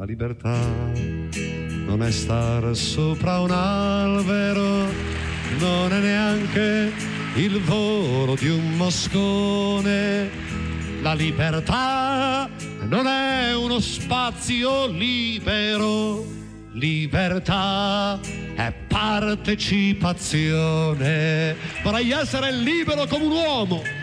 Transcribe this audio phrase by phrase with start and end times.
[0.00, 0.56] La libertà
[1.84, 4.86] non è star sopra un albero,
[5.58, 6.90] non è neanche
[7.34, 10.30] il volo di un moscone.
[11.02, 12.48] La libertà
[12.88, 16.24] non è uno spazio libero,
[16.72, 18.18] libertà
[18.54, 21.54] è partecipazione.
[21.82, 23.99] Vorrei essere libero come un uomo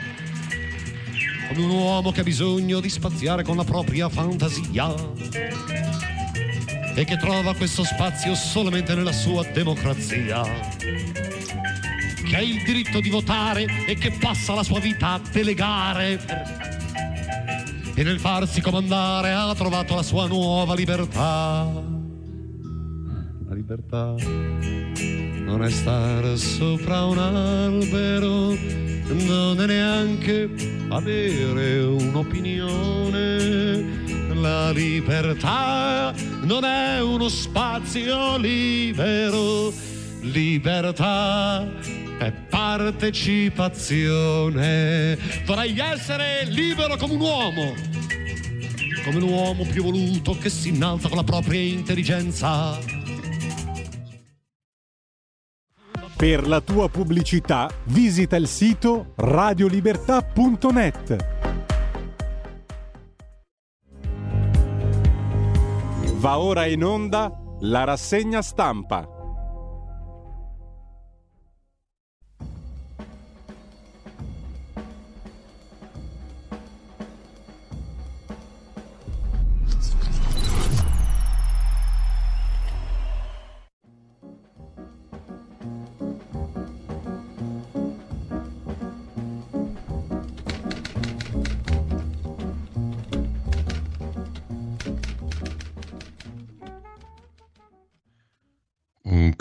[1.47, 4.93] come un uomo che ha bisogno di spaziare con la propria fantasia.
[6.95, 10.41] E che trova questo spazio solamente nella sua democrazia,
[12.25, 16.19] che ha il diritto di votare e che passa la sua vita a delegare.
[17.93, 21.67] E nel farsi comandare ha trovato la sua nuova libertà.
[23.47, 24.15] La libertà
[25.47, 28.55] non è stare sopra un albero,
[29.07, 30.49] non è neanche
[30.89, 34.05] avere un'opinione.
[34.33, 39.73] La libertà non è uno spazio libero,
[40.21, 41.67] libertà
[42.19, 45.17] è partecipazione.
[45.45, 47.73] Vorrei essere libero come un uomo,
[49.03, 52.96] come l'uomo più voluto che si innalza con la propria intelligenza
[56.17, 61.25] Per la tua pubblicità visita il sito radiolibertà.net.
[66.15, 69.16] Va ora in onda la rassegna stampa.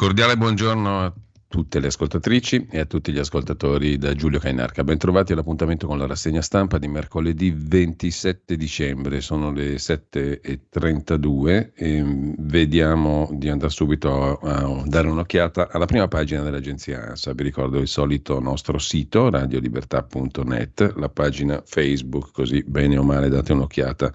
[0.06, 1.12] Cordiale buongiorno a
[1.48, 4.84] tutte le ascoltatrici e a tutti gli ascoltatori da Giulio Cainarca.
[4.84, 12.04] Bentrovati all'appuntamento con la rassegna stampa di mercoledì 27 dicembre, sono le 7.32 e
[12.38, 17.32] vediamo di andare subito a dare un'occhiata alla prima pagina dell'agenzia ANSA.
[17.32, 23.52] Vi ricordo il solito nostro sito radiolibertà.net, la pagina Facebook, così bene o male date
[23.52, 24.12] un'occhiata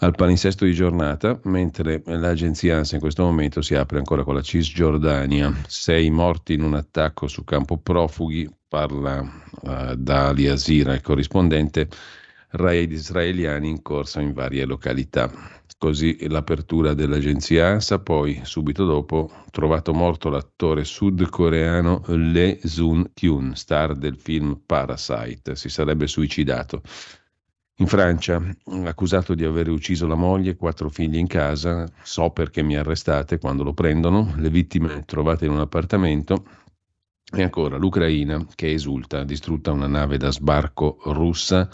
[0.00, 4.42] al palinsesto di giornata, mentre l'agenzia ANSA in questo momento si apre ancora con la
[4.42, 5.52] Cisgiordania.
[5.66, 11.88] Sei morti in un attacco su campo profughi, parla uh, da Ali Asira, il corrispondente,
[12.50, 15.30] raid israeliani in corsa in varie località.
[15.76, 24.16] Così l'apertura dell'agenzia ANSA, poi subito dopo trovato morto l'attore sudcoreano Lee Sun-kyun, star del
[24.16, 26.82] film Parasite, si sarebbe suicidato.
[27.80, 28.42] In Francia,
[28.86, 33.38] accusato di aver ucciso la moglie e quattro figli in casa, so perché mi arrestate
[33.38, 36.44] quando lo prendono, le vittime trovate in un appartamento.
[37.30, 41.68] E ancora l'Ucraina che esulta, distrutta una nave da sbarco russa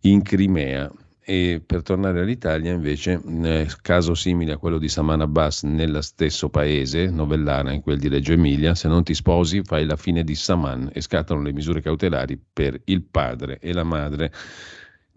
[0.00, 0.90] in Crimea.
[1.22, 6.48] E per tornare all'Italia, invece, eh, caso simile a quello di Saman Abbas nello stesso
[6.48, 10.34] paese, Novellana, in quel di Reggio Emilia, se non ti sposi fai la fine di
[10.34, 14.32] Saman e scattano le misure cautelari per il padre e la madre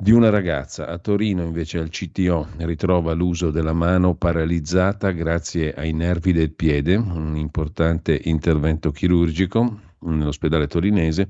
[0.04, 0.88] di una ragazza.
[0.88, 6.98] A Torino invece al CTO ritrova l'uso della mano paralizzata grazie ai nervi del piede,
[6.98, 11.30] un importante intervento chirurgico nell'ospedale torinese.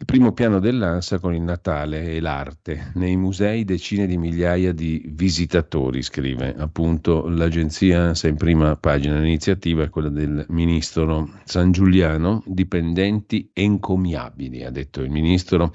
[0.00, 2.90] Il primo piano dell'ANSA con il Natale e l'arte.
[2.94, 9.20] Nei musei decine di migliaia di visitatori, scrive appunto l'agenzia ANSA in prima pagina.
[9.20, 15.72] L'iniziativa è quella del ministro San Giuliano, dipendenti encomiabili, ha detto il ministro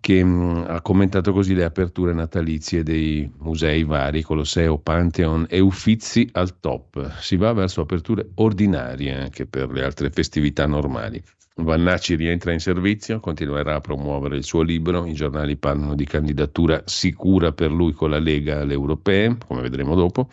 [0.00, 5.60] che mh, mm, ha commentato così le aperture natalizie dei musei vari, Colosseo, Pantheon e
[5.60, 7.18] Uffizi al top.
[7.20, 11.22] Si va verso aperture ordinarie anche per le altre festività normali.
[11.54, 16.82] Vannacci rientra in servizio, continuerà a promuovere il suo libro, i giornali parlano di candidatura
[16.86, 20.30] sicura per lui con la Lega alle europee, come vedremo dopo.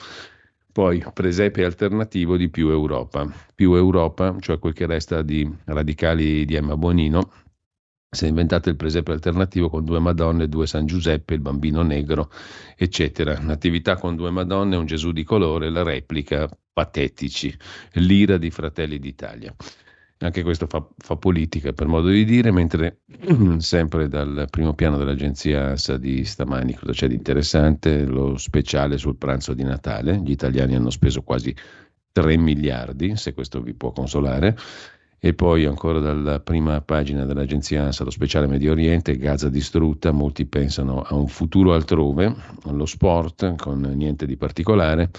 [0.72, 3.28] Poi presepe alternativo di più Europa.
[3.54, 7.32] Più Europa, cioè quel che resta di radicali di Emma Bonino,
[8.10, 12.32] si è inventato il presepe alternativo con due Madonne, due San Giuseppe, il bambino negro,
[12.78, 13.38] eccetera.
[13.40, 17.56] Natività con due Madonne, un Gesù di colore, la replica, patetici,
[17.94, 19.54] l'ira di Fratelli d'Italia.
[20.20, 23.02] Anche questo fa, fa, politica per modo di dire, mentre
[23.60, 28.06] sempre dal primo piano dell'agenzia ANSA di stamani cosa c'è di interessante?
[28.06, 30.20] Lo speciale sul pranzo di Natale.
[30.24, 31.54] Gli italiani hanno speso quasi
[32.14, 34.56] 3 miliardi, se questo vi può consolare.
[35.20, 40.46] E poi ancora dalla prima pagina dell'agenzia ANSA, lo speciale Medio Oriente, Gaza distrutta, molti
[40.46, 42.36] pensano a un futuro altrove,
[42.66, 45.10] allo sport con niente di particolare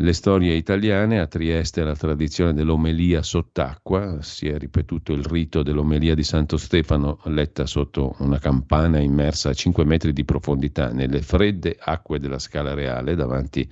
[0.00, 6.14] le storie italiane, a Trieste la tradizione dell'omelia sott'acqua, si è ripetuto il rito dell'omelia
[6.14, 11.76] di Santo Stefano letta sotto una campana immersa a 5 metri di profondità nelle fredde
[11.78, 13.68] acque della Scala Reale davanti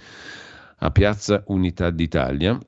[0.78, 2.58] a Piazza Unità d'Italia.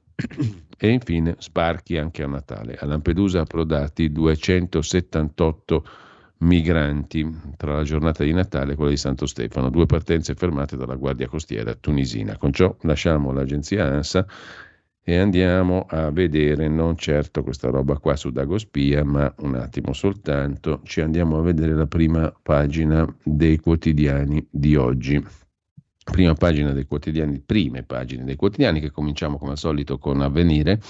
[0.80, 2.76] E infine sbarchi anche a Natale.
[2.78, 5.84] A Lampedusa approdati 278
[6.38, 10.94] migranti tra la giornata di Natale e quella di Santo Stefano, due partenze fermate dalla
[10.94, 12.36] Guardia Costiera tunisina.
[12.36, 14.24] Con ciò lasciamo l'agenzia ANSA
[15.02, 20.80] e andiamo a vedere non certo questa roba qua su Dagospia, ma un attimo soltanto
[20.84, 25.46] ci andiamo a vedere la prima pagina dei quotidiani di oggi.
[26.10, 30.80] Prima pagina dei quotidiani, prime pagine dei quotidiani che cominciamo come al solito con Avvenire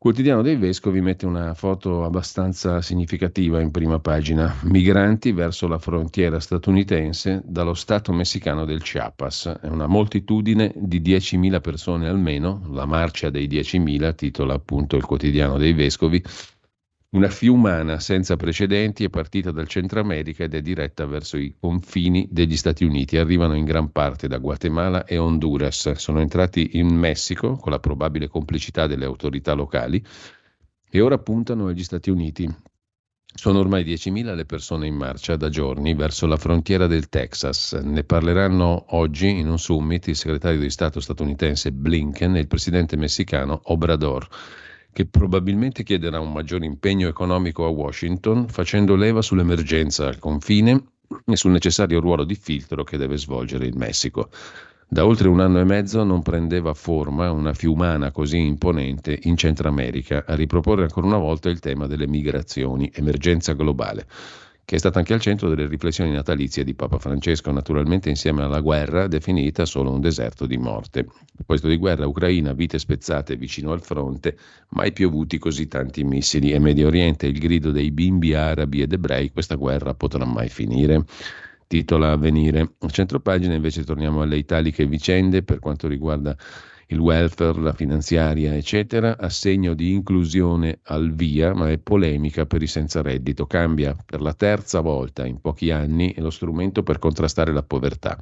[0.00, 4.54] Quotidiano dei Vescovi mette una foto abbastanza significativa in prima pagina.
[4.62, 9.58] Migranti verso la frontiera statunitense dallo stato messicano del Chiapas.
[9.60, 15.58] È una moltitudine di 10.000 persone almeno, la marcia dei 10.000, titola appunto il Quotidiano
[15.58, 16.22] dei Vescovi,
[17.10, 22.28] una fiumana senza precedenti è partita dal Centro America ed è diretta verso i confini
[22.30, 23.16] degli Stati Uniti.
[23.16, 25.92] Arrivano in gran parte da Guatemala e Honduras.
[25.92, 30.04] Sono entrati in Messico con la probabile complicità delle autorità locali
[30.90, 32.46] e ora puntano agli Stati Uniti.
[33.24, 37.72] Sono ormai 10.000 le persone in marcia da giorni verso la frontiera del Texas.
[37.72, 42.96] Ne parleranno oggi in un summit il segretario di Stato statunitense Blinken e il presidente
[42.96, 44.28] messicano Obrador
[44.92, 50.82] che probabilmente chiederà un maggiore impegno economico a Washington, facendo leva sull'emergenza al confine
[51.24, 54.30] e sul necessario ruolo di filtro che deve svolgere il Messico.
[54.90, 59.68] Da oltre un anno e mezzo non prendeva forma una fiumana così imponente in Centro
[59.68, 64.06] America a riproporre ancora una volta il tema delle migrazioni, emergenza globale
[64.68, 68.60] che è stata anche al centro delle riflessioni natalizie di Papa Francesco, naturalmente insieme alla
[68.60, 71.06] guerra definita solo un deserto di morte.
[71.38, 74.36] A questo di guerra Ucraina, vite spezzate vicino al fronte,
[74.72, 79.30] mai piovuti così tanti missili e Medio Oriente, il grido dei bimbi arabi ed ebrei,
[79.30, 81.02] questa guerra potrà mai finire
[81.66, 82.72] titola Avvenire.
[82.80, 86.36] A centro pagina invece torniamo alle italiche vicende per quanto riguarda
[86.90, 92.66] il welfare, la finanziaria, eccetera, assegno di inclusione al via, ma è polemica per i
[92.66, 93.46] senza reddito.
[93.46, 98.18] Cambia per la terza volta in pochi anni lo strumento per contrastare la povertà.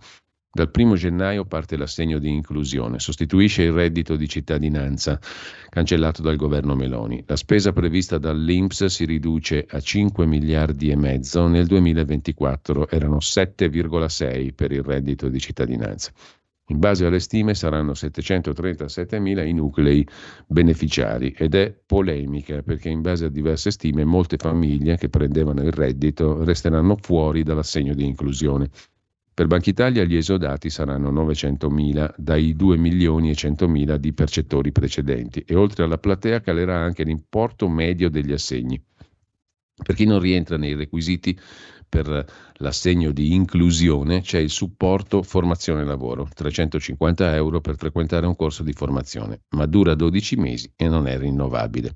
[0.56, 5.20] Dal 1 gennaio parte l'assegno di inclusione, sostituisce il reddito di cittadinanza
[5.68, 7.22] cancellato dal governo Meloni.
[7.26, 14.54] La spesa prevista dall'Inps si riduce a 5 miliardi e mezzo, nel 2024 erano 7,6
[14.54, 16.10] per il reddito di cittadinanza.
[16.68, 20.06] In base alle stime saranno 737.000 i nuclei
[20.48, 25.70] beneficiari ed è polemica perché in base a diverse stime molte famiglie che prendevano il
[25.70, 28.68] reddito resteranno fuori dall'assegno di inclusione.
[29.32, 35.44] Per Banca Italia gli esodati saranno 900.000 dai 2 milioni e 100.000 di percettori precedenti
[35.46, 38.82] e oltre alla platea calerà anche l'importo medio degli assegni.
[39.84, 41.38] Per chi non rientra nei requisiti
[41.88, 42.24] per
[42.54, 48.72] l'assegno di inclusione c'è il supporto formazione lavoro, 350 euro per frequentare un corso di
[48.72, 51.92] formazione, ma dura 12 mesi e non è rinnovabile.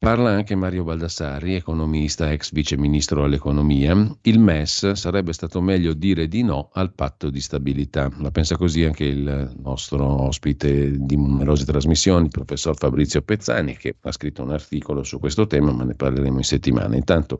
[0.00, 4.16] Parla anche Mario Baldassari, economista, ex vice ministro all'economia.
[4.22, 8.08] Il MES sarebbe stato meglio dire di no al patto di stabilità.
[8.18, 13.96] La pensa così anche il nostro ospite di numerose trasmissioni, il professor Fabrizio Pezzani, che
[14.00, 16.94] ha scritto un articolo su questo tema, ma ne parleremo in settimana.
[16.94, 17.38] Intanto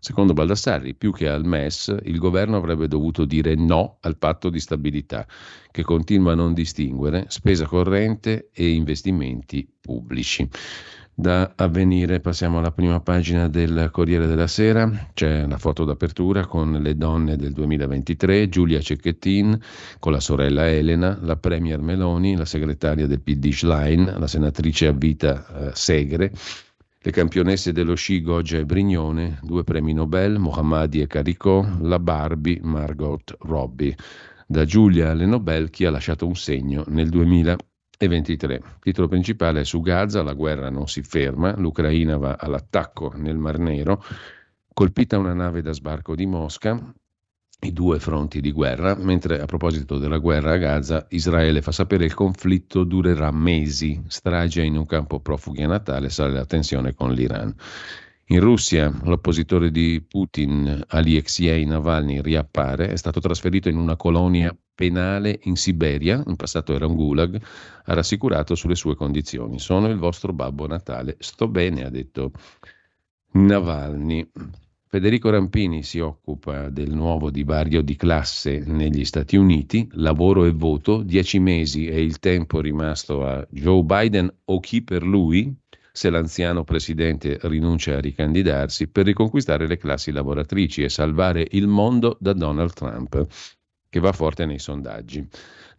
[0.00, 4.60] Secondo Baldassarri, più che al MES, il governo avrebbe dovuto dire no al patto di
[4.60, 5.26] stabilità,
[5.72, 10.48] che continua a non distinguere spesa corrente e investimenti pubblici.
[11.12, 16.70] Da avvenire passiamo alla prima pagina del Corriere della Sera, c'è la foto d'apertura con
[16.80, 19.60] le donne del 2023, Giulia Cecchettin
[19.98, 24.92] con la sorella Elena, la Premier Meloni, la segretaria del PD Schlein, la senatrice a
[24.92, 26.30] vita eh, Segre,
[27.00, 32.60] le campionesse dello sci Goggia e Brignone, due premi Nobel, Mohammadi e Caricò, la Barbie
[32.62, 33.96] Margot Robbie.
[34.46, 38.54] Da Giulia alle Nobel chi ha lasciato un segno nel 2023.
[38.54, 43.36] Il titolo principale è su Gaza, la guerra non si ferma, l'Ucraina va all'attacco nel
[43.36, 44.02] Mar Nero
[44.78, 46.94] colpita una nave da sbarco di Mosca,
[47.60, 52.02] i due fronti di guerra, mentre a proposito della guerra a Gaza, Israele fa sapere
[52.02, 56.94] che il conflitto durerà mesi, strage in un campo profughi a Natale, sale la tensione
[56.94, 57.52] con l'Iran.
[58.30, 65.40] In Russia l'oppositore di Putin, Alexei Navalny, riappare, è stato trasferito in una colonia penale
[65.44, 67.42] in Siberia, in passato era un gulag,
[67.86, 69.58] ha rassicurato sulle sue condizioni.
[69.58, 71.16] Sono il vostro babbo Natale.
[71.18, 72.30] Sto bene, ha detto
[73.32, 74.30] Navalny.
[74.90, 81.02] Federico Rampini si occupa del nuovo divario di classe negli Stati Uniti, lavoro e voto,
[81.02, 85.54] dieci mesi è il tempo rimasto a Joe Biden o chi per lui,
[85.92, 92.16] se l'anziano presidente rinuncia a ricandidarsi per riconquistare le classi lavoratrici e salvare il mondo
[92.18, 93.26] da Donald Trump,
[93.90, 95.28] che va forte nei sondaggi.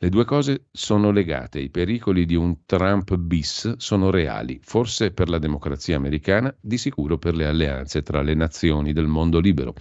[0.01, 5.27] Le due cose sono legate, i pericoli di un Trump bis sono reali, forse per
[5.27, 9.73] la democrazia americana, di sicuro per le alleanze tra le nazioni del mondo libero.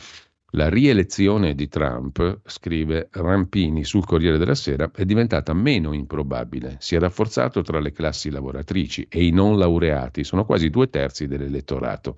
[0.53, 6.79] La rielezione di Trump, scrive Rampini sul Corriere della Sera, è diventata meno improbabile.
[6.81, 11.29] Si è rafforzato tra le classi lavoratrici e i non laureati sono quasi due terzi
[11.29, 12.17] dell'elettorato.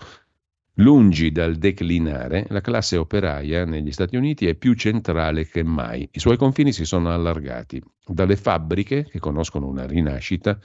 [0.81, 6.09] Lungi dal declinare, la classe operaia negli Stati Uniti è più centrale che mai.
[6.11, 7.83] I suoi confini si sono allargati.
[8.07, 10.59] Dalle fabbriche, che conoscono una rinascita,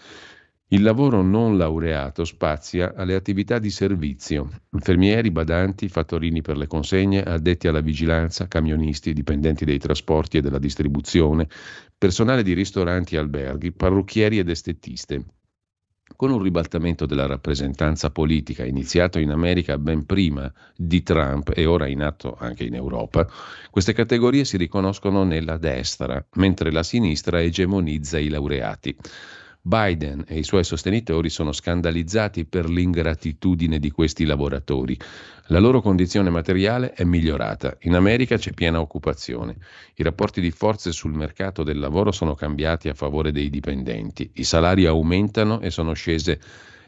[0.70, 7.22] il lavoro non laureato spazia alle attività di servizio, infermieri, badanti, fattorini per le consegne,
[7.22, 11.50] addetti alla vigilanza, camionisti, dipendenti dei trasporti e della distribuzione,
[11.98, 15.26] personale di ristoranti e alberghi, parrucchieri ed estetiste.
[16.16, 21.88] Con un ribaltamento della rappresentanza politica iniziato in America ben prima di Trump e ora
[21.88, 23.28] in atto anche in Europa,
[23.70, 28.96] queste categorie si riconoscono nella destra, mentre la sinistra egemonizza i laureati.
[29.68, 34.96] Biden e i suoi sostenitori sono scandalizzati per l'ingratitudine di questi lavoratori.
[35.48, 37.76] La loro condizione materiale è migliorata.
[37.82, 39.58] In America c'è piena occupazione.
[39.96, 44.30] I rapporti di forze sul mercato del lavoro sono cambiati a favore dei dipendenti.
[44.36, 46.40] I salari aumentano e sono scese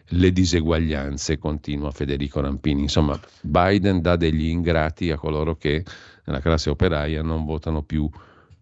[0.09, 2.83] le diseguaglianze, continua Federico Rampini.
[2.83, 5.83] Insomma, Biden dà degli ingrati a coloro che
[6.25, 8.07] nella classe operaia non votano più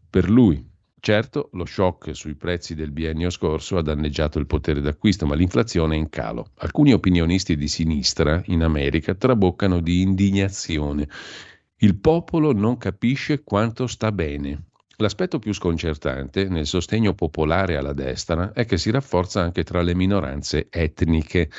[0.09, 0.73] per lui.
[1.05, 5.93] Certo, lo shock sui prezzi del biennio scorso ha danneggiato il potere d'acquisto, ma l'inflazione
[5.93, 6.47] è in calo.
[6.55, 11.07] Alcuni opinionisti di sinistra in America traboccano di indignazione.
[11.75, 14.69] Il popolo non capisce quanto sta bene.
[14.95, 19.93] L'aspetto più sconcertante nel sostegno popolare alla destra è che si rafforza anche tra le
[19.93, 21.51] minoranze etniche.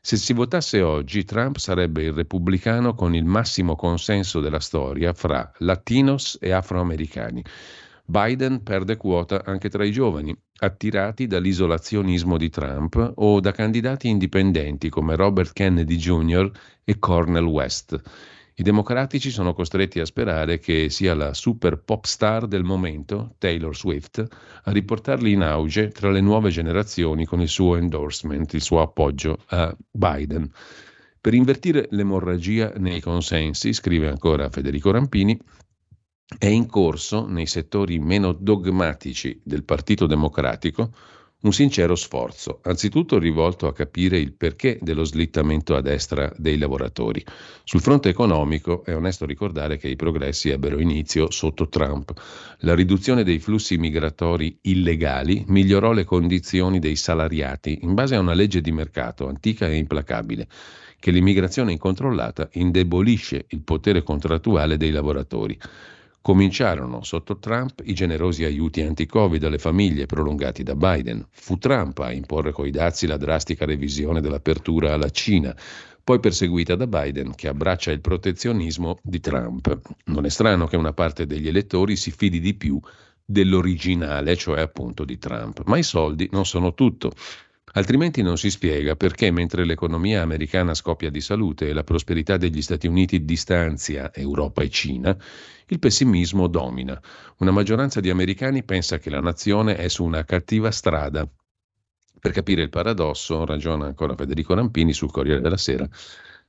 [0.00, 5.52] Se si votasse oggi, Trump sarebbe il repubblicano con il massimo consenso della storia fra
[5.58, 7.44] latinos e afroamericani.
[8.06, 14.90] Biden perde quota anche tra i giovani, attirati dall'isolazionismo di Trump o da candidati indipendenti
[14.90, 16.50] come Robert Kennedy Jr.
[16.84, 17.98] e Cornel West.
[18.56, 23.74] I democratici sono costretti a sperare che sia la super pop star del momento, Taylor
[23.74, 24.24] Swift,
[24.64, 29.38] a riportarli in auge tra le nuove generazioni con il suo endorsement, il suo appoggio
[29.46, 30.48] a Biden.
[31.20, 35.36] Per invertire l'emorragia nei consensi, scrive ancora Federico Rampini,
[36.38, 40.90] è in corso, nei settori meno dogmatici del Partito Democratico,
[41.44, 47.22] un sincero sforzo, anzitutto rivolto a capire il perché dello slittamento a destra dei lavoratori.
[47.64, 52.14] Sul fronte economico è onesto ricordare che i progressi ebbero inizio sotto Trump.
[52.60, 58.32] La riduzione dei flussi migratori illegali migliorò le condizioni dei salariati in base a una
[58.32, 60.48] legge di mercato antica e implacabile
[60.98, 65.58] che l'immigrazione incontrollata indebolisce il potere contrattuale dei lavoratori.
[66.24, 71.26] Cominciarono sotto Trump i generosi aiuti anti-Covid alle famiglie prolungati da Biden.
[71.30, 75.54] Fu Trump a imporre coi dazi la drastica revisione dell'apertura alla Cina,
[76.02, 79.78] poi perseguita da Biden che abbraccia il protezionismo di Trump.
[80.04, 82.80] Non è strano che una parte degli elettori si fidi di più
[83.22, 85.64] dell'originale, cioè appunto di Trump.
[85.66, 87.12] Ma i soldi non sono tutto.
[87.74, 92.62] Altrimenti non si spiega perché mentre l'economia americana scoppia di salute e la prosperità degli
[92.62, 95.14] Stati Uniti distanzia Europa e Cina,
[95.68, 97.00] il pessimismo domina.
[97.38, 101.26] Una maggioranza di americani pensa che la nazione è su una cattiva strada.
[102.20, 105.88] Per capire il paradosso, ragiona ancora Federico Rampini sul Corriere della Sera,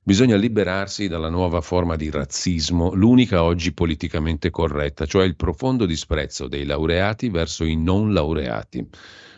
[0.01, 6.47] bisogna liberarsi dalla nuova forma di razzismo, l'unica oggi politicamente corretta, cioè il profondo disprezzo
[6.47, 8.87] dei laureati verso i non laureati.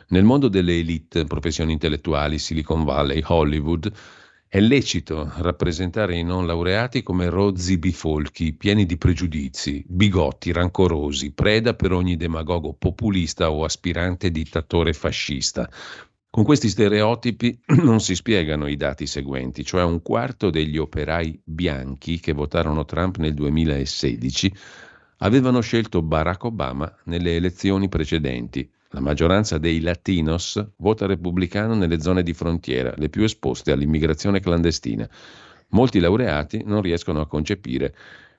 [0.10, 3.92] Nel mondo delle elite, professioni intellettuali, Silicon Valley, Hollywood,
[4.50, 11.74] è lecito rappresentare i non laureati come rozzi bifolchi, pieni di pregiudizi, bigotti, rancorosi, preda
[11.74, 15.70] per ogni demagogo populista o aspirante dittatore fascista.
[16.30, 22.20] Con questi stereotipi non si spiegano i dati seguenti, cioè un quarto degli operai bianchi
[22.22, 24.56] che votarono Trump nel 2016
[25.18, 28.70] avevano scelto Barack Obama nelle elezioni precedenti.
[28.92, 35.08] La maggioranza dei latinos vota repubblicano nelle zone di frontiera, le più esposte all'immigrazione clandestina.
[35.70, 37.94] Molti laureati non riescono a concepire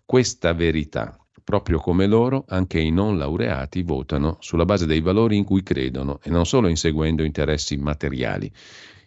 [0.07, 1.19] questa verità.
[1.45, 6.19] Proprio come loro, anche i non laureati votano sulla base dei valori in cui credono
[6.23, 8.51] e non solo inseguendo interessi materiali.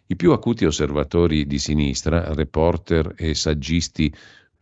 [0.07, 4.13] I più acuti osservatori di sinistra, reporter e saggisti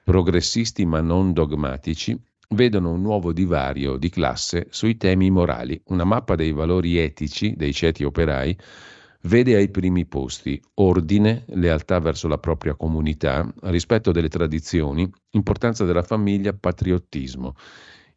[0.03, 2.17] progressisti ma non dogmatici,
[2.55, 5.79] vedono un nuovo divario di classe sui temi morali.
[5.85, 8.57] Una mappa dei valori etici dei ceti operai
[9.23, 16.03] vede ai primi posti ordine, lealtà verso la propria comunità, rispetto delle tradizioni, importanza della
[16.03, 17.53] famiglia, patriottismo.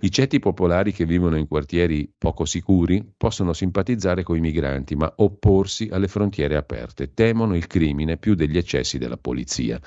[0.05, 5.13] I ceti popolari che vivono in quartieri poco sicuri possono simpatizzare con i migranti, ma
[5.17, 9.81] opporsi alle frontiere aperte, temono il crimine più degli eccessi della polizia.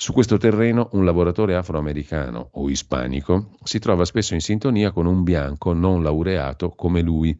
[0.00, 5.24] Su questo terreno un lavoratore afroamericano o ispanico si trova spesso in sintonia con un
[5.24, 7.36] bianco non laureato come lui.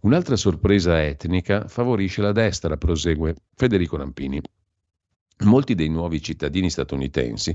[0.00, 4.40] Un'altra sorpresa etnica favorisce la destra, prosegue Federico Rampini.
[5.44, 7.54] Molti dei nuovi cittadini statunitensi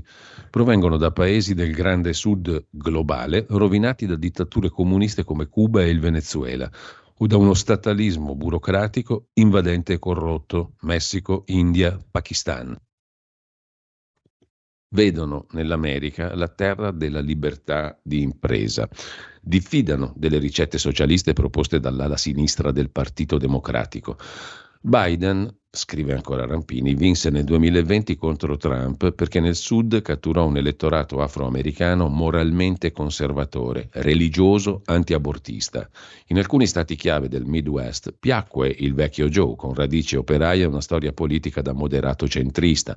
[0.50, 5.98] provengono da paesi del grande sud globale rovinati da dittature comuniste come Cuba e il
[5.98, 6.70] Venezuela
[7.12, 12.78] o da uno statalismo burocratico invadente e corrotto, Messico, India, Pakistan
[14.94, 18.88] vedono nell'America la terra della libertà di impresa.
[19.42, 24.16] Diffidano delle ricette socialiste proposte dall'ala sinistra del Partito Democratico.
[24.80, 31.20] Biden scrive ancora Rampini, vinse nel 2020 contro Trump perché nel Sud catturò un elettorato
[31.20, 35.88] afroamericano moralmente conservatore, religioso, antiabortista.
[36.28, 40.80] In alcuni stati chiave del Midwest piacque il vecchio Joe, con radici operaie e una
[40.80, 42.96] storia politica da moderato centrista,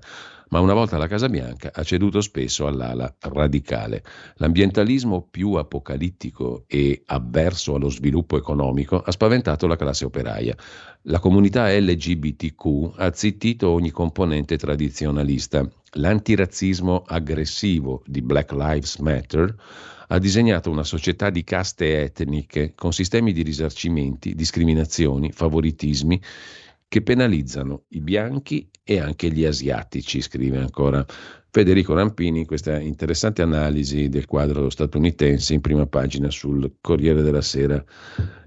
[0.50, 4.04] ma una volta alla Casa Bianca ha ceduto spesso all'ala radicale.
[4.36, 10.56] L'ambientalismo più apocalittico e avverso allo sviluppo economico ha spaventato la classe operaia.
[11.10, 15.66] La comunità LGBTQ ha zittito ogni componente tradizionalista.
[15.92, 19.56] L'antirazzismo aggressivo di Black Lives Matter
[20.10, 26.22] ha disegnato una società di caste etniche con sistemi di risarcimenti, discriminazioni, favoritismi
[26.90, 31.06] che penalizzano i bianchi e anche gli asiatici, scrive ancora
[31.50, 37.42] Federico Rampini in questa interessante analisi del quadro statunitense in prima pagina sul Corriere della
[37.42, 37.82] Sera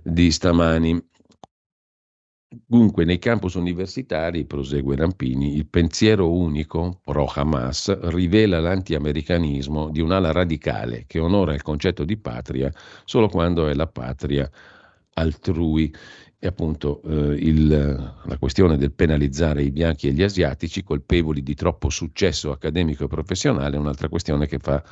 [0.03, 1.09] di stamani.
[2.53, 11.05] Dunque, nei campus universitari, prosegue Rampini, il pensiero unico pro-Hamas rivela l'anti-americanismo di un'ala radicale
[11.07, 12.73] che onora il concetto di patria
[13.05, 14.51] solo quando è la patria
[15.15, 15.95] altrui.
[16.43, 21.55] E appunto eh, il, la questione del penalizzare i bianchi e gli asiatici colpevoli di
[21.55, 24.83] troppo successo accademico e professionale è un'altra questione che fa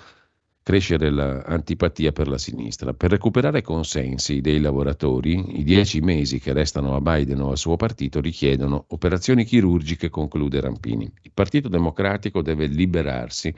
[0.68, 2.92] crescere l'antipatia per la sinistra.
[2.92, 7.76] Per recuperare consensi dei lavoratori, i dieci mesi che restano a Biden o al suo
[7.76, 11.10] partito richiedono operazioni chirurgiche, conclude Rampini.
[11.22, 13.50] Il Partito Democratico deve liberarsi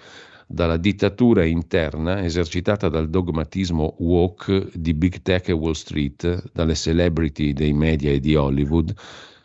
[0.47, 7.53] dalla dittatura interna esercitata dal dogmatismo woke di Big Tech e Wall Street, dalle celebrity
[7.53, 8.95] dei media e di Hollywood,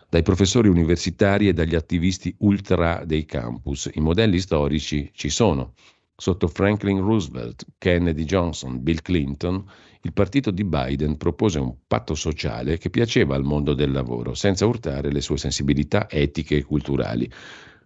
[0.08, 3.90] dai professori universitari e dagli attivisti ultra dei campus.
[3.92, 5.74] I modelli storici ci sono.
[6.18, 9.62] Sotto Franklin Roosevelt, Kennedy Johnson, Bill Clinton,
[10.02, 14.66] il partito di Biden propose un patto sociale che piaceva al mondo del lavoro, senza
[14.66, 17.30] urtare le sue sensibilità etiche e culturali.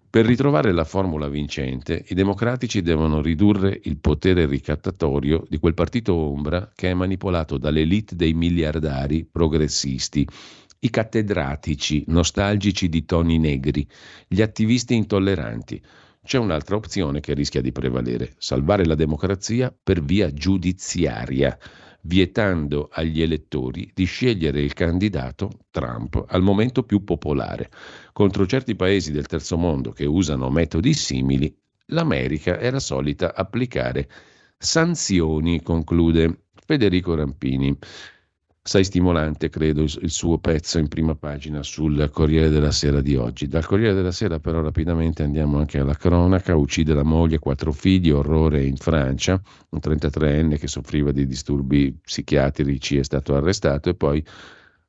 [0.07, 6.13] Per ritrovare la formula vincente, i democratici devono ridurre il potere ricattatorio di quel partito
[6.13, 10.27] ombra che è manipolato dall'elite dei miliardari progressisti,
[10.81, 13.87] i cattedratici nostalgici di toni negri,
[14.27, 15.81] gli attivisti intolleranti
[16.23, 21.57] c'è un'altra opzione che rischia di prevalere, salvare la democrazia per via giudiziaria,
[22.01, 27.69] vietando agli elettori di scegliere il candidato Trump al momento più popolare.
[28.13, 31.53] Contro certi paesi del terzo mondo che usano metodi simili,
[31.87, 34.09] l'America era solita applicare
[34.57, 37.77] sanzioni, conclude Federico Rampini.
[38.61, 43.47] Assai stimolante, credo, il suo pezzo in prima pagina sul Corriere della Sera di oggi.
[43.47, 46.55] Dal Corriere della Sera, però, rapidamente andiamo anche alla cronaca.
[46.55, 49.41] Uccide la moglie, quattro figli, orrore in Francia.
[49.69, 54.23] Un 33enne che soffriva di disturbi psichiatrici è stato arrestato e poi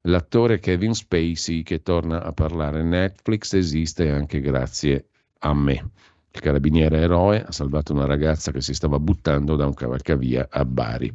[0.02, 2.82] l'attore Kevin Spacey che torna a parlare.
[2.82, 5.06] Netflix esiste anche grazie
[5.38, 5.90] a me.
[6.32, 10.64] Il carabiniere eroe ha salvato una ragazza che si stava buttando da un cavalcavia a
[10.64, 11.12] Bari.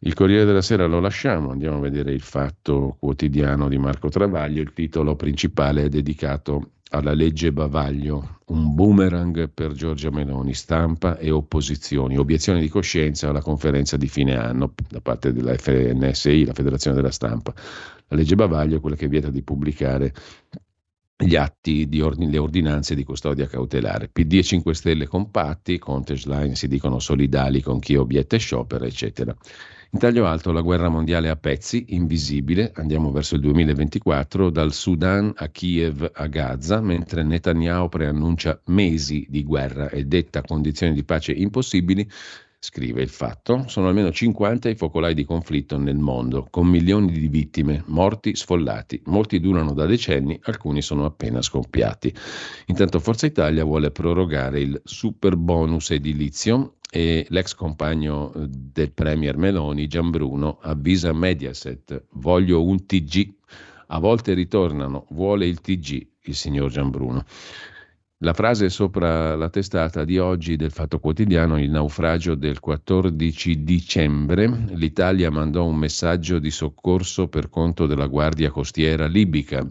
[0.00, 4.60] Il Corriere della Sera lo lasciamo, andiamo a vedere il fatto quotidiano di Marco Travaglio,
[4.60, 11.30] il titolo principale è dedicato alla legge Bavaglio, un boomerang per Giorgia Meloni, stampa e
[11.30, 16.96] opposizioni, obiezioni di coscienza alla conferenza di fine anno da parte della FNSI, la Federazione
[16.96, 17.52] della Stampa.
[18.08, 20.12] La legge Bavaglio è quella che vieta di pubblicare
[21.16, 24.08] gli atti di ordine, le ordinanze di custodia cautelare.
[24.08, 28.38] PD e 5 Stelle compatti, Conte e Schlein si dicono solidali con chi obietta e
[28.38, 29.34] sciopera, eccetera.
[29.96, 35.32] In taglio alto la guerra mondiale a pezzi, invisibile, andiamo verso il 2024, dal Sudan
[35.34, 41.32] a Kiev a Gaza, mentre Netanyahu preannuncia mesi di guerra e detta condizioni di pace
[41.32, 42.06] impossibili,
[42.66, 47.28] scrive il fatto, sono almeno 50 i focolai di conflitto nel mondo, con milioni di
[47.28, 49.02] vittime, morti, sfollati.
[49.04, 52.12] Molti durano da decenni, alcuni sono appena scoppiati.
[52.66, 59.86] Intanto Forza Italia vuole prorogare il super bonus edilizio e l'ex compagno del premier Meloni,
[59.86, 63.32] Gianbruno, avvisa Mediaset, voglio un TG.
[63.88, 67.24] A volte ritornano, vuole il TG, il signor Gianbruno.
[68.20, 74.46] La frase sopra la testata di oggi del Fatto Quotidiano, il naufragio del 14 dicembre,
[74.70, 79.70] l'Italia mandò un messaggio di soccorso per conto della Guardia Costiera libica.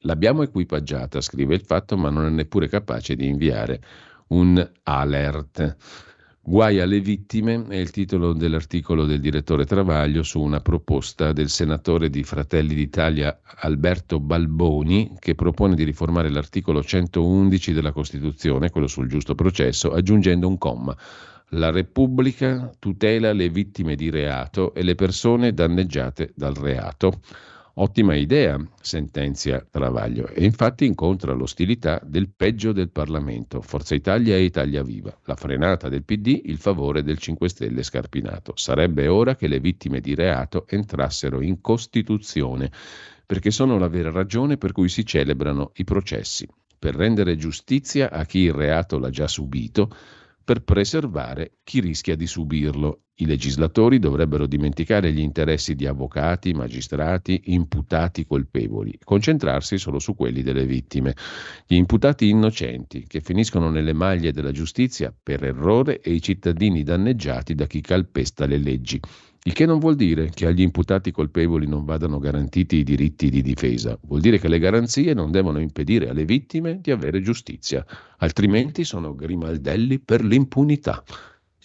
[0.00, 3.80] L'abbiamo equipaggiata, scrive il Fatto, ma non è neppure capace di inviare
[4.26, 5.76] un alert.
[6.48, 12.08] Guai alle vittime è il titolo dell'articolo del direttore Travaglio su una proposta del senatore
[12.08, 19.08] di Fratelli d'Italia Alberto Balboni che propone di riformare l'articolo 111 della Costituzione, quello sul
[19.08, 20.96] giusto processo, aggiungendo un comma.
[21.48, 27.22] La Repubblica tutela le vittime di reato e le persone danneggiate dal reato.
[27.78, 34.44] Ottima idea, sentenzia Travaglio, e infatti incontra l'ostilità del peggio del Parlamento, Forza Italia e
[34.44, 38.54] Italia Viva, la frenata del PD, il favore del 5 Stelle scarpinato.
[38.56, 42.72] Sarebbe ora che le vittime di reato entrassero in Costituzione,
[43.26, 48.24] perché sono la vera ragione per cui si celebrano i processi, per rendere giustizia a
[48.24, 49.90] chi il reato l'ha già subito,
[50.42, 53.02] per preservare chi rischia di subirlo.
[53.18, 60.42] I legislatori dovrebbero dimenticare gli interessi di avvocati, magistrati, imputati colpevoli, concentrarsi solo su quelli
[60.42, 61.16] delle vittime.
[61.66, 67.54] Gli imputati innocenti che finiscono nelle maglie della giustizia per errore e i cittadini danneggiati
[67.54, 69.00] da chi calpesta le leggi.
[69.44, 73.40] Il che non vuol dire che agli imputati colpevoli non vadano garantiti i diritti di
[73.40, 77.82] difesa, vuol dire che le garanzie non devono impedire alle vittime di avere giustizia,
[78.18, 81.02] altrimenti sono grimaldelli per l'impunità.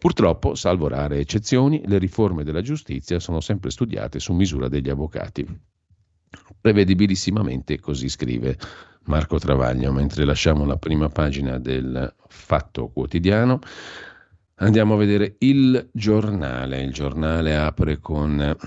[0.01, 5.45] Purtroppo, salvo rare eccezioni, le riforme della giustizia sono sempre studiate su misura degli avvocati.
[6.59, 8.57] Prevedibilissimamente così scrive
[9.03, 13.59] Marco Travaglio, mentre lasciamo la prima pagina del Fatto Quotidiano.
[14.55, 16.81] Andiamo a vedere il giornale.
[16.81, 18.57] Il giornale apre con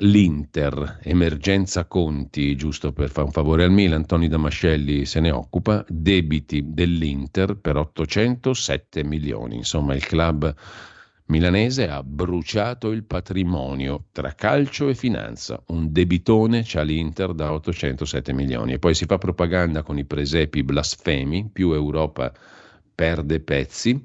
[0.00, 5.84] l'Inter, emergenza conti, giusto per fare un favore al Milan, Toni Damascelli se ne occupa,
[5.88, 9.56] debiti dell'Inter per 807 milioni.
[9.56, 10.54] Insomma, il club
[11.26, 15.62] milanese ha bruciato il patrimonio tra calcio e finanza.
[15.68, 18.74] Un debitone c'ha l'Inter da 807 milioni.
[18.74, 22.32] E poi si fa propaganda con i presepi blasfemi, più Europa
[22.94, 24.02] perde pezzi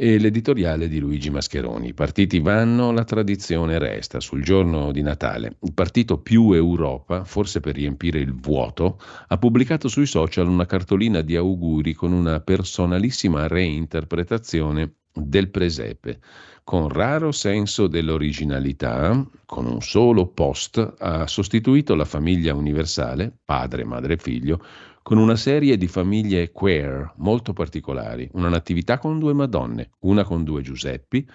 [0.00, 1.88] e l'editoriale di Luigi Mascheroni.
[1.88, 4.20] I partiti vanno, la tradizione resta.
[4.20, 9.88] Sul giorno di Natale, il partito più Europa, forse per riempire il vuoto, ha pubblicato
[9.88, 16.20] sui social una cartolina di auguri con una personalissima reinterpretazione del presepe.
[16.62, 24.16] Con raro senso dell'originalità, con un solo post, ha sostituito la famiglia universale, padre, madre
[24.16, 24.60] figlio,
[25.08, 30.44] con una serie di famiglie queer molto particolari, una natività con due Madonne, una con
[30.44, 31.26] due Giuseppi,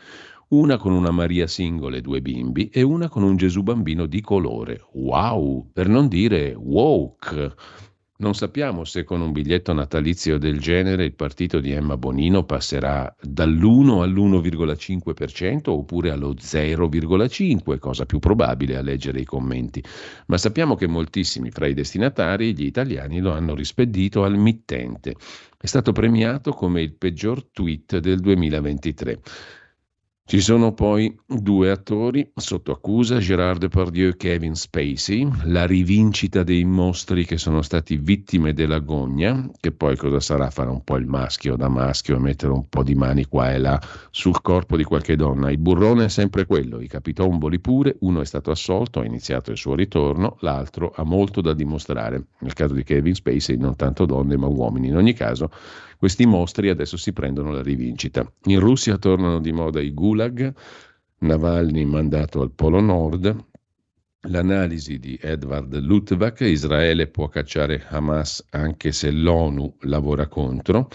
[0.49, 4.21] una con una Maria singola e due bimbi e una con un Gesù bambino di
[4.21, 4.79] colore.
[4.91, 5.71] Wow!
[5.73, 7.55] Per non dire woke.
[8.23, 13.13] Non sappiamo se con un biglietto natalizio del genere il partito di Emma Bonino passerà
[13.21, 19.83] dall'1 all'1,5% oppure allo 0,5%, cosa più probabile a leggere i commenti.
[20.27, 25.15] Ma sappiamo che moltissimi fra i destinatari, gli italiani, lo hanno rispedito al mittente.
[25.59, 29.19] È stato premiato come il peggior tweet del 2023.
[30.25, 36.63] Ci sono poi due attori sotto accusa, Gérard Depardieu e Kevin Spacey, la rivincita dei
[36.63, 41.07] mostri che sono stati vittime della gogna, che poi cosa sarà fare un po' il
[41.07, 43.79] maschio da maschio e mettere un po' di mani qua e là
[44.11, 45.51] sul corpo di qualche donna.
[45.51, 49.57] Il burrone è sempre quello, i capitomboli pure, uno è stato assolto, ha iniziato il
[49.57, 52.27] suo ritorno, l'altro ha molto da dimostrare.
[52.39, 54.87] Nel caso di Kevin Spacey non tanto donne ma uomini.
[54.87, 55.51] In ogni caso
[56.03, 58.29] questi mostri adesso si prendono la rivincita.
[58.47, 60.53] In Russia tornano di moda i gulag,
[61.19, 63.33] Navalny mandato al Polo Nord,
[64.27, 70.89] l'analisi di Edward Luttwak, Israele può cacciare Hamas anche se l'ONU lavora contro,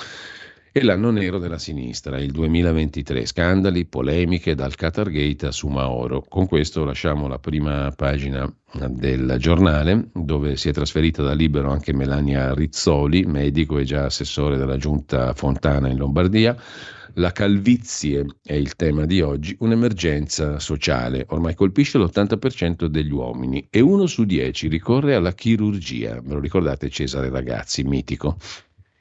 [0.72, 6.24] e l'anno nero della sinistra, il 2023, scandali, polemiche dal Qatargate a Sumaoro.
[6.28, 8.52] Con questo lasciamo la prima pagina
[8.88, 14.56] del giornale, dove si è trasferita da Libero anche Melania Rizzoli, medico e già assessore
[14.56, 16.56] della giunta Fontana in Lombardia.
[17.14, 23.80] La calvizie è il tema di oggi, un'emergenza sociale, ormai colpisce l'80% degli uomini e
[23.80, 26.20] uno su dieci ricorre alla chirurgia.
[26.20, 28.36] Ve lo ricordate Cesare Ragazzi, mitico.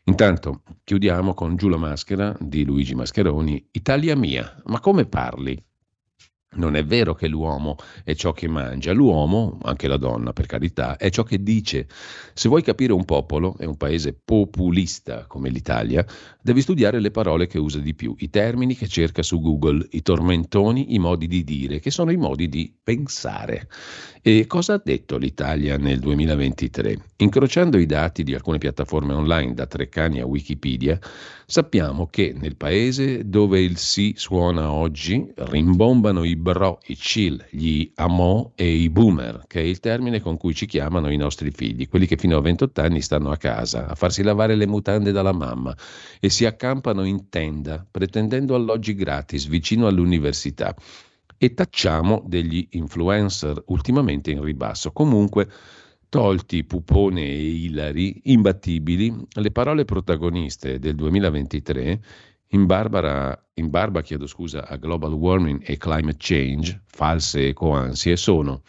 [0.08, 5.62] Intanto chiudiamo con Giù la maschera di Luigi Mascheroni, Italia mia, ma come parli?
[6.56, 10.96] Non è vero che l'uomo è ciò che mangia, l'uomo, anche la donna per carità,
[10.96, 11.90] è ciò che dice.
[12.34, 16.06] Se vuoi capire un popolo e un paese populista come l'Italia,
[16.48, 20.02] devi studiare le parole che usa di più, i termini che cerca su Google, i
[20.02, 23.68] tormentoni, i modi di dire, che sono i modi di pensare.
[24.22, 27.00] E cosa ha detto l'Italia nel 2023?
[27.18, 30.98] Incrociando i dati di alcune piattaforme online, da Treccani a Wikipedia,
[31.46, 37.90] sappiamo che nel paese dove il sì suona oggi rimbombano i bro, i chill, gli
[37.96, 41.88] amo e i boomer, che è il termine con cui ci chiamano i nostri figli,
[41.88, 45.32] quelli che fino a 28 anni stanno a casa a farsi lavare le mutande dalla
[45.32, 45.76] mamma
[46.20, 50.76] e si accampano in tenda pretendendo alloggi gratis vicino all'università
[51.36, 54.92] e tacciamo degli influencer ultimamente in ribasso.
[54.92, 55.50] Comunque,
[56.10, 62.02] tolti Pupone e Ilari, imbattibili, le parole protagoniste del 2023
[62.50, 68.62] in, barbara, in barba scusa, a global warming e climate change, false ecoansie, sono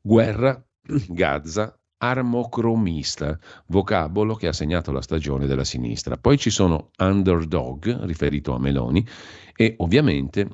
[0.00, 0.64] guerra,
[1.08, 6.16] Gaza, armocromista, vocabolo che ha segnato la stagione della sinistra.
[6.16, 9.06] Poi ci sono underdog, riferito a Meloni,
[9.54, 10.48] e ovviamente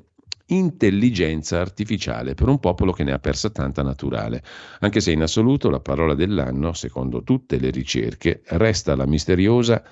[0.46, 4.42] intelligenza artificiale per un popolo che ne ha persa tanta naturale,
[4.80, 9.82] anche se in assoluto la parola dell'anno, secondo tutte le ricerche, resta la misteriosa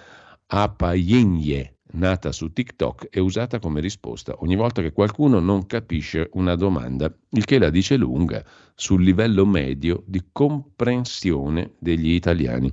[0.47, 6.55] apayenye, nata su TikTok e usata come risposta ogni volta che qualcuno non capisce una
[6.55, 12.73] domanda, il che la dice lunga sul livello medio di comprensione degli italiani.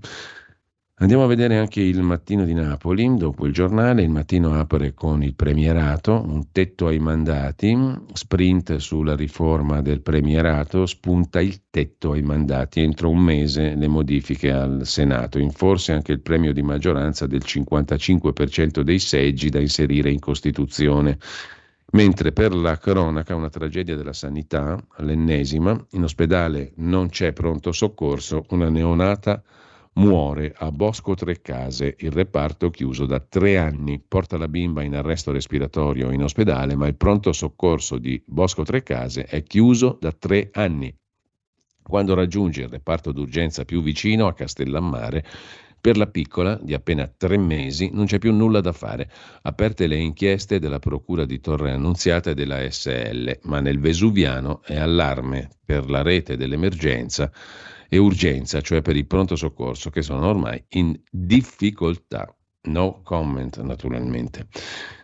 [1.02, 5.24] Andiamo a vedere anche il mattino di Napoli, dopo il giornale, il mattino apre con
[5.24, 7.74] il premierato, un tetto ai mandati,
[8.12, 14.52] sprint sulla riforma del premierato, spunta il tetto ai mandati, entro un mese le modifiche
[14.52, 20.12] al Senato, in forse anche il premio di maggioranza del 55% dei seggi da inserire
[20.12, 21.18] in Costituzione.
[21.92, 28.44] Mentre per la cronaca una tragedia della sanità, l'ennesima, in ospedale non c'è pronto soccorso,
[28.50, 29.42] una neonata
[29.94, 34.02] muore a Bosco Treccase, il reparto chiuso da tre anni.
[34.06, 39.26] Porta la bimba in arresto respiratorio in ospedale, ma il pronto soccorso di Bosco Treccase
[39.26, 40.96] è chiuso da tre anni.
[41.82, 45.26] Quando raggiunge il reparto d'urgenza più vicino a Castellammare,
[45.82, 49.10] per la piccola, di appena tre mesi, non c'è più nulla da fare.
[49.44, 54.78] Aperte le inchieste della Procura di Torre Annunziata e della SL, ma nel Vesuviano è
[54.78, 57.32] allarme per la rete dell'emergenza
[57.90, 62.34] e urgenza, cioè per il pronto soccorso, che sono ormai in difficoltà.
[62.62, 64.48] No comment, naturalmente.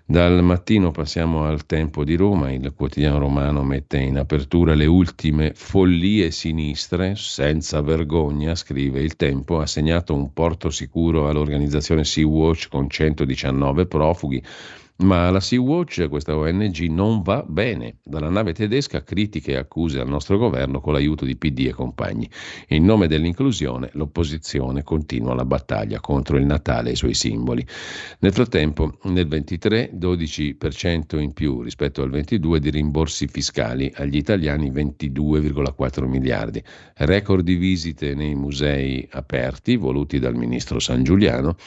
[0.07, 5.53] Dal mattino passiamo al tempo di Roma, il quotidiano romano mette in apertura le ultime
[5.55, 12.87] follie sinistre, senza vergogna, scrive il tempo, ha segnato un porto sicuro all'organizzazione Sea-Watch con
[12.87, 14.43] 119 profughi,
[14.97, 17.97] ma la Sea-Watch, questa ONG, non va bene.
[18.01, 22.29] Dalla nave tedesca critiche e accuse al nostro governo con l'aiuto di PD e compagni.
[22.69, 27.65] In nome dell'inclusione, l'opposizione continua la battaglia contro il Natale e i suoi simboli.
[28.19, 34.71] Nel frattempo, nel 23, 12% in più rispetto al 22 di rimborsi fiscali agli italiani
[34.71, 36.63] 22,4 miliardi.
[36.95, 41.57] Record di visite nei musei aperti voluti dal ministro San Giuliano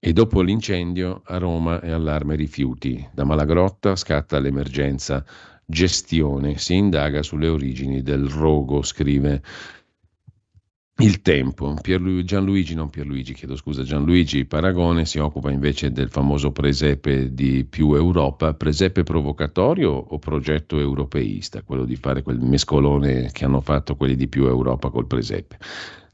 [0.00, 3.06] e dopo l'incendio a Roma è allarme rifiuti.
[3.12, 5.24] Da Malagrotta scatta l'emergenza
[5.64, 6.56] gestione.
[6.56, 9.42] Si indaga sulle origini del rogo, scrive
[11.00, 11.74] il tempo.
[11.80, 17.64] Pierlu- Gianluigi, non Pierluigi, chiedo scusa, Gianluigi Paragone si occupa invece del famoso presepe di
[17.64, 18.54] più Europa.
[18.54, 21.62] Presepe provocatorio o progetto europeista?
[21.62, 25.58] Quello di fare quel mescolone che hanno fatto quelli di più Europa col presepe.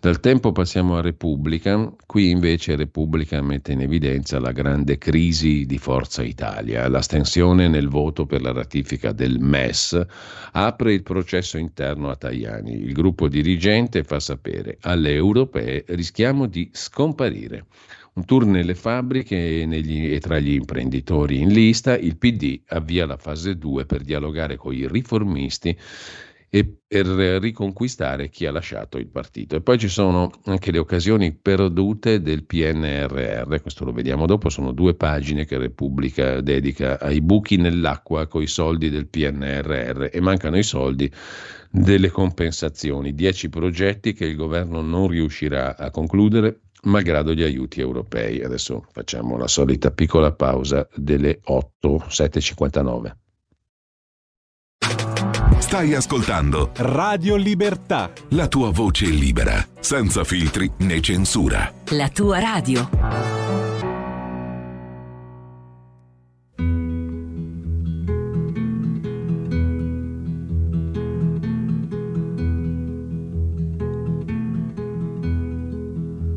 [0.05, 5.79] Dal tempo passiamo a Repubblica, qui invece Repubblica mette in evidenza la grande crisi di
[5.79, 6.87] Forza Italia.
[6.89, 9.99] L'astensione nel voto per la ratifica del MES
[10.53, 12.83] apre il processo interno a Tajani.
[12.83, 17.65] Il gruppo dirigente fa sapere alle europee rischiamo di scomparire.
[18.17, 23.07] Un tour nelle fabbriche e, negli, e tra gli imprenditori in lista, il PD avvia
[23.07, 25.75] la fase 2 per dialogare con i riformisti
[26.55, 29.57] e per riconquistare chi ha lasciato il partito.
[29.57, 34.71] E poi ci sono anche le occasioni perdute del PNRR, questo lo vediamo dopo, sono
[34.71, 40.57] due pagine che Repubblica dedica ai buchi nell'acqua con i soldi del PNRR e mancano
[40.57, 41.11] i soldi
[41.73, 48.45] delle compensazioni, dieci progetti che il governo non riuscirà a concludere malgrado gli aiuti europei.
[48.45, 53.24] Adesso facciamo la solita piccola pausa delle 8, 7.59.
[55.65, 58.13] Stai ascoltando Radio Libertà.
[58.29, 61.73] la tua voce libera, senza filtri né censura.
[61.89, 62.87] La tua radio.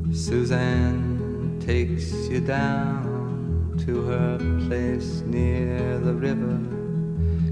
[0.09, 4.37] Suzanne takes you down to her
[4.67, 6.76] place near the river.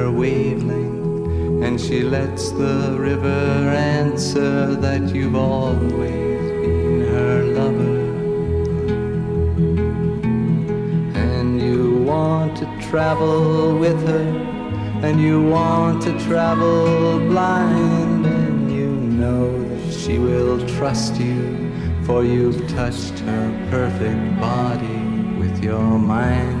[0.00, 1.62] her wavelength.
[1.64, 3.42] And she lets the river
[3.98, 7.98] answer that you've always been her lover.
[11.24, 14.28] And you want to travel with her,
[15.06, 18.88] and you want to travel blind, and you
[19.20, 21.70] know that she will trust you,
[22.06, 25.00] for you've touched her perfect body
[25.38, 26.60] with your mind.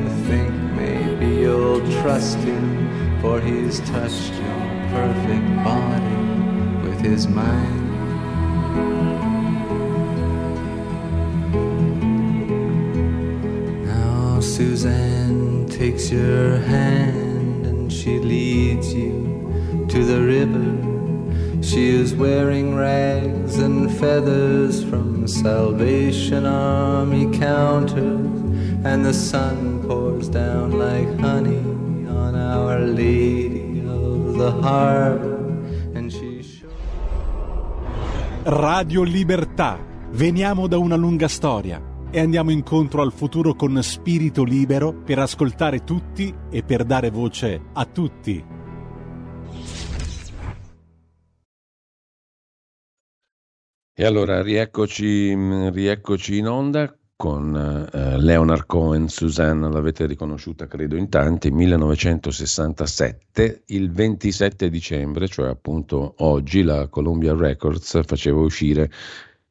[2.01, 7.79] trust him, for he's touched your perfect body with his mind.
[13.85, 20.77] Now Suzanne takes your hand and she leads you to the river.
[21.63, 28.27] She is wearing rags and feathers from Salvation Army counters,
[28.83, 35.39] and the sun pours down like honey on Our Lady of the Harbor.
[35.93, 36.71] And she shows
[38.45, 39.79] Radio Libertà.
[40.11, 45.83] Veniamo da una lunga storia e andiamo incontro al futuro con spirito libero per ascoltare
[45.83, 48.45] tutti e per dare voce a tutti.
[53.93, 55.33] E allora rieccoci,
[55.69, 63.91] rieccoci in onda con eh, Leonard Cohen, Susanna, l'avete riconosciuta credo in tanti, 1967, il
[63.91, 68.89] 27 dicembre, cioè appunto oggi, la Columbia Records faceva uscire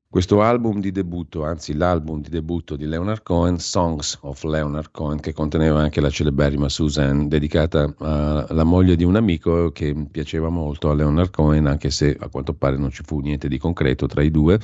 [0.09, 5.21] questo album di debutto, anzi l'album di debutto di Leonard Cohen, Songs of Leonard Cohen,
[5.21, 10.91] che conteneva anche la celeberrima Suzanne, dedicata alla moglie di un amico che piaceva molto
[10.91, 14.23] a Leonard Cohen, anche se a quanto pare non ci fu niente di concreto tra
[14.23, 14.59] i due,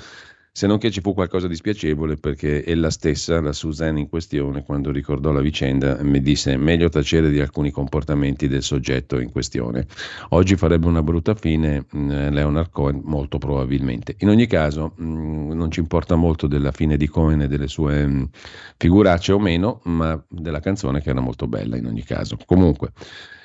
[0.56, 4.62] se non che ci fu qualcosa di spiacevole perché ella stessa, la Suzanne in questione,
[4.64, 9.86] quando ricordò la vicenda, mi disse meglio tacere di alcuni comportamenti del soggetto in questione.
[10.30, 14.14] Oggi farebbe una brutta fine mh, Leonard Cohen, molto probabilmente.
[14.20, 18.06] In ogni caso, mh, non ci importa molto della fine di Cohen e delle sue
[18.06, 18.30] mh,
[18.78, 22.38] figuracce o meno, ma della canzone che era molto bella in ogni caso.
[22.46, 22.92] Comunque,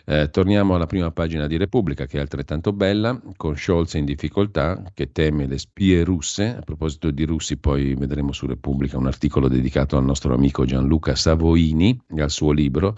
[0.05, 4.83] Eh, torniamo alla prima pagina di Repubblica che è altrettanto bella, con Scholz in difficoltà
[4.93, 6.55] che teme le spie russe.
[6.57, 11.15] A proposito di russi poi vedremo su Repubblica un articolo dedicato al nostro amico Gianluca
[11.15, 12.95] Savoini e al suo libro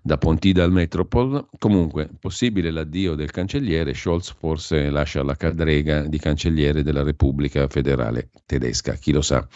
[0.00, 1.48] da Pontida al Metropol.
[1.58, 8.30] Comunque, possibile l'addio del cancelliere, Scholz forse lascia la cadrega di cancelliere della Repubblica federale
[8.46, 9.46] tedesca, chi lo sa.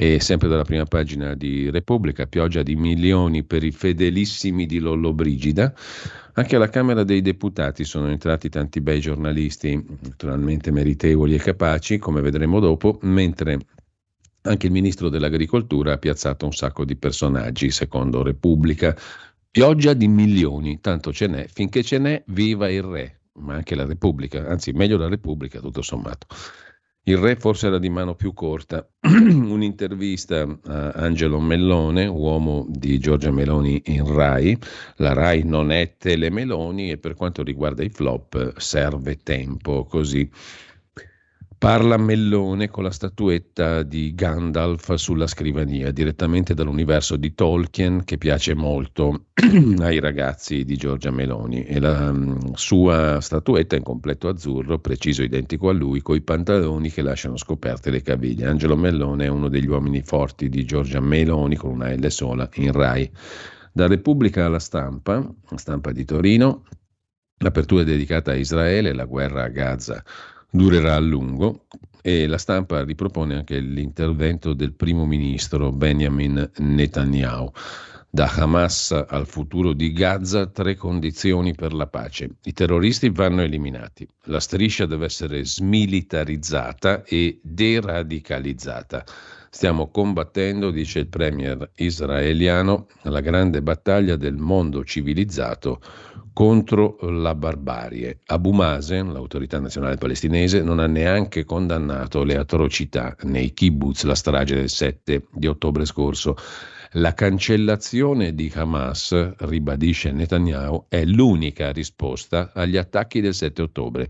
[0.00, 5.74] E sempre dalla prima pagina di Repubblica, pioggia di milioni per i fedelissimi di Lollobrigida.
[6.34, 12.20] Anche alla Camera dei Deputati sono entrati tanti bei giornalisti, naturalmente meritevoli e capaci, come
[12.20, 13.58] vedremo dopo, mentre
[14.42, 18.96] anche il ministro dell'Agricoltura ha piazzato un sacco di personaggi, secondo Repubblica.
[19.50, 23.84] Pioggia di milioni, tanto ce n'è, finché ce n'è, viva il re, ma anche la
[23.84, 26.28] Repubblica, anzi meglio la Repubblica tutto sommato.
[27.08, 28.86] Il re forse era di mano più corta.
[29.00, 34.54] Un'intervista a Angelo Mellone, uomo di Giorgia Meloni in Rai.
[34.96, 40.30] La Rai non è Telemeloni e per quanto riguarda i flop serve tempo, così
[41.58, 48.54] Parla Mellone con la statuetta di Gandalf sulla scrivania, direttamente dall'universo di Tolkien che piace
[48.54, 49.24] molto
[49.80, 51.64] ai ragazzi di Giorgia Meloni.
[51.64, 57.02] E la um, sua statuetta in completo azzurro, preciso identico a lui, coi pantaloni che
[57.02, 58.46] lasciano scoperte le caviglie.
[58.46, 62.70] Angelo Mellone è uno degli uomini forti di Giorgia Meloni con una L sola in
[62.70, 63.10] Rai.
[63.72, 66.62] Da Repubblica alla stampa, stampa di Torino,
[67.38, 70.04] l'apertura è dedicata a Israele, la guerra a Gaza
[70.50, 71.66] durerà a lungo
[72.02, 77.50] e la stampa ripropone anche l'intervento del primo ministro Benjamin Netanyahu.
[78.10, 82.36] Da Hamas al futuro di Gaza, tre condizioni per la pace.
[82.44, 89.04] I terroristi vanno eliminati, la striscia deve essere smilitarizzata e deradicalizzata.
[89.50, 95.80] Stiamo combattendo, dice il premier israeliano, la grande battaglia del mondo civilizzato
[96.38, 98.20] contro la barbarie.
[98.26, 104.54] Abu Mazen, l'autorità nazionale palestinese, non ha neanche condannato le atrocità nei kibbutz, la strage
[104.54, 106.36] del 7 di ottobre scorso.
[106.92, 114.08] La cancellazione di Hamas, ribadisce Netanyahu, è l'unica risposta agli attacchi del 7 ottobre.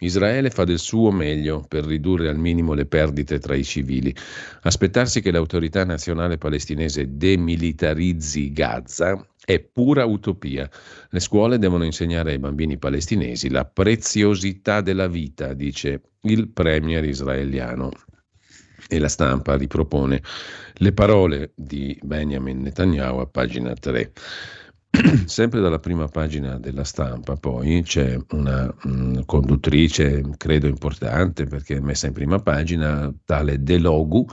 [0.00, 4.14] Israele fa del suo meglio per ridurre al minimo le perdite tra i civili.
[4.62, 10.70] Aspettarsi che l'autorità nazionale palestinese demilitarizzi Gaza è pura utopia.
[11.10, 17.90] Le scuole devono insegnare ai bambini palestinesi la preziosità della vita, dice il premier israeliano.
[18.88, 20.22] E la stampa ripropone
[20.74, 24.12] le parole di Benjamin Netanyahu a pagina 3.
[25.26, 31.80] Sempre dalla prima pagina della stampa poi c'è una mh, conduttrice, credo importante perché è
[31.80, 34.26] messa in prima pagina, tale De Logu,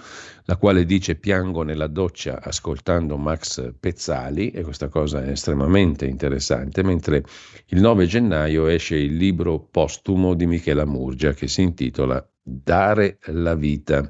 [0.46, 6.82] la quale dice piango nella doccia ascoltando Max Pezzali e questa cosa è estremamente interessante,
[6.84, 7.24] mentre
[7.68, 13.56] il 9 gennaio esce il libro postumo di Michela Murgia che si intitola Dare la
[13.56, 14.10] vita.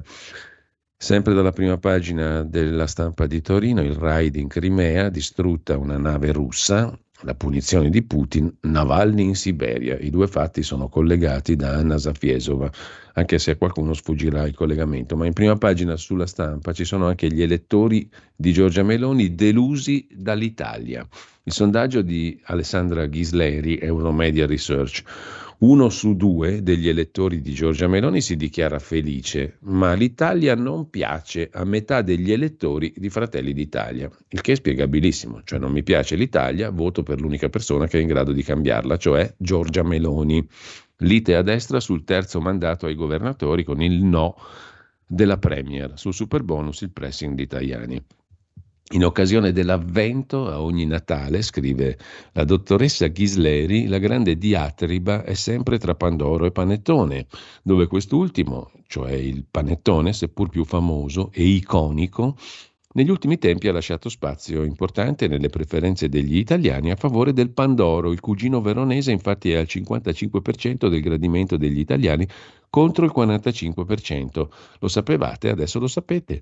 [1.00, 6.32] Sempre dalla prima pagina della stampa di Torino, il raid in Crimea, distrutta una nave
[6.32, 6.92] russa,
[7.22, 9.96] la punizione di Putin, Navalny in Siberia.
[10.00, 12.72] I due fatti sono collegati da Anna Zafiesova,
[13.14, 15.16] anche se a qualcuno sfuggirà il collegamento.
[15.16, 20.08] Ma in prima pagina sulla stampa ci sono anche gli elettori di Giorgia Meloni delusi
[20.12, 21.08] dall'Italia.
[21.44, 25.04] Il sondaggio di Alessandra Ghisleri, Euromedia Research
[25.60, 31.50] uno su due degli elettori di Giorgia Meloni si dichiara felice, ma l'Italia non piace
[31.52, 36.16] a metà degli elettori di Fratelli d'Italia, il che è spiegabilissimo, cioè non mi piace
[36.16, 40.48] l'Italia, voto per l'unica persona che è in grado di cambiarla, cioè Giorgia Meloni.
[41.02, 44.36] Lite a destra sul terzo mandato ai governatori con il no
[45.08, 48.04] della Premier, sul super bonus il pressing di Tajani.
[48.92, 51.98] In occasione dell'avvento a ogni Natale, scrive
[52.32, 57.28] la dottoressa Ghisleri, la grande diatriba è sempre tra Pandoro e Panettone,
[57.64, 62.38] dove quest'ultimo, cioè il panettone, seppur più famoso e iconico,
[62.94, 68.12] negli ultimi tempi ha lasciato spazio importante nelle preferenze degli italiani a favore del Pandoro.
[68.12, 72.28] Il cugino veronese infatti è al 55% del gradimento degli italiani
[72.70, 74.48] contro il 45%.
[74.80, 76.42] Lo sapevate, adesso lo sapete.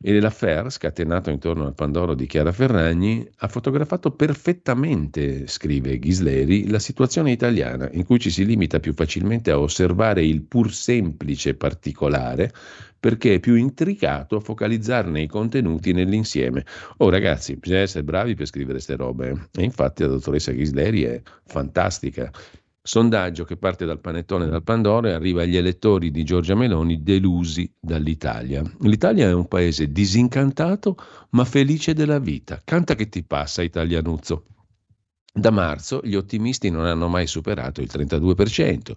[0.00, 6.78] E l'affair, scatenato intorno al Pandoro di Chiara Ferragni, ha fotografato perfettamente, scrive Ghisleri, la
[6.78, 12.52] situazione italiana, in cui ci si limita più facilmente a osservare il pur semplice particolare,
[13.00, 16.64] perché è più intricato focalizzarne i contenuti nell'insieme.
[16.98, 19.48] Oh ragazzi, bisogna essere bravi per scrivere queste robe.
[19.52, 22.30] E infatti la dottoressa Ghisleri è fantastica.
[22.88, 27.70] Sondaggio che parte dal panettone dal Pandoro e arriva agli elettori di Giorgia Meloni delusi
[27.78, 28.62] dall'Italia.
[28.80, 30.96] L'Italia è un paese disincantato
[31.32, 32.62] ma felice della vita.
[32.64, 34.46] Canta che ti passa, italianuzzo.
[35.30, 38.92] Da marzo gli ottimisti non hanno mai superato il 32%.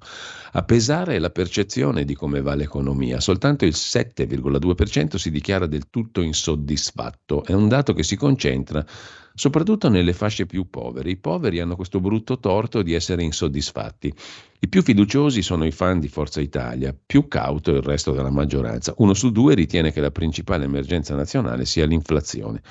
[0.53, 3.19] A pesare è la percezione di come va l'economia.
[3.19, 7.43] Soltanto il 7,2% si dichiara del tutto insoddisfatto.
[7.43, 8.85] È un dato che si concentra
[9.34, 11.09] soprattutto nelle fasce più povere.
[11.09, 14.13] I poveri hanno questo brutto torto di essere insoddisfatti.
[14.59, 18.93] I più fiduciosi sono i fan di Forza Italia, più cauto il resto della maggioranza.
[18.97, 22.61] Uno su due ritiene che la principale emergenza nazionale sia l'inflazione.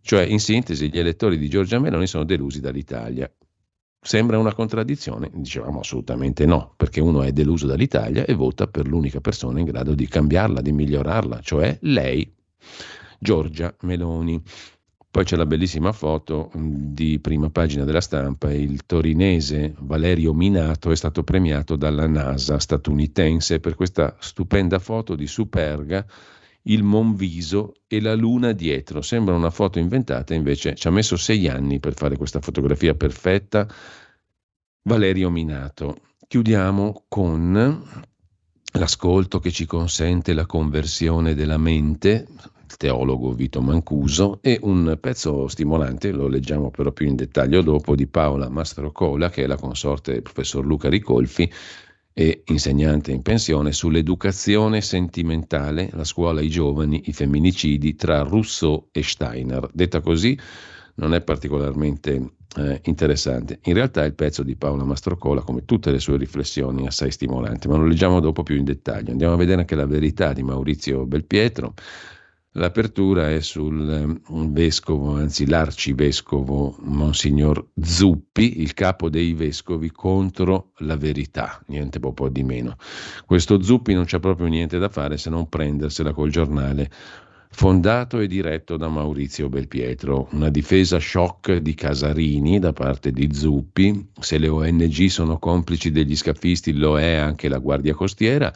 [0.00, 3.30] Cioè, in sintesi, gli elettori di Giorgia Meloni sono delusi dall'Italia.
[4.04, 5.30] Sembra una contraddizione?
[5.32, 9.94] Dicevamo assolutamente no, perché uno è deluso dall'Italia e vota per l'unica persona in grado
[9.94, 12.34] di cambiarla, di migliorarla, cioè lei,
[13.20, 14.42] Giorgia Meloni.
[15.12, 20.96] Poi c'è la bellissima foto di prima pagina della stampa, il torinese Valerio Minato è
[20.96, 26.06] stato premiato dalla NASA statunitense per questa stupenda foto di Superga
[26.62, 29.02] il Monviso e la luna dietro.
[29.02, 33.68] Sembra una foto inventata, invece ci ha messo sei anni per fare questa fotografia perfetta.
[34.84, 35.98] Valerio Minato.
[36.26, 37.84] Chiudiamo con
[38.72, 42.26] l'ascolto che ci consente la conversione della mente,
[42.76, 48.06] teologo Vito Mancuso, e un pezzo stimolante, lo leggiamo però più in dettaglio dopo, di
[48.06, 51.50] Paola Mastrocola, che è la consorte del professor Luca Ricolfi,
[52.14, 59.02] e insegnante in pensione sull'educazione sentimentale, la scuola ai giovani, i femminicidi tra Rousseau e
[59.02, 59.68] Steiner.
[59.72, 60.38] Detta così
[60.96, 63.60] non è particolarmente eh, interessante.
[63.64, 67.66] In realtà il pezzo di Paola Mastrocola, come tutte le sue riflessioni, è assai stimolante,
[67.68, 69.10] ma lo leggiamo dopo più in dettaglio.
[69.10, 71.72] Andiamo a vedere anche la verità di Maurizio Belpietro
[72.56, 80.96] L'apertura è sul um, vescovo, anzi l'arcivescovo Monsignor Zuppi, il capo dei vescovi contro la
[80.96, 82.76] verità, niente po' di meno.
[83.24, 86.90] Questo Zuppi non c'è proprio niente da fare se non prendersela col giornale
[87.52, 94.10] fondato e diretto da Maurizio Belpietro, una difesa shock di Casarini da parte di Zuppi,
[94.20, 98.52] se le ONG sono complici degli scafisti lo è anche la Guardia Costiera,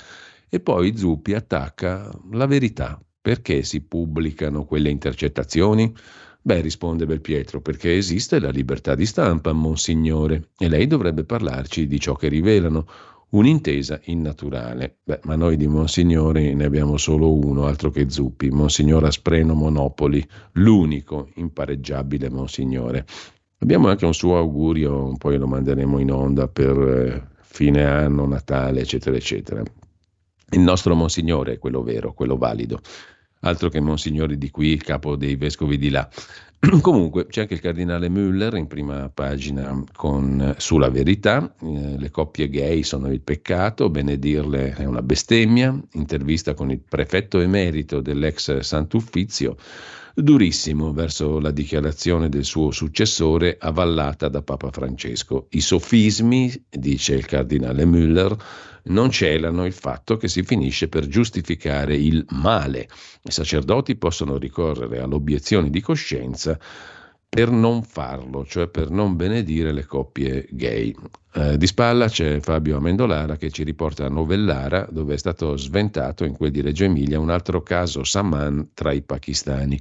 [0.49, 5.93] e poi Zuppi attacca la verità, perché si pubblicano quelle intercettazioni?
[6.43, 11.99] Beh, risponde Belpietro, perché esiste la libertà di stampa, Monsignore, e lei dovrebbe parlarci di
[11.99, 12.87] ciò che rivelano.
[13.31, 14.99] Un'intesa innaturale.
[15.03, 20.25] Beh, ma noi di Monsignore ne abbiamo solo uno, altro che Zuppi, Monsignor Aspreno Monopoli,
[20.53, 23.05] l'unico impareggiabile Monsignore.
[23.59, 28.83] Abbiamo anche un suo augurio, poi lo manderemo in onda per eh, fine anno, Natale,
[28.83, 29.65] eccetera, eccetera.
[30.51, 32.81] Il nostro Monsignore è quello vero, quello valido
[33.47, 36.09] altro che Monsignori di qui, il capo dei vescovi di là.
[36.81, 42.49] Comunque c'è anche il cardinale Müller in prima pagina con, sulla verità, eh, le coppie
[42.49, 49.57] gay sono il peccato, benedirle è una bestemmia, intervista con il prefetto emerito dell'ex Sant'Uffizio,
[50.15, 55.49] durissimo verso la dichiarazione del suo successore avallata da Papa Francesco.
[55.51, 58.35] I sofismi, dice il cardinale Müller,
[58.87, 62.89] non celano il fatto che si finisce per giustificare il male.
[63.23, 66.59] I sacerdoti possono ricorrere all'obiezione di coscienza
[67.29, 70.95] per non farlo, cioè per non benedire le coppie gay.
[71.35, 76.25] Eh, di spalla c'è Fabio Amendolara che ci riporta a Novellara, dove è stato sventato
[76.25, 79.79] in quel di Reggio Emilia un altro caso Saman tra i pakistani.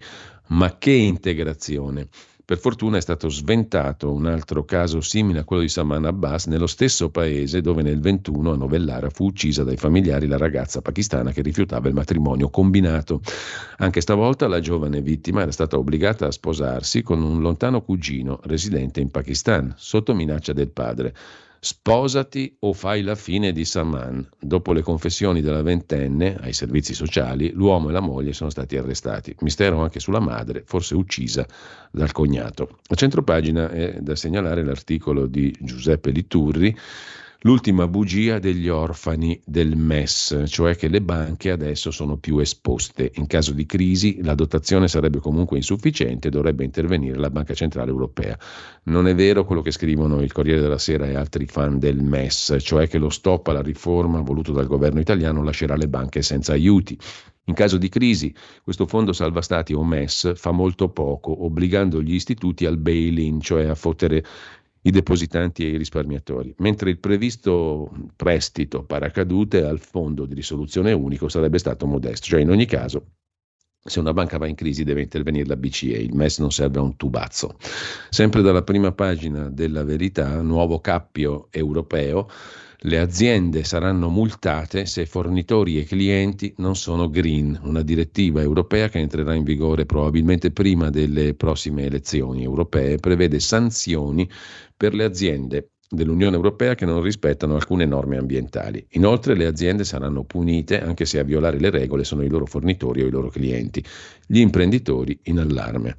[0.47, 2.09] Ma che integrazione!
[2.45, 6.67] Per fortuna è stato sventato un altro caso simile a quello di Saman Abbas nello
[6.67, 11.41] stesso paese dove nel 21 a Novellara fu uccisa dai familiari la ragazza pakistana che
[11.41, 13.21] rifiutava il matrimonio combinato.
[13.77, 18.99] Anche stavolta la giovane vittima era stata obbligata a sposarsi con un lontano cugino residente
[18.99, 21.15] in Pakistan sotto minaccia del padre.
[21.65, 24.29] Sposati o fai la fine di Saman.
[24.39, 29.35] Dopo le confessioni della ventenne ai servizi sociali, l'uomo e la moglie sono stati arrestati.
[29.39, 31.43] Mistero anche sulla madre, forse uccisa
[31.89, 32.77] dal cognato.
[32.89, 36.77] A centropagina è da segnalare l'articolo di Giuseppe Liturri
[37.45, 43.11] l'ultima bugia degli orfani del MES, cioè che le banche adesso sono più esposte.
[43.15, 47.91] In caso di crisi la dotazione sarebbe comunque insufficiente e dovrebbe intervenire la Banca Centrale
[47.91, 48.35] Europea.
[48.85, 52.57] Non è vero quello che scrivono il Corriere della Sera e altri fan del MES,
[52.61, 56.97] cioè che lo stop alla riforma voluto dal governo italiano lascerà le banche senza aiuti.
[57.47, 58.33] In caso di crisi,
[58.63, 63.65] questo fondo salva stati o MES fa molto poco, obbligando gli istituti al bail-in, cioè
[63.65, 64.25] a fottere
[64.85, 71.27] i depositanti e i risparmiatori, mentre il previsto prestito paracadute al fondo di risoluzione unico
[71.27, 73.05] sarebbe stato modesto, cioè in ogni caso
[73.87, 76.81] Se una banca va in crisi deve intervenire la BCE, il MES non serve a
[76.81, 77.55] un tubazzo.
[78.09, 82.27] Sempre dalla prima pagina della verità, nuovo cappio europeo,
[82.79, 88.99] le aziende saranno multate se fornitori e clienti non sono green, una direttiva europea che
[88.99, 94.29] entrerà in vigore probabilmente prima delle prossime elezioni europee, prevede sanzioni
[94.75, 98.85] per le aziende dell'Unione Europea che non rispettano alcune norme ambientali.
[98.91, 103.01] Inoltre le aziende saranno punite anche se a violare le regole sono i loro fornitori
[103.01, 103.83] o i loro clienti,
[104.27, 105.95] gli imprenditori in allarme.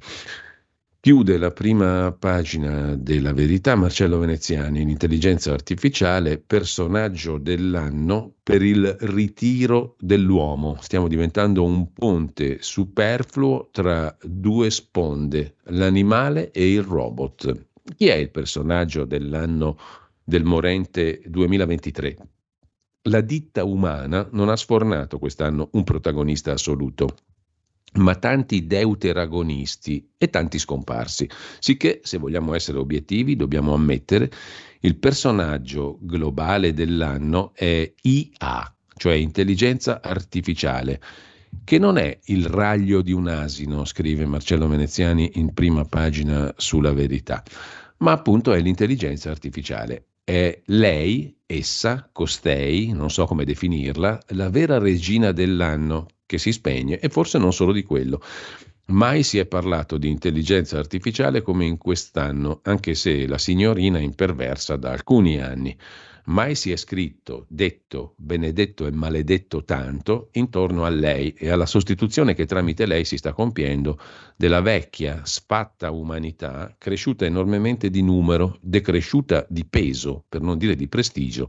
[0.99, 9.95] Chiude la prima pagina della verità Marcello Veneziani, l'intelligenza artificiale, personaggio dell'anno per il ritiro
[9.99, 10.75] dell'uomo.
[10.81, 17.67] Stiamo diventando un ponte superfluo tra due sponde, l'animale e il robot.
[17.95, 19.77] Chi è il personaggio dell'anno
[20.23, 22.17] del morente 2023?
[23.03, 27.15] La ditta umana non ha sfornato quest'anno un protagonista assoluto
[27.93, 31.29] ma tanti deuteragonisti e tanti scomparsi.
[31.59, 34.29] Sicché, se vogliamo essere obiettivi, dobbiamo ammettere
[34.81, 41.01] il personaggio globale dell'anno è IA, cioè intelligenza artificiale,
[41.63, 46.93] che non è il raglio di un asino, scrive Marcello Veneziani in prima pagina sulla
[46.93, 47.43] verità,
[47.97, 50.05] ma appunto è l'intelligenza artificiale.
[50.23, 56.99] È lei, essa, costei, non so come definirla, la vera regina dell'anno che si spegne
[56.99, 58.21] e forse non solo di quello.
[58.89, 64.01] Mai si è parlato di intelligenza artificiale come in quest'anno, anche se la signorina è
[64.01, 65.75] imperversa da alcuni anni.
[66.27, 72.33] Mai si è scritto, detto, benedetto e maledetto tanto intorno a lei e alla sostituzione
[72.33, 73.97] che tramite lei si sta compiendo
[74.35, 80.89] della vecchia, sfatta umanità, cresciuta enormemente di numero, decresciuta di peso, per non dire di
[80.89, 81.47] prestigio,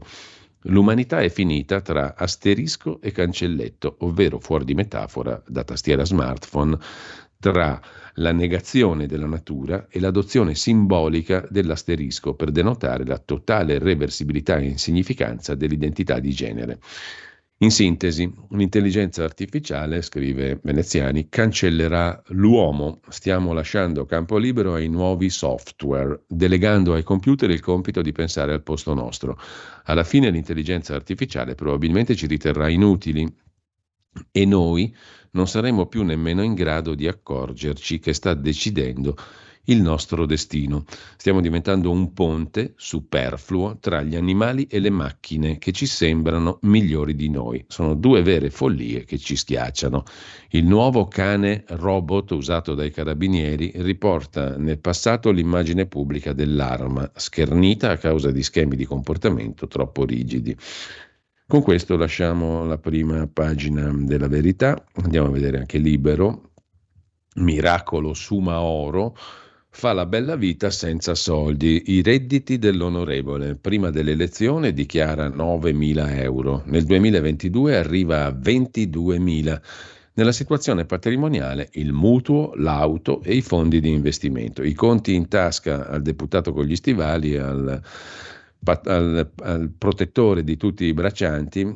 [0.63, 6.77] L'umanità è finita tra asterisco e cancelletto, ovvero fuori di metafora da tastiera smartphone,
[7.39, 7.79] tra
[8.15, 15.55] la negazione della natura e l'adozione simbolica dell'asterisco per denotare la totale reversibilità e insignificanza
[15.55, 16.79] dell'identità di genere.
[17.61, 23.01] In sintesi, l'intelligenza artificiale, scrive Veneziani, cancellerà l'uomo.
[23.09, 28.63] Stiamo lasciando campo libero ai nuovi software, delegando ai computer il compito di pensare al
[28.63, 29.37] posto nostro.
[29.83, 33.27] Alla fine l'intelligenza artificiale probabilmente ci riterrà inutili
[34.31, 34.95] e noi
[35.31, 39.17] non saremo più nemmeno in grado di accorgerci che sta decidendo
[39.69, 40.83] il nostro destino.
[41.17, 47.15] Stiamo diventando un ponte superfluo tra gli animali e le macchine che ci sembrano migliori
[47.15, 47.63] di noi.
[47.67, 50.03] Sono due vere follie che ci schiacciano.
[50.49, 57.97] Il nuovo cane robot usato dai carabinieri riporta nel passato l'immagine pubblica dell'arma, schernita a
[57.97, 60.55] causa di schemi di comportamento troppo rigidi.
[61.47, 66.51] Con questo lasciamo la prima pagina della verità, andiamo a vedere anche Libero,
[67.35, 69.15] Miracolo Suma Oro,
[69.69, 71.83] fa la bella vita senza soldi.
[71.87, 79.61] I redditi dell'onorevole prima dell'elezione dichiara 9.000 euro, nel 2022 arriva a 22.000.
[80.13, 84.63] Nella situazione patrimoniale il mutuo, l'auto e i fondi di investimento.
[84.63, 87.81] I conti in tasca al deputato con gli stivali, al,
[88.65, 91.73] al, al protettore di tutti i braccianti,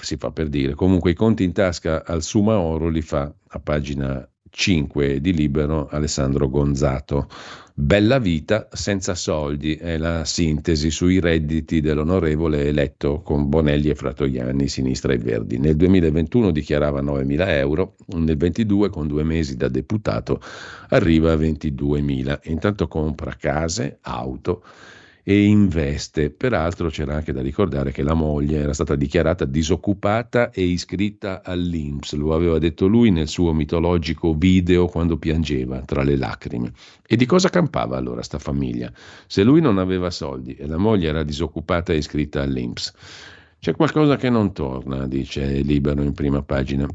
[0.00, 3.60] si fa per dire, comunque i conti in tasca al Suma Oro li fa a
[3.60, 7.26] pagina 5 di Libero Alessandro Gonzato.
[7.74, 14.68] Bella vita senza soldi è la sintesi sui redditi dell'onorevole eletto con Bonelli e Fratoianni,
[14.68, 15.58] Sinistra e Verdi.
[15.58, 20.38] Nel 2021 dichiarava 9.000 euro, nel 2022 con due mesi da deputato
[20.90, 22.40] arriva a 22.000.
[22.50, 24.62] Intanto compra case, auto
[25.22, 26.30] e investe.
[26.30, 32.14] Peraltro c'era anche da ricordare che la moglie era stata dichiarata disoccupata e iscritta all'Inps,
[32.14, 36.72] lo aveva detto lui nel suo mitologico video quando piangeva tra le lacrime.
[37.06, 38.92] E di cosa campava allora sta famiglia?
[39.26, 42.92] Se lui non aveva soldi e la moglie era disoccupata e iscritta all'Inps.
[43.60, 46.86] C'è qualcosa che non torna, dice Libero in prima pagina.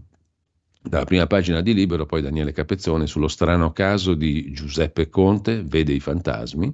[0.81, 5.93] Dalla prima pagina di Libero, poi Daniele Capezzone sullo strano caso di Giuseppe Conte, vede
[5.93, 6.73] i fantasmi,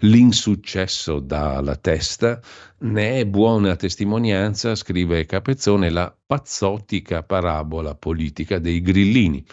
[0.00, 2.40] l'insuccesso dalla testa,
[2.78, 9.44] ne è buona testimonianza, scrive Capezzone, la pazzottica parabola politica dei grillini,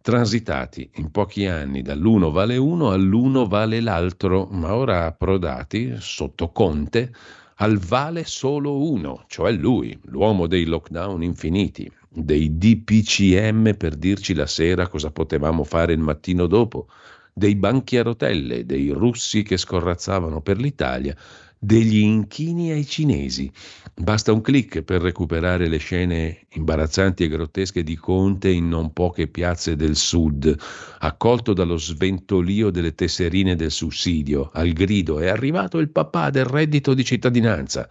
[0.00, 7.12] transitati in pochi anni dall'uno vale uno all'uno vale l'altro, ma ora approdati sotto Conte
[7.56, 14.46] al vale solo uno, cioè lui, l'uomo dei lockdown infiniti, dei DPCM per dirci la
[14.46, 16.88] sera cosa potevamo fare il mattino dopo,
[17.32, 21.16] dei banchi a rotelle, dei russi che scorrazzavano per l'Italia,
[21.64, 23.50] degli inchini ai cinesi.
[23.94, 29.28] Basta un clic per recuperare le scene imbarazzanti e grottesche di Conte in non poche
[29.28, 30.56] piazze del sud,
[30.98, 36.94] accolto dallo sventolio delle tesserine del sussidio, al grido è arrivato il papà del reddito
[36.94, 37.88] di cittadinanza,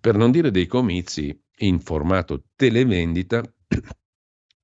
[0.00, 3.42] per non dire dei comizi in formato televendita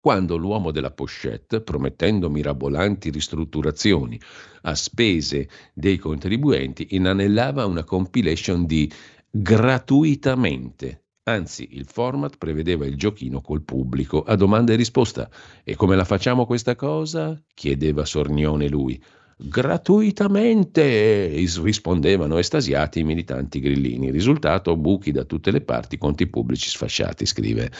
[0.07, 4.17] quando l'uomo della pochette, promettendo mirabolanti ristrutturazioni
[4.63, 8.89] a spese dei contribuenti, inanellava una compilation di
[9.29, 11.07] gratuitamente.
[11.25, 15.29] Anzi, il format prevedeva il giochino col pubblico a domanda e risposta.
[15.65, 17.37] E come la facciamo questa cosa?
[17.53, 19.03] chiedeva sornione lui.
[19.39, 24.13] Gratuitamente, rispondevano estasiati i militanti grillini.
[24.13, 27.73] Risultato, buchi da tutte le parti, conti pubblici sfasciati, scrive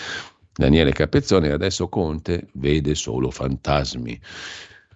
[0.57, 4.19] Daniele Capezzone adesso Conte vede solo fantasmi.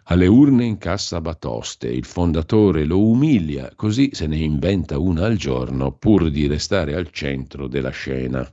[0.04, 5.92] Alle urne incassa batoste, il fondatore lo umilia, così se ne inventa una al giorno
[5.92, 8.48] pur di restare al centro della scena.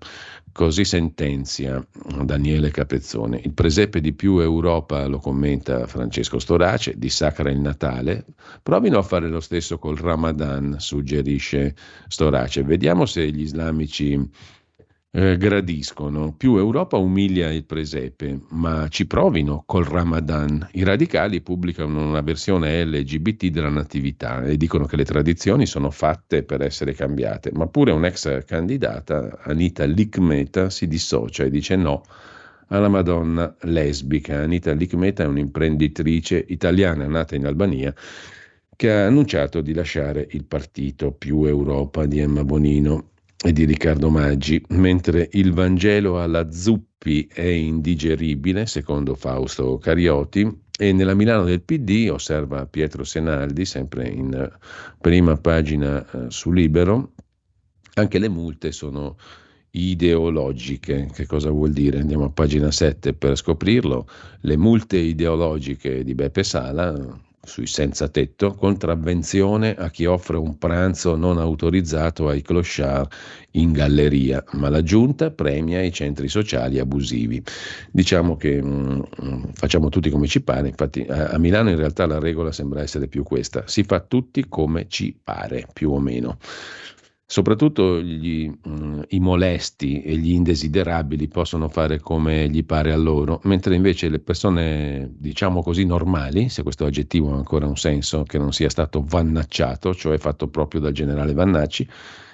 [0.52, 1.86] Così sentenzia
[2.24, 3.40] Daniele Capezzone.
[3.44, 8.26] Il presepe di più Europa, lo commenta Francesco Storace, dissacra il Natale.
[8.62, 11.76] Provino a fare lo stesso col Ramadan, suggerisce
[12.08, 12.64] Storace.
[12.64, 14.20] Vediamo se gli islamici
[15.12, 16.34] eh, gradiscono.
[16.36, 20.68] Più Europa umilia il presepe, ma ci provino col Ramadan.
[20.74, 26.44] I radicali pubblicano una versione LGBT della Natività e dicono che le tradizioni sono fatte
[26.44, 32.04] per essere cambiate, ma pure un'ex candidata, Anita Likmeta, si dissocia e dice no
[32.68, 34.42] alla Madonna lesbica.
[34.42, 37.94] Anita Likmeta è un'imprenditrice italiana nata in Albania
[38.76, 43.14] che ha annunciato di lasciare il partito più Europa di Emma Bonino
[43.44, 50.92] e di Riccardo Maggi, mentre il Vangelo alla Zuppi è indigeribile, secondo Fausto Cariotti, e
[50.92, 54.50] nella Milano del PD, osserva Pietro Senaldi, sempre in
[55.00, 57.14] prima pagina eh, su Libero,
[57.96, 59.18] anche le multe sono
[59.72, 61.10] ideologiche.
[61.14, 62.00] Che cosa vuol dire?
[62.00, 64.08] Andiamo a pagina 7 per scoprirlo.
[64.42, 71.16] Le multe ideologiche di Beppe Sala sui senza tetto, contravvenzione a chi offre un pranzo
[71.16, 73.10] non autorizzato ai clochard
[73.52, 77.42] in galleria, ma la giunta premia i centri sociali abusivi.
[77.92, 82.06] Diciamo che mh, mm, facciamo tutti come ci pare, infatti a, a Milano in realtà
[82.06, 86.38] la regola sembra essere più questa, si fa tutti come ci pare, più o meno.
[87.30, 92.96] Soprattutto gli, mh, mm, i molesti e gli indesiderabili possono fare come gli pare a
[92.96, 98.24] loro, mentre invece le persone, diciamo così, normali, se questo aggettivo ha ancora un senso,
[98.24, 101.86] che non sia stato vannacciato, cioè fatto proprio dal generale Vannacci,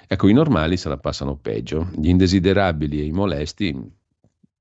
[0.06, 1.88] ecco, i normali se la passano peggio.
[1.96, 3.76] Gli indesiderabili e i molesti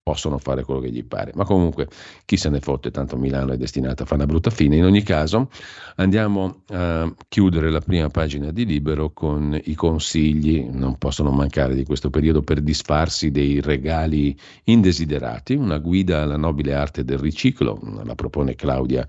[0.04, 1.32] possono fare quello che gli pare.
[1.34, 1.88] Ma comunque
[2.26, 4.76] chi se ne fotte, tanto Milano è destinata a fare una brutta fine.
[4.76, 5.50] In ogni caso
[5.96, 11.86] andiamo a chiudere la prima pagina di Libero con i consigli, non possono mancare di
[11.86, 18.16] questo periodo per disfarsi dei regali indesiderati, una guida alla nobile arte del riciclo, la
[18.16, 19.08] propone Claudia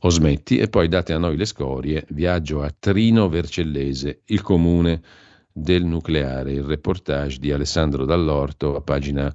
[0.00, 5.02] Osmetti, e poi date a noi le scorie, viaggio a Trino Vercellese, il comune
[5.52, 9.30] del nucleare, il reportage di Alessandro Dall'Orto a pagina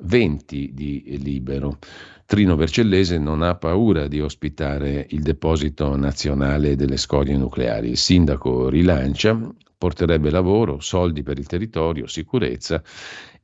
[0.00, 1.78] 20 di Libero.
[2.26, 7.90] Trino Vercellese non ha paura di ospitare il deposito nazionale delle scorie nucleari.
[7.90, 9.38] Il sindaco rilancia,
[9.78, 12.82] porterebbe lavoro, soldi per il territorio, sicurezza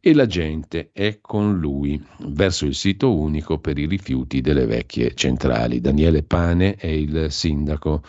[0.07, 5.15] e la gente è con lui verso il sito unico per i rifiuti delle vecchie
[5.15, 5.81] centrali.
[5.81, 8.03] Daniele Pane è il sindaco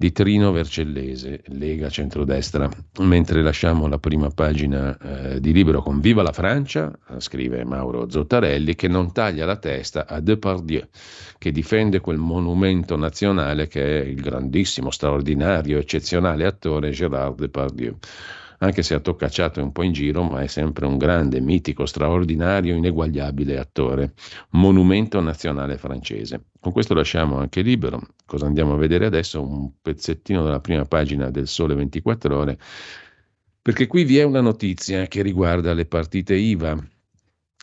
[0.00, 2.70] di Trino Vercellese, Lega Centrodestra.
[3.00, 8.76] Mentre lasciamo la prima pagina eh, di libro con Viva la Francia, scrive Mauro Zottarelli,
[8.76, 10.86] che non taglia la testa a Depardieu,
[11.36, 17.98] che difende quel monumento nazionale che è il grandissimo, straordinario, eccezionale attore Gérard Depardieu
[18.58, 22.74] anche se ha toccacciato un po' in giro, ma è sempre un grande, mitico, straordinario,
[22.74, 24.14] ineguagliabile attore,
[24.50, 26.46] monumento nazionale francese.
[26.60, 28.00] Con questo lasciamo anche libero.
[28.26, 29.40] Cosa andiamo a vedere adesso?
[29.42, 32.58] Un pezzettino dalla prima pagina del Sole 24 ore,
[33.62, 36.76] perché qui vi è una notizia che riguarda le partite IVA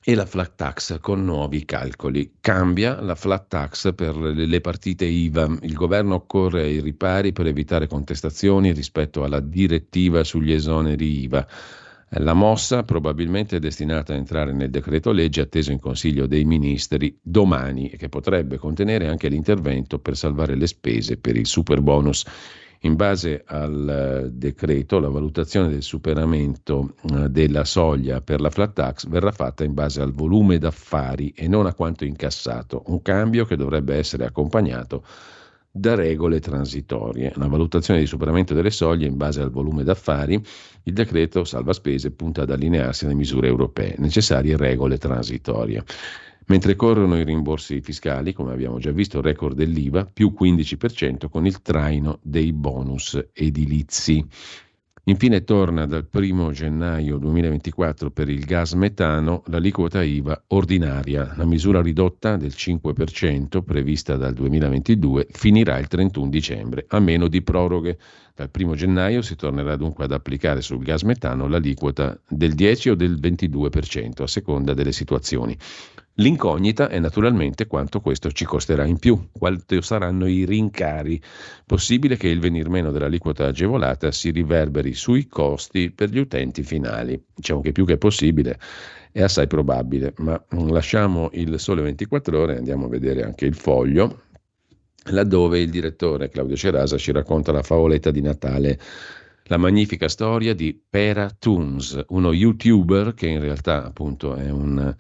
[0.07, 2.35] e la flat tax con nuovi calcoli.
[2.39, 5.57] Cambia la flat tax per le partite IVA.
[5.63, 11.47] Il governo corre ai ripari per evitare contestazioni rispetto alla direttiva sugli esoneri IVA.
[12.19, 17.17] La mossa probabilmente è destinata a entrare nel decreto legge atteso in Consiglio dei Ministri
[17.19, 22.23] domani e che potrebbe contenere anche l'intervento per salvare le spese per il super bonus
[22.85, 23.89] in base al
[24.25, 29.63] eh, decreto, la valutazione del superamento eh, della soglia per la flat tax verrà fatta
[29.63, 34.25] in base al volume d'affari e non a quanto incassato, un cambio che dovrebbe essere
[34.25, 35.03] accompagnato
[35.71, 37.33] da regole transitorie.
[37.35, 40.41] La valutazione di superamento delle soglie in base al volume d'affari,
[40.83, 45.83] il decreto salva spese punta ad allinearsi alle misure europee, necessarie regole transitorie.
[46.47, 51.61] Mentre corrono i rimborsi fiscali, come abbiamo già visto, record dell'IVA, più 15% con il
[51.63, 54.23] traino dei bonus edilizi.
[55.07, 61.33] Infine torna dal 1 gennaio 2024 per il gas metano l'aliquota IVA ordinaria.
[61.35, 67.43] La misura ridotta del 5% prevista dal 2022 finirà il 31 dicembre, a meno di
[67.43, 67.99] proroghe.
[68.33, 72.95] Dal 1 gennaio si tornerà dunque ad applicare sul gas metano l'aliquota del 10 o
[72.95, 75.55] del 22% a seconda delle situazioni.
[76.19, 81.21] L'incognita è naturalmente quanto questo ci costerà in più, quanto saranno i rincari.
[81.65, 87.21] Possibile che il venir meno dell'aliquota agevolata si riverberi sui costi per gli utenti finali.
[87.35, 88.57] Diciamo che più che possibile
[89.11, 93.55] è assai probabile, ma lasciamo il sole 24 ore e andiamo a vedere anche il
[93.55, 94.21] foglio,
[95.09, 98.79] laddove il direttore Claudio Cerasa ci racconta la favoletta di Natale
[99.47, 104.95] la magnifica storia di Pera Toons, uno youtuber che in realtà appunto è un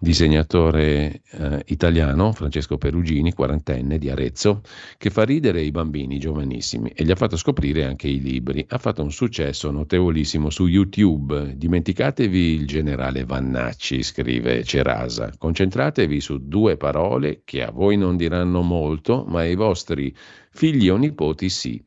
[0.00, 4.62] disegnatore eh, italiano, Francesco Perugini, quarantenne di Arezzo,
[4.96, 8.64] che fa ridere i bambini giovanissimi e gli ha fatto scoprire anche i libri.
[8.68, 11.56] Ha fatto un successo notevolissimo su YouTube.
[11.56, 15.32] Dimenticatevi il generale Vannacci, scrive Cerasa.
[15.36, 20.14] Concentratevi su due parole che a voi non diranno molto, ma ai vostri
[20.50, 21.82] figli o nipoti sì.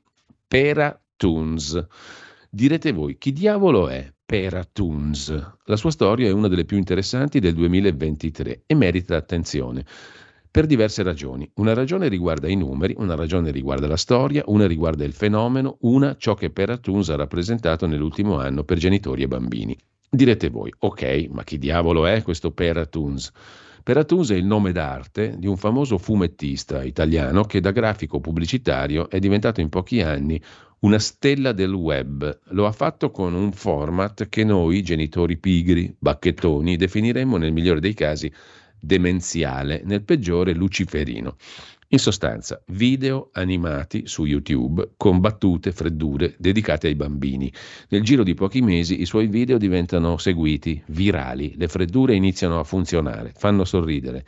[0.47, 1.87] Pera Toons.
[2.49, 5.57] Direte voi, chi diavolo è Pera Toons?
[5.65, 9.83] La sua storia è una delle più interessanti del 2023 e merita attenzione
[10.49, 11.51] per diverse ragioni.
[11.55, 16.15] Una ragione riguarda i numeri, una ragione riguarda la storia, una riguarda il fenomeno, una
[16.17, 19.77] ciò che Pera Toons ha rappresentato nell'ultimo anno per genitori e bambini.
[20.09, 23.33] Direte voi, ok, ma chi diavolo è questo Pera Toons?
[23.83, 29.17] Peratusa è il nome d'arte di un famoso fumettista italiano che da grafico pubblicitario è
[29.19, 30.39] diventato in pochi anni
[30.81, 32.39] una stella del web.
[32.49, 37.93] Lo ha fatto con un format che noi, genitori pigri, bacchettoni, definiremmo nel migliore dei
[37.93, 38.31] casi
[38.79, 41.35] demenziale, nel peggiore luciferino.
[41.89, 47.51] In sostanza, video animati su YouTube con battute, freddure dedicate ai bambini.
[47.89, 52.63] Nel giro di pochi mesi i suoi video diventano seguiti, virali, le freddure iniziano a
[52.63, 54.25] funzionare, fanno sorridere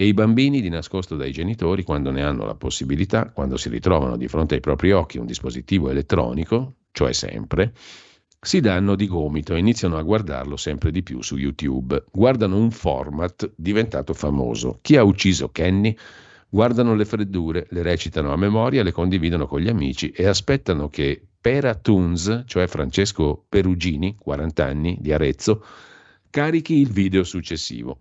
[0.00, 4.16] e i bambini, di nascosto dai genitori, quando ne hanno la possibilità, quando si ritrovano
[4.16, 7.72] di fronte ai propri occhi un dispositivo elettronico, cioè sempre,
[8.40, 12.04] si danno di gomito e iniziano a guardarlo sempre di più su YouTube.
[12.12, 14.78] Guardano un format diventato famoso.
[14.82, 15.96] Chi ha ucciso Kenny?
[16.48, 21.20] Guardano le freddure, le recitano a memoria, le condividono con gli amici e aspettano che
[21.40, 25.64] Pera Toons, cioè Francesco Perugini, 40 anni, di Arezzo,
[26.30, 27.98] carichi il video successivo.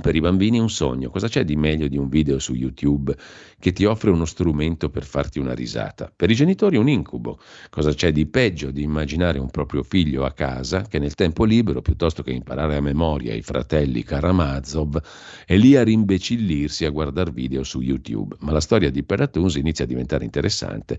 [0.00, 1.10] Per i bambini un sogno.
[1.10, 3.14] Cosa c'è di meglio di un video su YouTube
[3.58, 6.10] che ti offre uno strumento per farti una risata?
[6.14, 7.38] Per i genitori un incubo.
[7.68, 11.82] Cosa c'è di peggio di immaginare un proprio figlio a casa che nel tempo libero,
[11.82, 14.98] piuttosto che imparare a memoria i fratelli Karamazov,
[15.44, 18.36] è lì a rimbecillirsi a guardare video su YouTube?
[18.40, 20.98] Ma la storia di Peratuns inizia a diventare interessante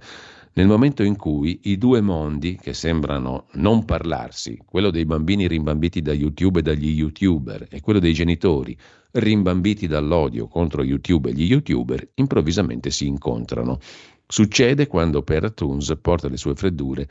[0.55, 6.01] nel momento in cui i due mondi che sembrano non parlarsi, quello dei bambini rimbambiti
[6.01, 8.77] da YouTube e dagli YouTuber e quello dei genitori
[9.13, 13.79] rimbambiti dall'odio contro YouTube e gli YouTuber, improvvisamente si incontrano.
[14.27, 17.07] Succede quando Peratuns porta le sue freddure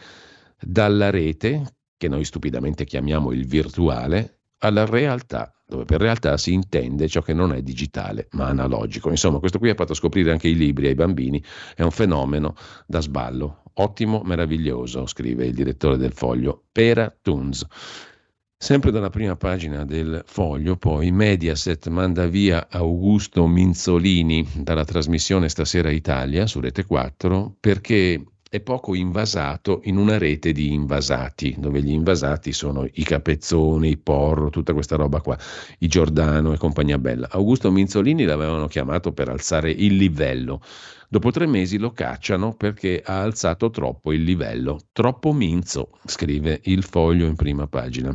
[0.61, 7.09] dalla rete, che noi stupidamente chiamiamo il virtuale, alla realtà, dove per realtà si intende
[7.09, 9.09] ciò che non è digitale ma analogico.
[9.09, 11.43] Insomma, questo qui ha fatto scoprire anche i libri ai bambini,
[11.75, 12.55] è un fenomeno
[12.87, 13.63] da sballo.
[13.75, 17.65] Ottimo, meraviglioso, scrive il direttore del foglio, Pera Tunes.
[18.55, 25.91] Sempre dalla prima pagina del foglio, poi Mediaset manda via Augusto Minzolini dalla trasmissione Stasera
[25.91, 31.91] Italia su Rete 4 perché è poco invasato in una rete di invasati, dove gli
[31.91, 35.39] invasati sono i Capezzoni, i Porro, tutta questa roba qua,
[35.79, 37.29] i Giordano e compagnia bella.
[37.31, 40.61] Augusto Minzolini l'avevano chiamato per alzare il livello.
[41.09, 44.81] Dopo tre mesi lo cacciano perché ha alzato troppo il livello.
[44.93, 48.15] Troppo minzo, scrive il foglio in prima pagina.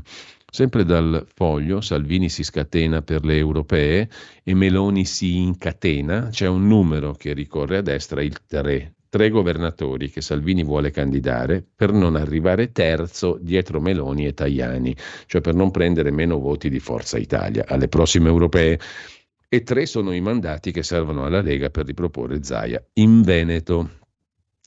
[0.51, 4.07] Sempre dal foglio, Salvini si scatena per le europee
[4.43, 6.27] e Meloni si incatena.
[6.29, 11.65] C'è un numero che ricorre a destra, il 3 tre governatori che Salvini vuole candidare
[11.75, 14.95] per non arrivare terzo dietro Meloni e Tajani,
[15.25, 18.79] cioè per non prendere meno voti di Forza Italia alle prossime europee.
[19.49, 23.91] E tre sono i mandati che servono alla Lega per riproporre Zaia in Veneto.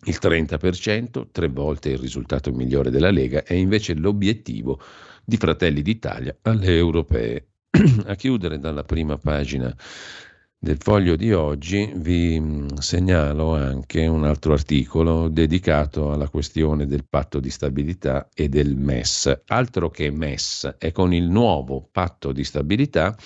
[0.04, 4.80] Il 30%, tre volte il risultato migliore della Lega, è invece l'obiettivo
[5.22, 7.48] di Fratelli d'Italia alle europee.
[8.06, 9.74] A chiudere dalla prima pagina
[10.62, 17.06] del foglio di oggi vi mm, segnalo anche un altro articolo dedicato alla questione del
[17.08, 19.40] patto di stabilità e del MES.
[19.46, 23.16] Altro che MES, è con il nuovo patto di stabilità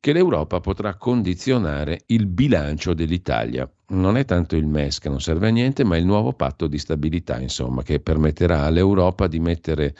[0.00, 3.70] che l'Europa potrà condizionare il bilancio dell'Italia.
[3.90, 6.78] Non è tanto il MES che non serve a niente, ma il nuovo patto di
[6.78, 9.94] stabilità, insomma, che permetterà all'Europa di mettere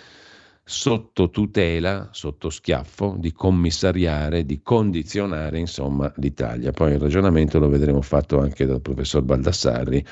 [0.65, 6.73] sotto tutela, sotto schiaffo, di commissariare, di condizionare insomma l'Italia.
[6.73, 10.05] Poi il ragionamento lo vedremo fatto anche dal professor Baldassarri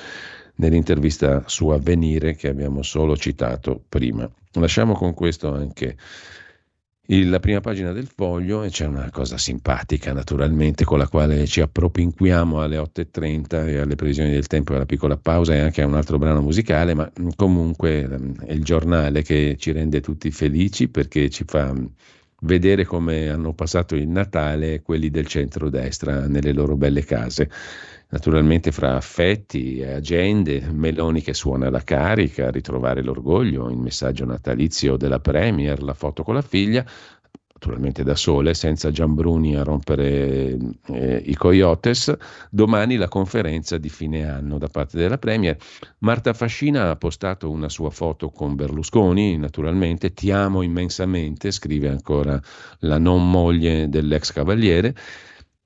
[0.55, 4.29] nell'intervista su Avvenire che abbiamo solo citato prima.
[4.53, 5.97] Lasciamo con questo anche
[7.07, 11.59] la prima pagina del foglio e c'è una cosa simpatica naturalmente con la quale ci
[11.59, 15.85] appropinquiamo alle 8.30 e alle previsioni del tempo e alla piccola pausa e anche a
[15.85, 20.31] un altro brano musicale, ma mm, comunque mm, è il giornale che ci rende tutti
[20.31, 21.85] felici perché ci fa mm,
[22.43, 27.49] vedere come hanno passato il Natale quelli del centro-destra nelle loro belle case.
[28.13, 34.97] Naturalmente fra affetti e agende, Meloni che suona la carica, ritrovare l'orgoglio, il messaggio natalizio
[34.97, 36.85] della Premier, la foto con la figlia,
[37.51, 40.55] naturalmente da sole, senza Giambruni a rompere
[40.89, 42.15] eh, i coyotes.
[42.51, 45.57] Domani la conferenza di fine anno da parte della Premier.
[45.99, 52.39] Marta Fascina ha postato una sua foto con Berlusconi, naturalmente, ti amo immensamente, scrive ancora
[52.81, 54.93] la non moglie dell'ex cavaliere.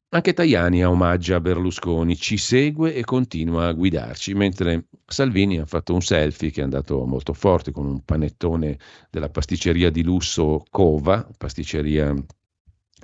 [0.09, 6.01] Anche Tajani omaggia Berlusconi, ci segue e continua a guidarci, mentre Salvini ha fatto un
[6.01, 8.79] selfie che è andato molto forte con un panettone
[9.09, 12.13] della pasticceria di lusso Cova, pasticceria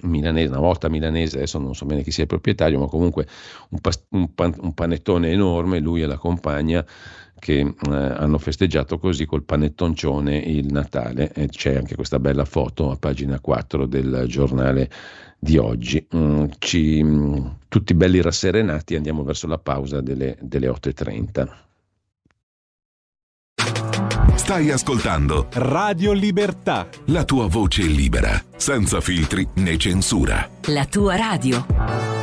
[0.04, 3.28] milanese, una volta milanese, adesso non so bene chi sia il proprietario, ma comunque
[3.70, 6.86] un, pas- un, pan- un panettone enorme, lui e la compagna
[7.44, 12.90] che eh, hanno festeggiato così col panettoncione il Natale e c'è anche questa bella foto
[12.90, 14.90] a pagina 4 del giornale
[15.38, 16.08] di oggi.
[16.16, 21.50] Mm, ci, mm, tutti belli rasserenati, andiamo verso la pausa delle, delle 8.30.
[24.36, 26.88] Stai ascoltando Radio Libertà.
[27.08, 30.50] La tua voce libera, senza filtri né censura.
[30.68, 32.23] La tua radio.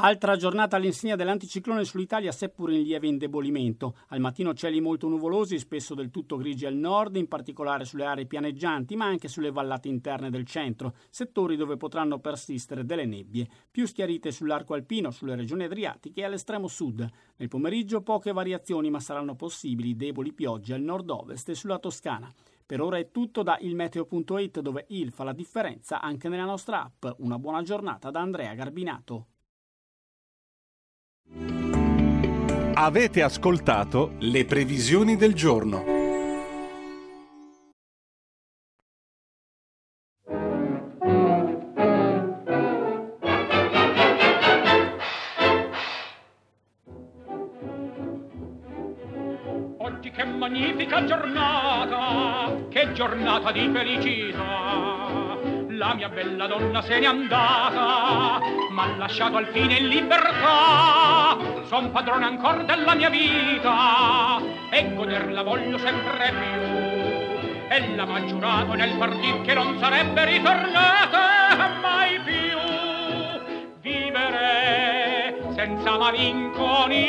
[0.00, 3.96] Altra giornata all'insegna dell'anticiclone sull'Italia, seppur in lieve indebolimento.
[4.10, 8.24] Al mattino cieli molto nuvolosi, spesso del tutto grigi al nord, in particolare sulle aree
[8.24, 13.88] pianeggianti, ma anche sulle vallate interne del centro, settori dove potranno persistere delle nebbie, più
[13.88, 17.04] schiarite sull'arco alpino, sulle regioni adriatiche e all'estremo sud.
[17.34, 22.32] Nel pomeriggio poche variazioni, ma saranno possibili deboli piogge al nord-ovest e sulla Toscana.
[22.64, 27.04] Per ora è tutto da ilmeteo.it dove il fa la differenza anche nella nostra app.
[27.18, 29.26] Una buona giornata da Andrea Garbinato.
[32.74, 35.96] Avete ascoltato le previsioni del giorno.
[49.78, 55.07] Oggi che magnifica giornata, che giornata di felicità.
[55.78, 61.38] La mia bella donna se n'è andata, m'ha lasciato al fine in libertà.
[61.66, 66.62] Son padrone ancora della mia vita e goderla voglio sempre più.
[67.68, 72.58] Ella m'ha giurato nel partir che non sarebbe ritornata mai più.
[73.80, 77.06] Vivere senza malinconia,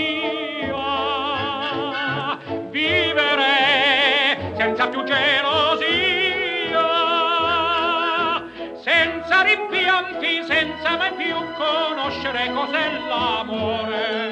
[2.69, 6.08] vivere senza più gelosia
[9.39, 14.31] senza rimpianti, senza mai più conoscere cos'è l'amore.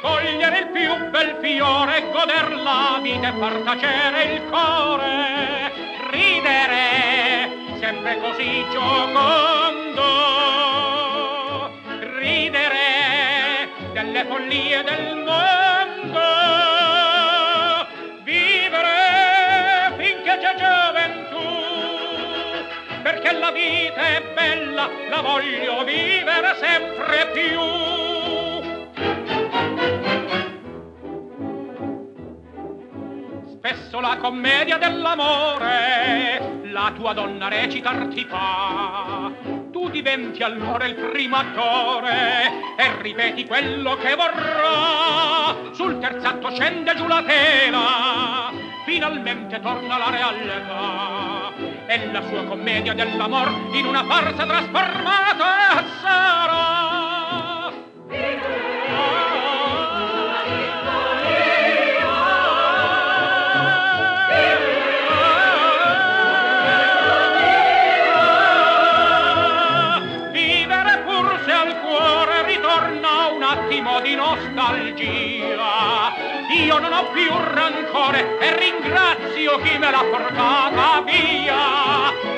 [0.00, 5.72] Cogliere il più bel fiore, goder la vita e far tacere il cuore,
[6.10, 10.04] ridere sempre così giocondo,
[12.18, 15.67] ridere delle follie del mondo,
[23.38, 27.60] la vita è bella, la voglio vivere sempre più.
[33.46, 39.32] Spesso la commedia dell'amore la tua donna recitarti fa.
[39.70, 45.72] Tu diventi allora il primo attore e ripeti quello che vorrà.
[45.72, 48.52] Sul terzatto scende giù la tela,
[48.84, 51.37] finalmente torna la realtà
[51.90, 56.77] e la sua commedia dell'amor in una farsa trasformata sarà.
[76.68, 82.37] io non ho più rancore e ringrazio chi me l'ha portata via.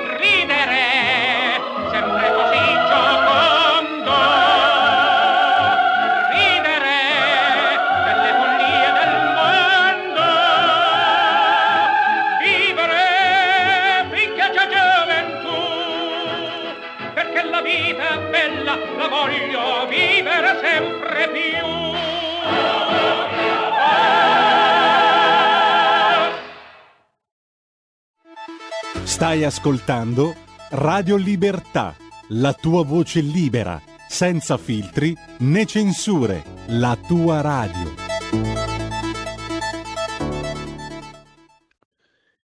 [29.20, 30.34] Stai ascoltando
[30.70, 31.94] Radio Libertà,
[32.28, 37.92] la tua voce libera, senza filtri né censure, la tua radio.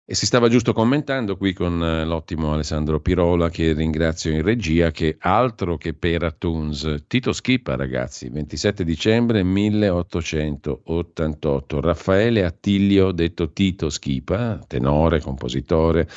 [0.05, 4.89] E si stava giusto commentando qui con eh, l'ottimo Alessandro Pirola, che ringrazio in regia,
[4.91, 7.03] che altro che per Atunes.
[7.07, 11.81] Tito Schippa, ragazzi, 27 dicembre 1888.
[11.81, 16.07] Raffaele Attilio, detto Tito Schippa, tenore, compositore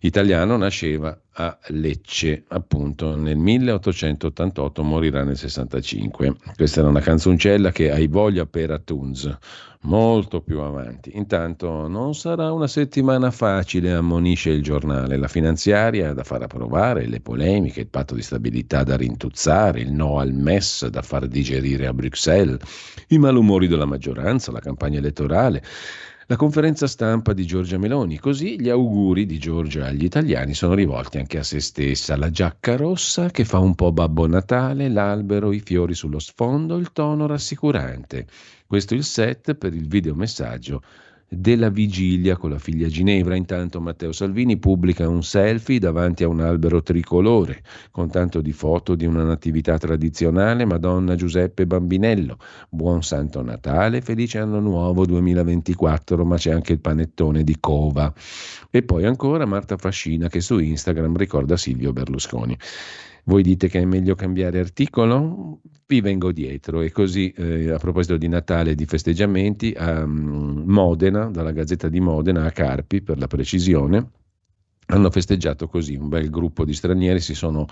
[0.00, 6.36] italiano, nasceva a Lecce, appunto nel 1888, morirà nel 65.
[6.54, 9.38] Questa era una canzoncella che hai voglia per Atunes,
[9.82, 11.16] molto più avanti.
[11.16, 15.16] Intanto non sarà una settimana facile, ammonisce il giornale.
[15.16, 20.18] La finanziaria da far approvare, le polemiche, il patto di stabilità da rintuzzare, il no
[20.18, 22.58] al MES da far digerire a Bruxelles,
[23.08, 25.62] i malumori della maggioranza, la campagna elettorale
[26.30, 28.16] la conferenza stampa di Giorgia Meloni.
[28.20, 32.16] Così gli auguri di Giorgia agli italiani sono rivolti anche a se stessa.
[32.16, 36.92] La giacca rossa che fa un po' Babbo Natale, l'albero, i fiori sullo sfondo, il
[36.92, 38.28] tono rassicurante.
[38.64, 40.82] Questo è il set per il videomessaggio
[41.32, 43.36] della vigilia con la figlia Ginevra.
[43.36, 47.62] Intanto Matteo Salvini pubblica un selfie davanti a un albero tricolore
[47.92, 52.38] con tanto di foto di una natività tradizionale, Madonna Giuseppe Bambinello.
[52.68, 58.12] Buon Santo Natale, felice anno nuovo 2024, ma c'è anche il panettone di Cova.
[58.68, 62.58] E poi ancora Marta Fascina che su Instagram ricorda Silvio Berlusconi.
[63.24, 65.60] Voi dite che è meglio cambiare articolo?
[65.86, 70.62] Vi vengo dietro e così eh, a proposito di Natale e di festeggiamenti a um,
[70.66, 74.10] Modena, dalla Gazzetta di Modena a Carpi per la precisione,
[74.86, 77.66] hanno festeggiato così, un bel gruppo di stranieri si sono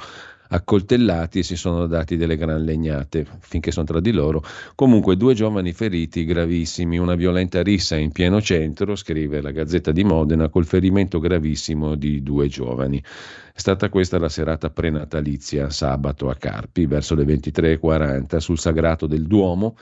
[0.49, 4.43] accoltellati e si sono dati delle gran legnate finché sono tra di loro.
[4.75, 10.05] Comunque due giovani feriti gravissimi, una violenta rissa in pieno centro, scrive la Gazzetta di
[10.05, 12.99] Modena, col ferimento gravissimo di due giovani.
[12.99, 19.27] È stata questa la serata prenatalizia sabato a Carpi, verso le 23.40, sul sagrato del
[19.27, 19.77] Duomo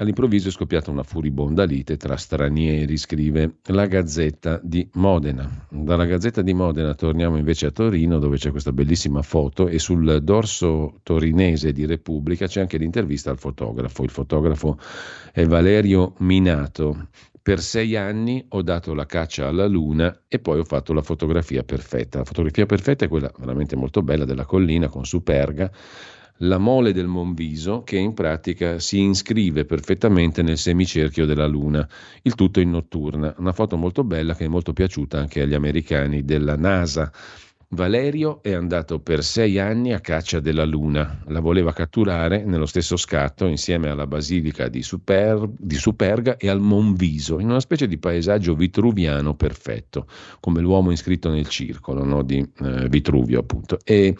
[0.00, 5.66] All'improvviso è scoppiata una furibonda lite tra stranieri, scrive la Gazzetta di Modena.
[5.68, 10.22] Dalla Gazzetta di Modena torniamo invece a Torino dove c'è questa bellissima foto e sul
[10.22, 14.02] dorso torinese di Repubblica c'è anche l'intervista al fotografo.
[14.02, 14.78] Il fotografo
[15.32, 17.08] è Valerio Minato.
[17.42, 21.62] Per sei anni ho dato la caccia alla luna e poi ho fatto la fotografia
[21.62, 22.18] perfetta.
[22.18, 25.70] La fotografia perfetta è quella veramente molto bella della collina con Superga
[26.42, 31.86] la mole del Monviso che in pratica si iscrive perfettamente nel semicerchio della Luna,
[32.22, 33.34] il tutto in notturna.
[33.38, 37.12] Una foto molto bella che è molto piaciuta anche agli americani della NASA.
[37.72, 42.96] Valerio è andato per sei anni a caccia della Luna, la voleva catturare nello stesso
[42.96, 47.96] scatto insieme alla basilica di, Super, di Superga e al Monviso, in una specie di
[47.96, 50.08] paesaggio vitruviano perfetto,
[50.40, 53.78] come l'uomo iscritto nel circolo no, di eh, Vitruvio appunto.
[53.84, 54.16] E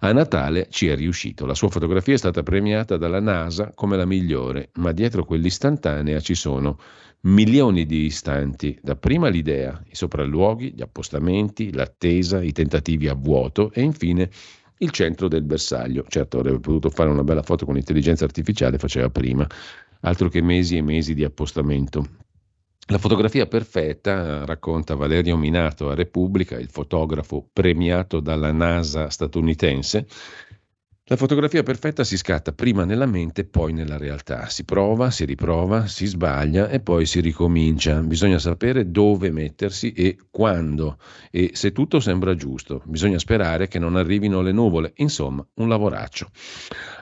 [0.00, 1.46] a Natale ci è riuscito.
[1.46, 6.34] La sua fotografia è stata premiata dalla NASA come la migliore, ma dietro quell'istantanea ci
[6.34, 6.78] sono
[7.22, 13.82] milioni di istanti, dapprima l'idea, i sopralluoghi, gli appostamenti, l'attesa, i tentativi a vuoto e
[13.82, 14.30] infine
[14.78, 16.04] il centro del bersaglio.
[16.08, 19.46] Certo, avrebbe potuto fare una bella foto con l'intelligenza artificiale, faceva prima,
[20.00, 22.06] altro che mesi e mesi di appostamento.
[22.86, 30.06] La fotografia perfetta, racconta Valerio Minato a Repubblica, il fotografo premiato dalla NASA statunitense,
[31.10, 34.48] la fotografia perfetta si scatta prima nella mente, poi nella realtà.
[34.48, 38.00] Si prova, si riprova, si sbaglia e poi si ricomincia.
[38.00, 40.98] Bisogna sapere dove mettersi e quando.
[41.32, 44.92] E se tutto sembra giusto, bisogna sperare che non arrivino le nuvole.
[44.98, 46.28] Insomma, un lavoraccio.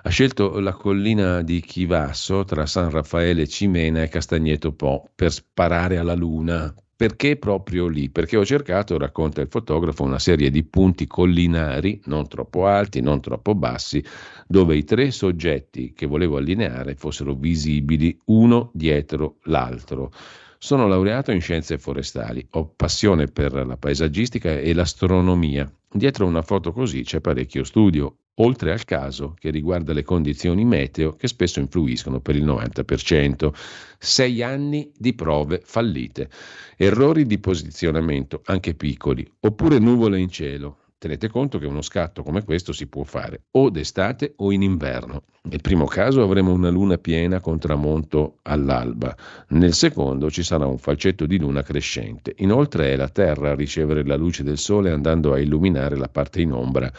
[0.03, 5.99] Ha scelto la collina di Chivasso tra San Raffaele Cimena e Castagneto Po per sparare
[5.99, 8.11] alla luna, perché proprio lì?
[8.11, 13.21] Perché ho cercato, racconta il fotografo, una serie di punti collinari, non troppo alti, non
[13.21, 14.05] troppo bassi,
[14.49, 20.11] dove i tre soggetti che volevo allineare fossero visibili uno dietro l'altro.
[20.59, 25.73] Sono laureato in scienze forestali, ho passione per la paesaggistica e l'astronomia.
[25.91, 31.15] Dietro una foto così c'è parecchio studio oltre al caso che riguarda le condizioni meteo
[31.17, 33.53] che spesso influiscono per il 90%.
[33.99, 36.29] Sei anni di prove fallite,
[36.77, 42.43] errori di posizionamento, anche piccoli, oppure nuvole in cielo, Tenete conto che uno scatto come
[42.43, 45.27] questo si può fare o d'estate o in inverno.
[45.43, 49.17] Nel primo caso avremo una luna piena con tramonto all'alba,
[49.51, 52.35] nel secondo ci sarà un falcetto di luna crescente.
[52.39, 56.41] Inoltre è la Terra a ricevere la luce del Sole andando a illuminare la parte
[56.41, 56.93] in ombra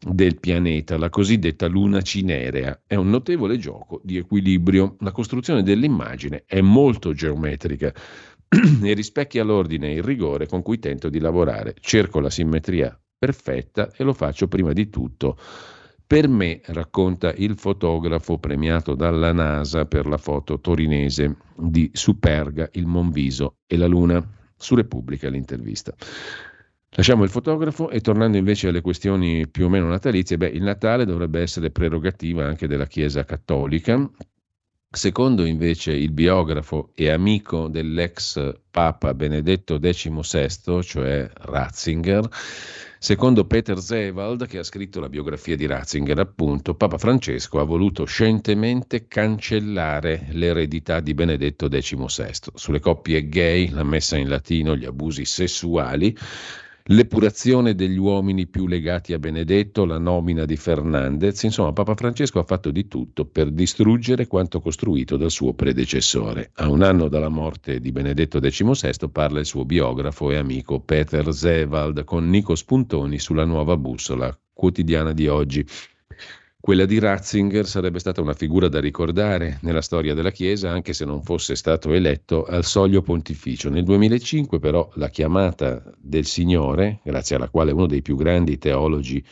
[0.00, 2.82] del pianeta, la cosiddetta luna cinerea.
[2.84, 4.96] È un notevole gioco di equilibrio.
[5.00, 7.94] La costruzione dell'immagine è molto geometrica
[8.82, 11.76] e rispecchia l'ordine e il rigore con cui tento di lavorare.
[11.78, 15.36] Cerco la simmetria perfetta e lo faccio prima di tutto
[16.06, 22.86] per me, racconta il fotografo premiato dalla NASA per la foto torinese di Superga, il
[22.86, 24.24] Monviso e la Luna.
[24.56, 25.92] Su Repubblica l'intervista.
[26.90, 31.04] Lasciamo il fotografo e tornando invece alle questioni più o meno natalizie, beh, il Natale
[31.04, 34.08] dovrebbe essere prerogativa anche della Chiesa cattolica.
[34.88, 42.28] Secondo invece il biografo e amico dell'ex Papa Benedetto XVI, cioè Ratzinger,
[42.98, 48.04] Secondo Peter Zewald, che ha scritto la biografia di Ratzinger, appunto, Papa Francesco ha voluto
[48.04, 55.26] scientemente cancellare l'eredità di Benedetto XVI sulle coppie gay, la messa in latino, gli abusi
[55.26, 56.16] sessuali,
[56.86, 62.44] l'epurazione degli uomini più legati a Benedetto, la nomina di Fernandez, insomma Papa Francesco ha
[62.44, 66.50] fatto di tutto per distruggere quanto costruito dal suo predecessore.
[66.54, 71.32] A un anno dalla morte di Benedetto XVI parla il suo biografo e amico Peter
[71.32, 75.66] Zewald con Nico Spuntoni sulla nuova bussola quotidiana di oggi.
[76.66, 81.04] Quella di Ratzinger sarebbe stata una figura da ricordare nella storia della Chiesa, anche se
[81.04, 83.70] non fosse stato eletto al soglio pontificio.
[83.70, 89.24] Nel 2005 però la chiamata del Signore, grazie alla quale uno dei più grandi teologi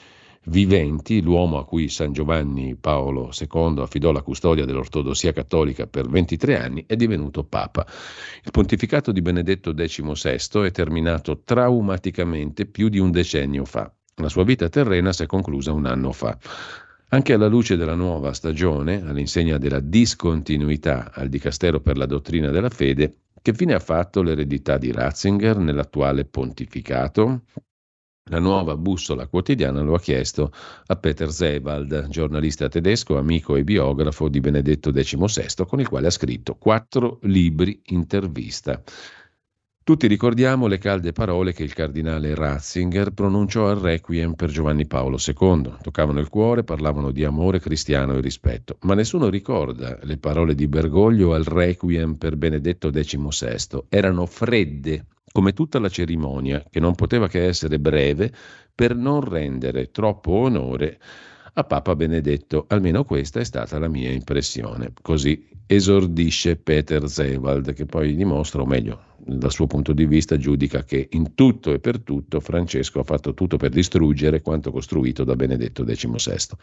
[0.44, 6.56] viventi, l'uomo a cui San Giovanni Paolo II affidò la custodia dell'ortodossia cattolica per 23
[6.56, 7.85] anni, è divenuto Papa.
[8.44, 13.93] Il pontificato di Benedetto XVI è terminato traumaticamente più di un decennio fa.
[14.19, 16.39] La sua vita terrena si è conclusa un anno fa.
[17.15, 22.70] Anche alla luce della nuova stagione, all'insegna della discontinuità al Dicastero per la dottrina della
[22.70, 27.43] fede, che fine ha fatto l'eredità di Ratzinger nell'attuale pontificato?
[28.31, 30.51] La nuova bussola quotidiana lo ha chiesto
[30.86, 36.11] a Peter Zewald, giornalista tedesco, amico e biografo di Benedetto XVI, con il quale ha
[36.11, 38.82] scritto quattro libri intervista.
[39.85, 45.19] Tutti ricordiamo le calde parole che il cardinale Ratzinger pronunciò al Requiem per Giovanni Paolo
[45.19, 45.74] II.
[45.82, 50.69] Toccavano il cuore, parlavano di amore cristiano e rispetto, ma nessuno ricorda le parole di
[50.69, 53.85] Bergoglio al Requiem per Benedetto XVI.
[53.90, 58.32] Erano fredde, come tutta la cerimonia, che non poteva che essere breve
[58.74, 60.98] per non rendere troppo onore
[61.55, 62.66] a Papa Benedetto.
[62.68, 64.93] Almeno questa è stata la mia impressione.
[65.01, 70.85] Così esordisce Peter Zewald, che poi dimostra, o meglio, dal suo punto di vista, giudica
[70.85, 75.36] che in tutto e per tutto Francesco ha fatto tutto per distruggere quanto costruito da
[75.36, 76.56] Benedetto XVI.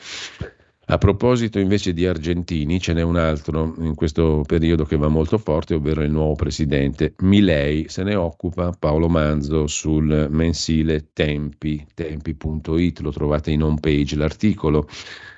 [0.88, 5.38] A proposito invece di argentini, ce n'è un altro in questo periodo che va molto
[5.38, 7.86] forte, ovvero il nuovo presidente Milei.
[7.88, 14.88] Se ne occupa Paolo Manzo sul mensile Tempi, tempi.it, lo trovate in home page l'articolo.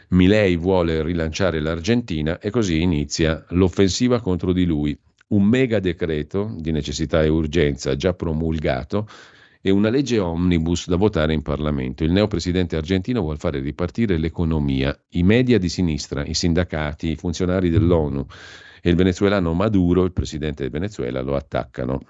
[0.10, 4.98] Milei vuole rilanciare l'Argentina e così inizia l'offensiva contro di lui.
[5.28, 9.08] Un mega decreto di necessità e urgenza già promulgato
[9.66, 12.04] e una legge omnibus da votare in Parlamento.
[12.04, 17.70] Il neopresidente argentino vuole fare ripartire l'economia, i media di sinistra, i sindacati, i funzionari
[17.70, 18.26] dell'ONU
[18.82, 22.02] e il venezuelano Maduro, il presidente del Venezuela, lo attaccano.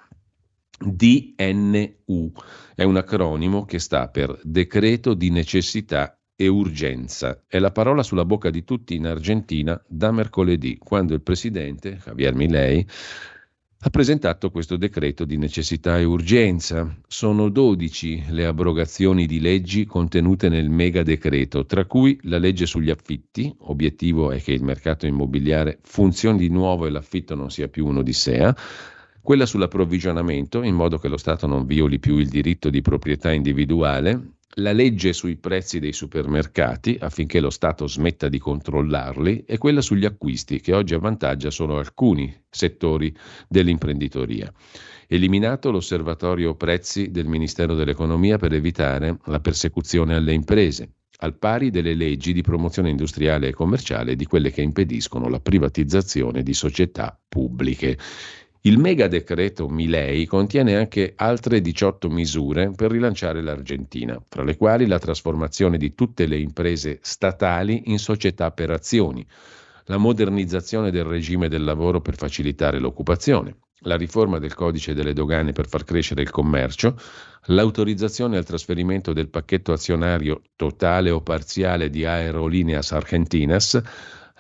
[0.79, 2.31] DNU
[2.73, 7.43] è un acronimo che sta per decreto di necessità e urgenza.
[7.45, 12.33] È la parola sulla bocca di tutti in Argentina da mercoledì, quando il presidente Javier
[12.33, 12.83] Milei
[13.85, 16.95] ha presentato questo decreto di necessità e urgenza.
[17.05, 22.89] Sono 12 le abrogazioni di leggi contenute nel mega decreto, tra cui la legge sugli
[22.89, 27.85] affitti, obiettivo è che il mercato immobiliare funzioni di nuovo e l'affitto non sia più
[27.85, 28.55] un'odissea,
[29.21, 34.32] quella sull'approvvigionamento, in modo che lo Stato non violi più il diritto di proprietà individuale,
[34.57, 40.05] la legge sui prezzi dei supermercati affinché lo Stato smetta di controllarli e quella sugli
[40.05, 43.15] acquisti che oggi avvantaggia solo alcuni settori
[43.47, 44.51] dell'imprenditoria.
[45.07, 50.89] Eliminato l'osservatorio prezzi del Ministero dell'Economia per evitare la persecuzione alle imprese,
[51.19, 56.43] al pari delle leggi di promozione industriale e commerciale di quelle che impediscono la privatizzazione
[56.43, 57.97] di società pubbliche.
[58.65, 64.87] Il mega decreto Milei contiene anche altre 18 misure per rilanciare l'Argentina, tra le quali
[64.87, 69.27] la trasformazione di tutte le imprese statali in società per azioni,
[69.87, 75.51] la modernizzazione del regime del lavoro per facilitare l'occupazione, la riforma del codice delle dogane
[75.51, 76.97] per far crescere il commercio,
[77.47, 83.81] l'autorizzazione al trasferimento del pacchetto azionario totale o parziale di Aerolíneas Argentinas,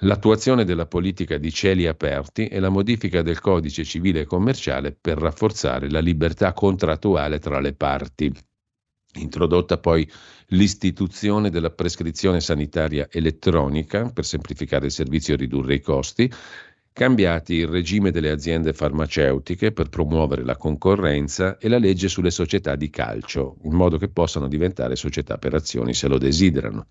[0.03, 5.17] l'attuazione della politica di cieli aperti e la modifica del codice civile e commerciale per
[5.17, 8.31] rafforzare la libertà contrattuale tra le parti.
[9.15, 10.09] Introdotta poi
[10.47, 16.31] l'istituzione della prescrizione sanitaria elettronica per semplificare il servizio e ridurre i costi,
[16.93, 22.75] cambiati il regime delle aziende farmaceutiche per promuovere la concorrenza e la legge sulle società
[22.75, 26.85] di calcio, in modo che possano diventare società per azioni se lo desiderano,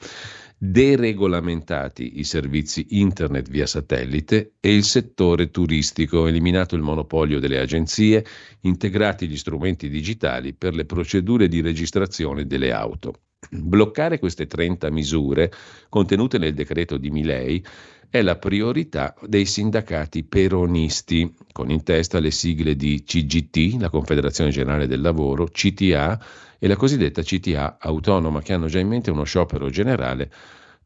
[0.59, 8.24] deregolamentati i servizi internet via satellite e il settore turistico, eliminato il monopolio delle agenzie,
[8.62, 13.20] integrati gli strumenti digitali per le procedure di registrazione delle auto.
[13.51, 15.53] Bloccare queste 30 misure
[15.89, 17.65] contenute nel decreto di Milei
[18.12, 24.51] è la priorità dei sindacati peronisti, con in testa le sigle di CGT, la Confederazione
[24.51, 26.22] Generale del Lavoro, CTA
[26.59, 30.30] e la cosiddetta CTA autonoma, che hanno già in mente uno sciopero generale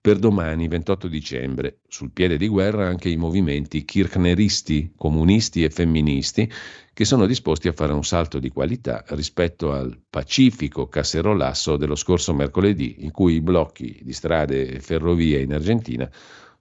[0.01, 1.79] per domani 28 dicembre.
[1.89, 6.49] Sul piede di guerra anche i movimenti kirchneristi, comunisti e femministi,
[6.95, 12.33] che sono disposti a fare un salto di qualità rispetto al pacifico casserolasso dello scorso
[12.33, 16.09] mercoledì, in cui i blocchi di strade e ferrovie in Argentina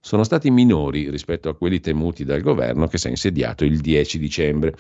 [0.06, 4.19] sono stati minori rispetto a quelli temuti dal governo che si è insediato il 10
[4.19, 4.76] dicembre.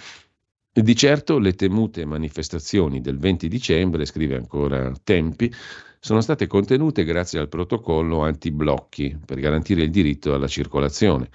[0.71, 5.51] Di certo le temute manifestazioni del 20 dicembre, scrive ancora Tempi,
[5.99, 11.27] sono state contenute grazie al protocollo anti-blocchi per garantire il diritto alla circolazione,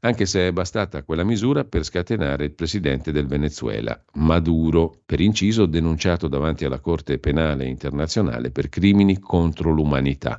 [0.00, 5.64] anche se è bastata quella misura per scatenare il presidente del Venezuela, Maduro, per inciso
[5.64, 10.38] denunciato davanti alla Corte Penale Internazionale per crimini contro l'umanità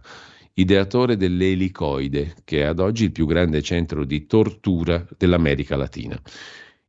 [0.59, 6.19] ideatore dell'elicoide, che è ad oggi il più grande centro di tortura dell'America Latina.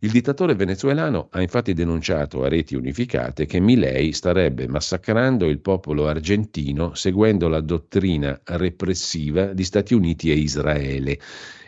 [0.02, 6.08] Il dittatore venezuelano ha infatti denunciato a reti unificate che Milei starebbe massacrando il popolo
[6.08, 11.20] argentino seguendo la dottrina repressiva di Stati Uniti e Israele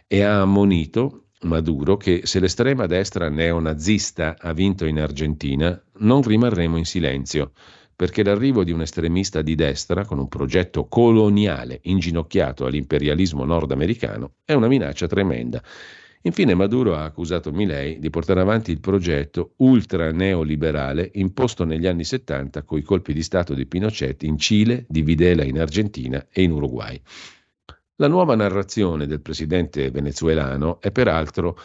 [0.06, 6.76] e ha ammonito Maduro che se l'estrema destra neonazista ha vinto in Argentina non rimarremo
[6.76, 7.52] in silenzio
[8.02, 14.54] perché l'arrivo di un estremista di destra con un progetto coloniale inginocchiato all'imperialismo nordamericano è
[14.54, 15.62] una minaccia tremenda.
[16.22, 22.02] Infine Maduro ha accusato Milei di portare avanti il progetto ultra neoliberale imposto negli anni
[22.02, 26.50] 70 coi colpi di Stato di Pinochet in Cile, di Videla in Argentina e in
[26.50, 27.00] Uruguay.
[27.98, 31.56] La nuova narrazione del presidente venezuelano è peraltro,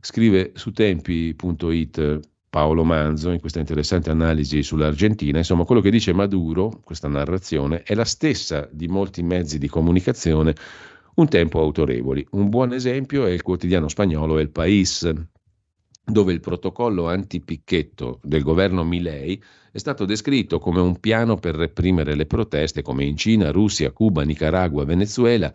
[0.00, 5.38] scrive su tempi.it Paolo Manzo in questa interessante analisi sull'Argentina.
[5.38, 10.54] Insomma, quello che dice Maduro, questa narrazione, è la stessa di molti mezzi di comunicazione
[11.16, 12.24] un tempo autorevoli.
[12.30, 15.12] Un buon esempio è il quotidiano spagnolo El País,
[16.04, 22.14] dove il protocollo antipicchetto del governo Milei è stato descritto come un piano per reprimere
[22.14, 25.52] le proteste come in Cina, Russia, Cuba, Nicaragua, Venezuela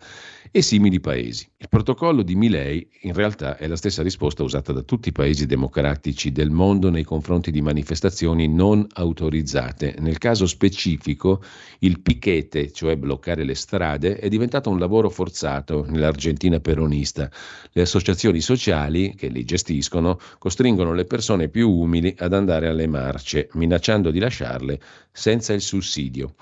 [0.52, 1.48] e simili paesi.
[1.58, 5.46] Il protocollo di Milei in realtà è la stessa risposta usata da tutti i paesi
[5.46, 9.94] democratici del mondo nei confronti di manifestazioni non autorizzate.
[10.00, 11.40] Nel caso specifico,
[11.80, 17.30] il pichete, cioè bloccare le strade, è diventato un lavoro forzato nell'Argentina peronista.
[17.70, 23.50] Le associazioni sociali che li gestiscono costringono le persone più umili ad andare alle marce,
[23.52, 24.80] minacciando di lasciarle
[25.12, 26.34] senza il sussidio.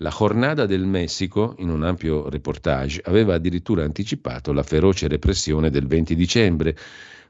[0.00, 5.88] La Jornada del Messico, in un ampio reportage, aveva addirittura anticipato la feroce repressione del
[5.88, 6.76] 20 dicembre,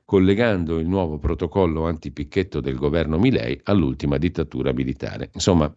[0.05, 5.31] collegando il nuovo protocollo antipicchetto del governo Milei all'ultima dittatura militare.
[5.33, 5.73] Insomma,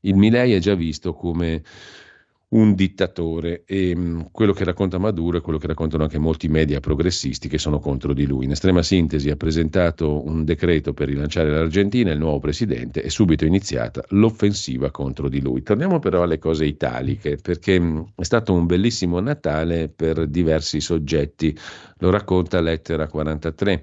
[0.00, 1.62] il Milei è già visto come
[2.48, 6.80] un dittatore e mm, quello che racconta Maduro è quello che raccontano anche molti media
[6.80, 8.44] progressisti che sono contro di lui.
[8.44, 13.44] In estrema sintesi ha presentato un decreto per rilanciare l'Argentina, il nuovo presidente è subito
[13.44, 15.62] iniziata l'offensiva contro di lui.
[15.62, 21.56] Torniamo però alle cose italiche perché mm, è stato un bellissimo Natale per diversi soggetti,
[21.98, 23.82] lo racconta Lettera 43.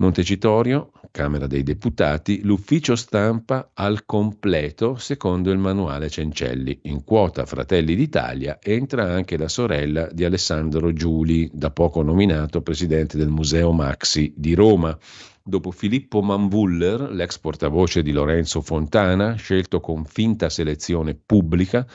[0.00, 6.78] Montecitorio, Camera dei Deputati, l'ufficio stampa al completo secondo il manuale Cencelli.
[6.84, 13.18] In quota Fratelli d'Italia entra anche la sorella di Alessandro Giuli, da poco nominato presidente
[13.18, 14.96] del Museo Maxi di Roma.
[15.42, 21.86] Dopo Filippo Manvuller, l'ex portavoce di Lorenzo Fontana, scelto con finta selezione pubblica,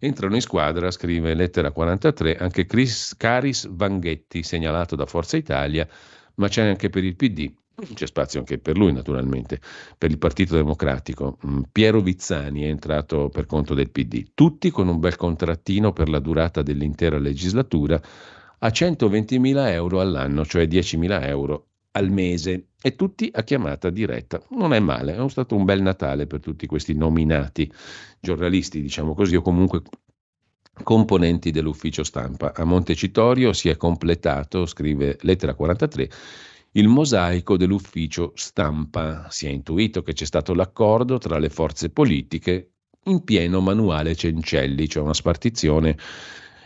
[0.00, 5.86] entrano in squadra, scrive lettera 43, anche Chris Caris Vanghetti, segnalato da Forza Italia
[6.36, 7.52] ma c'è anche per il PD
[7.94, 9.60] c'è spazio anche per lui naturalmente,
[9.96, 11.38] per il Partito Democratico.
[11.46, 16.08] Mm, Piero Vizzani è entrato per conto del PD, tutti con un bel contrattino per
[16.08, 18.00] la durata dell'intera legislatura
[18.58, 24.40] a 120.000 euro all'anno, cioè 10.000 euro al mese e tutti a chiamata diretta.
[24.50, 27.70] Non è male, è stato un bel Natale per tutti questi nominati
[28.20, 29.82] giornalisti, diciamo così, o comunque
[30.82, 32.52] componenti dell'ufficio stampa.
[32.54, 36.10] A Montecitorio si è completato, scrive lettera 43,
[36.72, 39.26] il mosaico dell'ufficio stampa.
[39.30, 42.70] Si è intuito che c'è stato l'accordo tra le forze politiche
[43.04, 45.96] in pieno manuale Cencelli, cioè una spartizione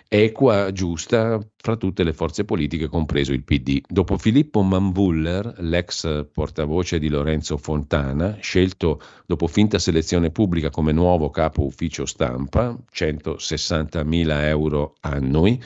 [0.08, 3.80] equa, giusta fra tutte le forze politiche, compreso il PD.
[3.86, 11.30] Dopo Filippo Manvuller, l'ex portavoce di Lorenzo Fontana, scelto dopo finta selezione pubblica come nuovo
[11.30, 15.60] capo ufficio stampa, 160.000 euro annui,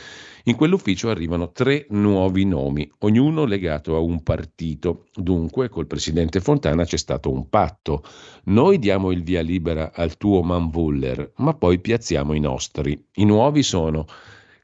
[0.45, 5.07] in quell'ufficio arrivano tre nuovi nomi, ognuno legato a un partito.
[5.15, 8.03] Dunque, col presidente Fontana c'è stato un patto.
[8.45, 13.03] Noi diamo il via libera al tuo Manvuller, ma poi piazziamo i nostri.
[13.15, 14.07] I nuovi sono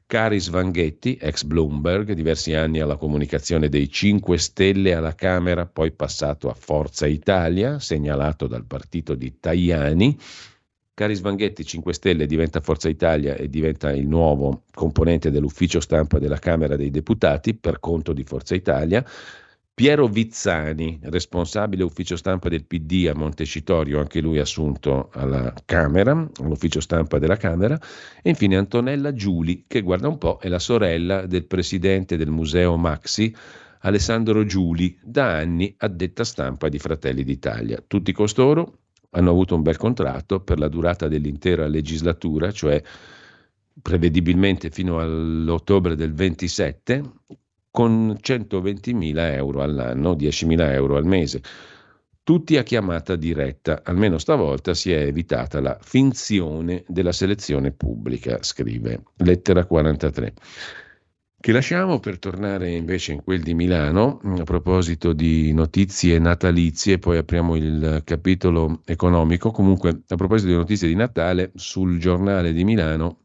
[0.07, 6.49] Caris Vanghetti, ex Bloomberg, diversi anni alla comunicazione dei 5 Stelle alla Camera, poi passato
[6.49, 10.17] a Forza Italia, segnalato dal partito di Tajani.
[10.97, 16.39] Caris Vanghetti, 5 Stelle, diventa Forza Italia e diventa il nuovo componente dell'ufficio stampa della
[16.39, 19.05] Camera dei Deputati per conto di Forza Italia.
[19.75, 26.79] Piero Vizzani, responsabile ufficio stampa del PD a Montecitorio, anche lui assunto alla Camera, all'ufficio
[26.79, 27.79] stampa della Camera,
[28.23, 32.75] e infine Antonella Giuli, che guarda un po' è la sorella del presidente del Museo
[32.75, 33.31] Maxi,
[33.81, 37.83] Alessandro Giuli, da anni addetta stampa di Fratelli d'Italia.
[37.85, 38.79] Tutti costoro
[39.17, 42.81] hanno avuto un bel contratto per la durata dell'intera legislatura, cioè
[43.81, 47.03] prevedibilmente fino all'ottobre del 27,
[47.71, 51.41] con 120.000 euro all'anno, 10.000 euro al mese.
[52.21, 59.01] Tutti a chiamata diretta, almeno stavolta si è evitata la finzione della selezione pubblica, scrive
[59.17, 60.33] lettera 43.
[61.47, 67.19] Che lasciamo per tornare invece in quel di Milano, a proposito di notizie natalizie, poi
[67.19, 69.51] apriamo il capitolo economico.
[69.51, 73.21] Comunque, a proposito di notizie di Natale, sul giornale di Milano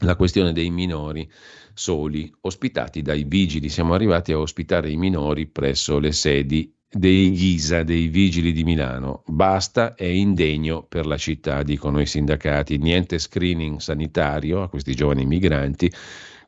[0.00, 1.30] la questione dei minori
[1.72, 3.68] soli ospitati dai vigili.
[3.68, 9.22] Siamo arrivati a ospitare i minori presso le sedi dei GISA, dei vigili di Milano.
[9.26, 12.78] Basta, è indegno per la città, dicono i sindacati.
[12.78, 15.88] Niente screening sanitario a questi giovani migranti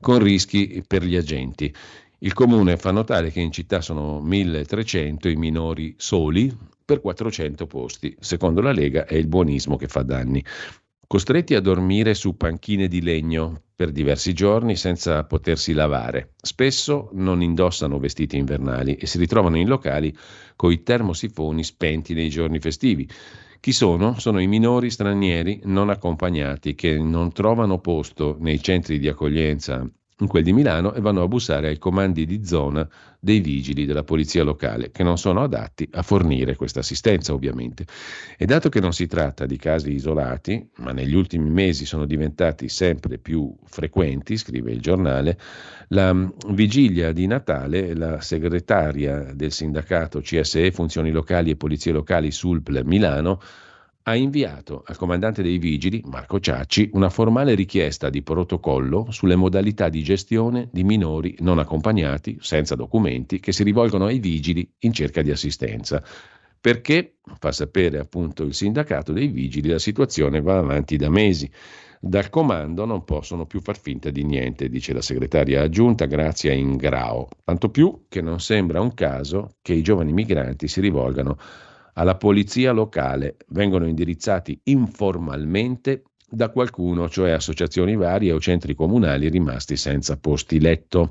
[0.06, 1.74] con rischi per gli agenti.
[2.18, 8.14] Il comune fa notare che in città sono 1300 i minori soli per 400 posti.
[8.20, 10.44] Secondo la Lega è il buonismo che fa danni
[11.08, 16.34] costretti a dormire su panchine di legno per diversi giorni senza potersi lavare.
[16.40, 20.16] Spesso non indossano vestiti invernali e si ritrovano in locali
[20.54, 23.08] con i termosifoni spenti nei giorni festivi.
[23.60, 24.18] Chi sono?
[24.18, 29.86] Sono i minori stranieri non accompagnati che non trovano posto nei centri di accoglienza
[30.20, 32.88] in quel di Milano e vanno a bussare ai comandi di zona
[33.20, 37.84] dei vigili della polizia locale, che non sono adatti a fornire questa assistenza ovviamente.
[38.38, 42.68] E dato che non si tratta di casi isolati, ma negli ultimi mesi sono diventati
[42.68, 45.38] sempre più frequenti, scrive il giornale,
[45.88, 52.30] la mm, vigilia di Natale, la segretaria del sindacato CSE Funzioni Locali e Polizie Locali
[52.30, 53.40] Sulpl Milano,
[54.08, 59.88] ha inviato al comandante dei vigili, Marco Ciacci, una formale richiesta di protocollo sulle modalità
[59.88, 65.22] di gestione di minori non accompagnati, senza documenti, che si rivolgono ai vigili in cerca
[65.22, 66.00] di assistenza.
[66.60, 71.50] Perché, fa sapere appunto il sindacato dei vigili, la situazione va avanti da mesi.
[72.00, 77.26] Dal comando non possono più far finta di niente, dice la segretaria aggiunta Grazia Ingrao.
[77.42, 81.36] Tanto più che non sembra un caso che i giovani migranti si rivolgano
[81.98, 89.76] alla polizia locale vengono indirizzati informalmente da qualcuno, cioè associazioni varie o centri comunali rimasti
[89.76, 91.10] senza posti letto.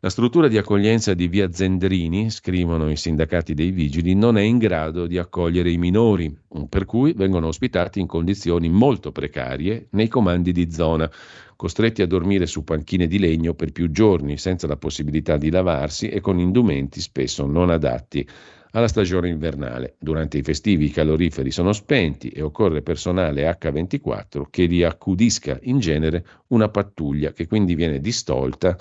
[0.00, 4.58] La struttura di accoglienza di via Zendrini, scrivono i sindacati dei vigili, non è in
[4.58, 6.34] grado di accogliere i minori,
[6.68, 11.10] per cui vengono ospitati in condizioni molto precarie nei comandi di zona,
[11.56, 16.08] costretti a dormire su panchine di legno per più giorni, senza la possibilità di lavarsi
[16.08, 18.26] e con indumenti spesso non adatti
[18.72, 19.96] alla stagione invernale.
[19.98, 25.78] Durante i festivi i caloriferi sono spenti e occorre personale H24 che li accudisca in
[25.78, 28.76] genere una pattuglia che quindi viene distolta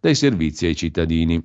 [0.00, 1.44] dai servizi ai cittadini.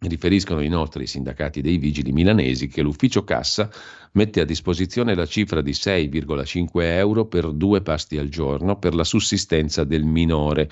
[0.00, 3.70] Riferiscono inoltre i sindacati dei vigili milanesi che l'ufficio cassa
[4.12, 9.04] mette a disposizione la cifra di 6,5 euro per due pasti al giorno per la
[9.04, 10.68] sussistenza del minore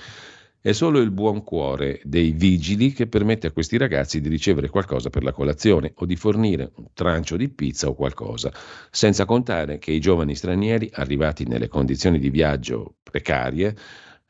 [0.64, 5.10] È solo il buon cuore dei vigili che permette a questi ragazzi di ricevere qualcosa
[5.10, 8.52] per la colazione o di fornire un trancio di pizza o qualcosa,
[8.88, 13.74] senza contare che i giovani stranieri arrivati nelle condizioni di viaggio precarie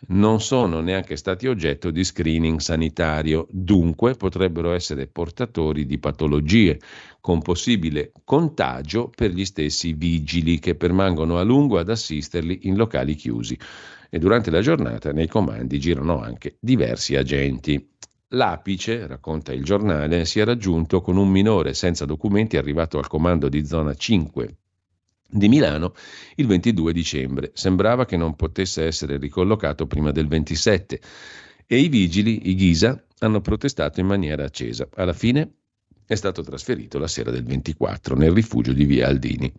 [0.08, 6.80] non sono neanche stati oggetto di screening sanitario, dunque potrebbero essere portatori di patologie,
[7.20, 13.16] con possibile contagio per gli stessi vigili che permangono a lungo ad assisterli in locali
[13.16, 13.58] chiusi
[14.14, 17.88] e durante la giornata nei comandi girano anche diversi agenti.
[18.34, 23.48] L'apice, racconta il giornale, si è raggiunto con un minore senza documenti arrivato al comando
[23.48, 24.56] di zona 5
[25.30, 25.94] di Milano
[26.34, 27.52] il 22 dicembre.
[27.54, 31.00] Sembrava che non potesse essere ricollocato prima del 27
[31.66, 34.86] e i vigili, i Ghisa, hanno protestato in maniera accesa.
[34.94, 35.54] Alla fine
[36.04, 39.50] è stato trasferito la sera del 24 nel rifugio di Via Aldini.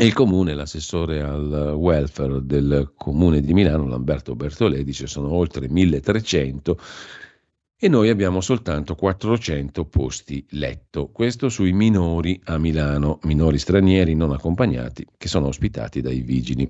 [0.00, 6.78] Il comune, l'assessore al welfare del comune di Milano, Lamberto Bertolè, dice sono oltre 1300
[7.80, 11.10] e noi abbiamo soltanto 400 posti letto.
[11.12, 16.68] Questo sui minori a Milano, minori stranieri non accompagnati che sono ospitati dai vigili.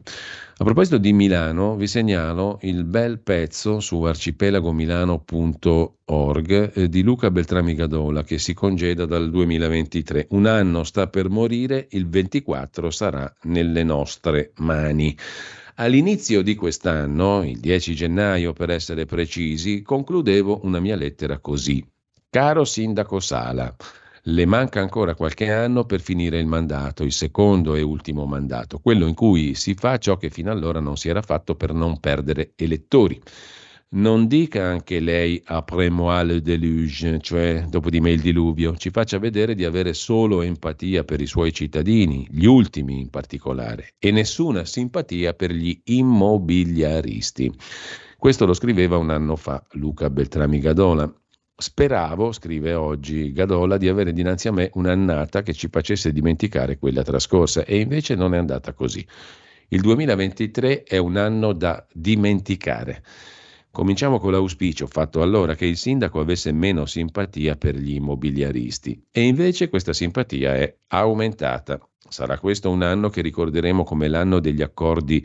[0.60, 7.74] A proposito di Milano, vi segnalo il bel pezzo su arcipelagomilano.org eh, di Luca Beltrami
[7.74, 10.26] Gadola che si congeda dal 2023.
[10.30, 15.16] Un anno sta per morire, il 24 sarà nelle nostre mani.
[15.80, 21.86] All'inizio di quest'anno, il 10 gennaio per essere precisi, concludevo una mia lettera così.
[22.28, 23.72] Caro Sindaco Sala,
[24.22, 29.06] le manca ancora qualche anno per finire il mandato, il secondo e ultimo mandato, quello
[29.06, 32.54] in cui si fa ciò che fino allora non si era fatto per non perdere
[32.56, 33.22] elettori.
[33.90, 38.90] Non dica anche lei après moi le déluge, cioè dopo di me il diluvio, ci
[38.90, 44.10] faccia vedere di avere solo empatia per i suoi cittadini, gli ultimi in particolare, e
[44.10, 47.50] nessuna simpatia per gli immobiliaristi.
[48.18, 51.10] Questo lo scriveva un anno fa Luca Beltrami Gadola.
[51.56, 57.02] Speravo, scrive oggi Gadola, di avere dinanzi a me un'annata che ci facesse dimenticare quella
[57.02, 59.02] trascorsa e invece non è andata così.
[59.68, 63.02] Il 2023 è un anno da dimenticare.
[63.78, 69.22] Cominciamo con l'auspicio fatto allora che il sindaco avesse meno simpatia per gli immobiliaristi e
[69.22, 71.78] invece questa simpatia è aumentata.
[71.96, 75.24] Sarà questo un anno che ricorderemo come l'anno degli accordi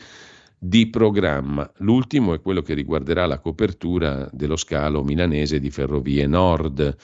[0.55, 1.67] di programma.
[1.77, 6.95] L'ultimo è quello che riguarderà la copertura dello scalo milanese di Ferrovie Nord,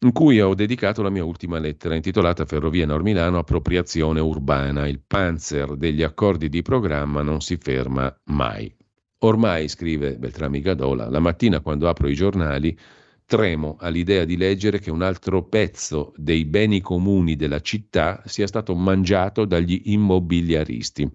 [0.00, 4.88] in cui ho dedicato la mia ultima lettera intitolata Ferrovie Nord Milano Appropriazione urbana.
[4.88, 8.74] Il panzer degli accordi di programma non si ferma mai.
[9.20, 12.78] Ormai, scrive Beltrami Gadola, la mattina quando apro i giornali
[13.24, 18.76] tremo all'idea di leggere che un altro pezzo dei beni comuni della città sia stato
[18.76, 21.10] mangiato dagli immobiliaristi.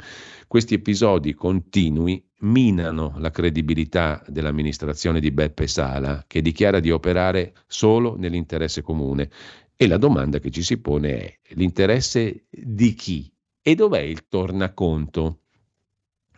[0.48, 8.18] Questi episodi continui minano la credibilità dell'amministrazione di Beppe Sala, che dichiara di operare solo
[8.18, 9.30] nell'interesse comune.
[9.78, 13.34] E la domanda che ci si pone è l'interesse di chi?
[13.62, 15.43] E dov'è il tornaconto?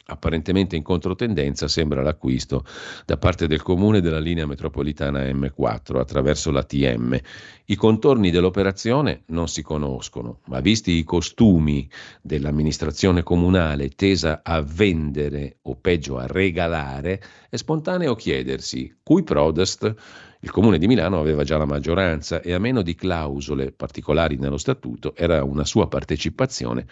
[0.07, 2.64] Apparentemente in controtendenza sembra l'acquisto
[3.06, 7.18] da parte del comune della linea metropolitana M4 attraverso l'ATM.
[7.65, 11.90] I contorni dell'operazione non si conoscono, ma visti i costumi
[12.22, 19.94] dell'amministrazione comunale tesa a vendere o peggio a regalare, è spontaneo chiedersi cui prodest
[20.41, 24.57] il comune di Milano aveva già la maggioranza e a meno di clausole particolari nello
[24.57, 26.86] statuto era una sua partecipazione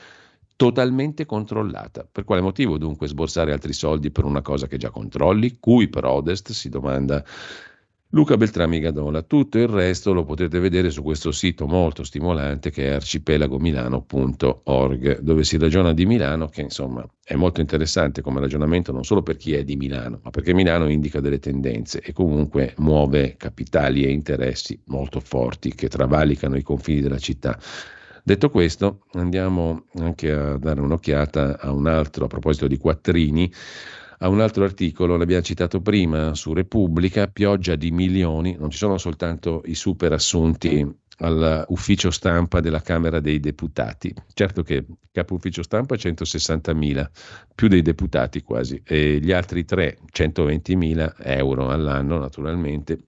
[0.56, 2.08] totalmente controllata.
[2.10, 5.58] Per quale motivo dunque sborsare altri soldi per una cosa che già controlli?
[5.60, 6.52] Cui prodest?
[6.52, 7.24] si domanda
[8.16, 9.24] Luca Beltrami Gadola.
[9.24, 15.44] Tutto il resto lo potete vedere su questo sito molto stimolante che è arcipelagomilano.org, dove
[15.44, 19.56] si ragiona di Milano, che insomma è molto interessante come ragionamento non solo per chi
[19.56, 24.80] è di Milano, ma perché Milano indica delle tendenze e comunque muove capitali e interessi
[24.86, 27.60] molto forti che travalicano i confini della città.
[28.26, 33.52] Detto questo, andiamo anche a dare un'occhiata a un altro, a proposito di quattrini,
[34.20, 38.98] a un altro articolo, l'abbiamo citato prima, su Repubblica, pioggia di milioni, non ci sono
[38.98, 44.14] soltanto i super assunti all'ufficio stampa della Camera dei Deputati.
[44.34, 47.06] Certo che capo ufficio stampa 160.000,
[47.54, 53.08] più dei deputati quasi, e gli altri tre 120.000 euro all'anno naturalmente,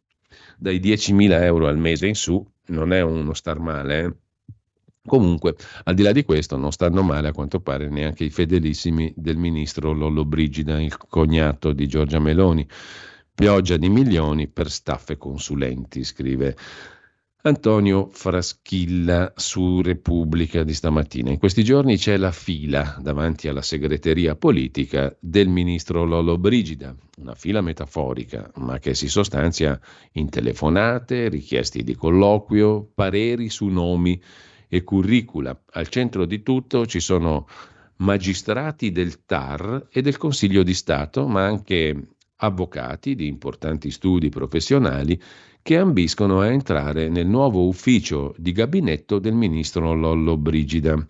[0.57, 4.15] dai 10.000 euro al mese in su, non è uno star male, eh?
[5.06, 9.14] Comunque, al di là di questo, non stanno male a quanto pare neanche i fedelissimi
[9.15, 12.68] del ministro Lollo Brigida, il cognato di Giorgia Meloni.
[13.36, 16.56] Pioggia di milioni per staff e consulenti, scrive
[17.41, 21.30] Antonio Fraschilla su Repubblica di stamattina.
[21.30, 27.36] In questi giorni c'è la fila davanti alla segreteria politica del ministro Lollo Brigida, una
[27.36, 29.80] fila metaforica, ma che si sostanzia
[30.14, 34.19] in telefonate, richiesti di colloquio, pareri su nomi
[34.67, 35.59] e curricula.
[35.71, 37.47] Al centro di tutto ci sono
[37.97, 45.19] magistrati del TAR e del Consiglio di Stato, ma anche avvocati di importanti studi professionali
[45.61, 51.03] che ambiscono a entrare nel nuovo ufficio di gabinetto del ministro Lollo Brigida.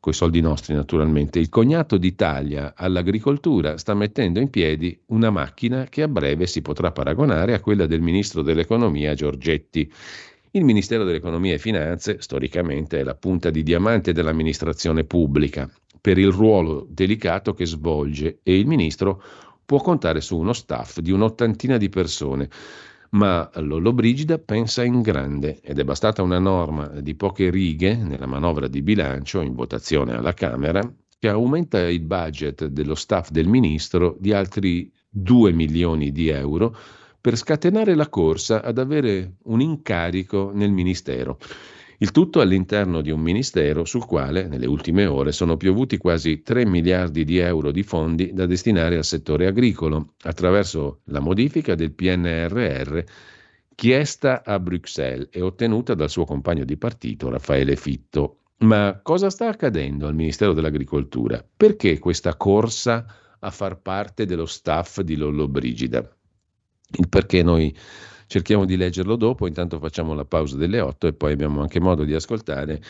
[0.00, 1.38] Coi soldi nostri, naturalmente.
[1.38, 6.90] Il cognato d'Italia all'agricoltura sta mettendo in piedi una macchina che a breve si potrà
[6.90, 9.92] paragonare a quella del ministro dell'economia Giorgetti.
[10.52, 15.70] Il Ministero dell'Economia e Finanze, storicamente, è la punta di diamante dell'amministrazione pubblica
[16.00, 19.22] per il ruolo delicato che svolge e il ministro
[19.64, 22.48] può contare su uno staff di un'ottantina di persone.
[23.10, 28.66] Ma Lollobrigida pensa in grande ed è bastata una norma di poche righe nella manovra
[28.66, 30.82] di bilancio in votazione alla Camera
[31.16, 36.76] che aumenta il budget dello staff del ministro di altri 2 milioni di euro
[37.20, 41.38] per scatenare la corsa ad avere un incarico nel ministero.
[41.98, 46.64] Il tutto all'interno di un ministero sul quale nelle ultime ore sono piovuti quasi 3
[46.64, 53.00] miliardi di euro di fondi da destinare al settore agricolo attraverso la modifica del PNRR
[53.74, 58.36] chiesta a Bruxelles e ottenuta dal suo compagno di partito Raffaele Fitto.
[58.60, 61.44] Ma cosa sta accadendo al Ministero dell'Agricoltura?
[61.54, 63.06] Perché questa corsa
[63.38, 66.14] a far parte dello staff di Lollobrigida?
[66.92, 67.74] Il perché noi
[68.26, 72.04] cerchiamo di leggerlo dopo, intanto facciamo la pausa delle 8 e poi abbiamo anche modo
[72.04, 72.80] di ascoltare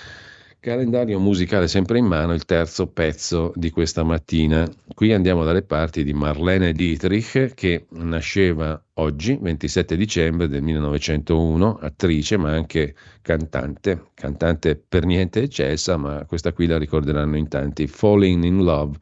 [0.61, 4.71] calendario musicale sempre in mano, il terzo pezzo di questa mattina.
[4.95, 12.37] Qui andiamo dalle parti di Marlene Dietrich che nasceva oggi, 27 dicembre del 1901, attrice
[12.37, 18.45] ma anche cantante, cantante per niente eccelsa, ma questa qui la ricorderanno in tanti, Falling
[18.45, 18.99] in Love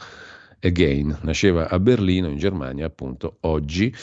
[0.60, 1.18] Again.
[1.22, 3.94] Nasceva a Berlino, in Germania, appunto, oggi.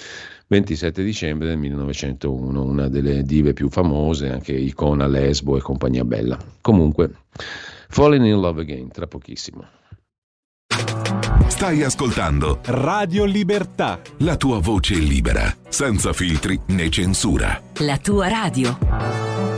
[0.47, 6.37] 27 dicembre del 1901, una delle dive più famose, anche icona lesbo e compagnia bella.
[6.61, 7.11] Comunque,
[7.89, 9.65] Falling in Love Again, tra pochissimo.
[11.47, 14.01] Stai ascoltando Radio Libertà.
[14.19, 17.61] La tua voce libera, senza filtri né censura.
[17.79, 19.54] La tua radio.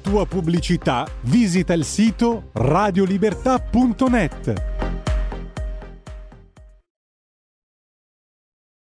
[0.00, 4.54] Tua pubblicità, visita il sito radiolibertà.net.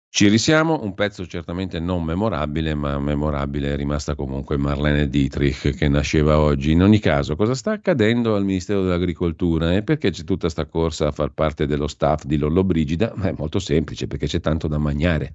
[0.08, 5.88] Ci risiamo, un pezzo certamente non memorabile, ma memorabile è rimasta comunque Marlene Dietrich che
[5.88, 6.74] nasceva oggi.
[6.74, 11.08] In ogni caso, cosa sta accadendo al Ministero dell'Agricoltura e perché c'è tutta questa corsa
[11.08, 13.14] a far parte dello staff di Lollobrigida?
[13.14, 15.34] È molto semplice, perché c'è tanto da mangiare.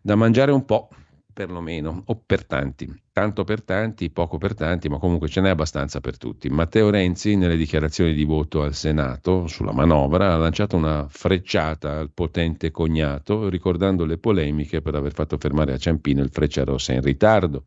[0.00, 0.88] Da mangiare un po'
[1.34, 6.00] perlomeno, o per tanti, tanto per tanti, poco per tanti, ma comunque ce n'è abbastanza
[6.00, 6.48] per tutti.
[6.48, 12.10] Matteo Renzi, nelle dichiarazioni di voto al Senato sulla manovra, ha lanciato una frecciata al
[12.10, 17.64] potente cognato, ricordando le polemiche per aver fatto fermare a Ciampino il Frecciarossa in ritardo.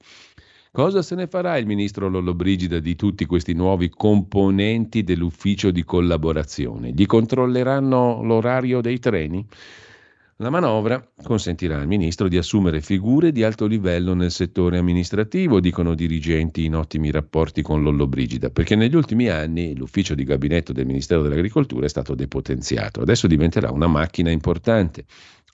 [0.72, 6.92] Cosa se ne farà il ministro Lollobrigida di tutti questi nuovi componenti dell'ufficio di collaborazione?
[6.92, 9.46] Gli controlleranno l'orario dei treni?
[10.40, 15.96] La manovra consentirà al ministro di assumere figure di alto livello nel settore amministrativo, dicono
[15.96, 21.24] dirigenti in ottimi rapporti con Lollobrigida, perché negli ultimi anni l'ufficio di gabinetto del Ministero
[21.24, 23.02] dell'Agricoltura è stato depotenziato.
[23.02, 25.06] Adesso diventerà una macchina importante.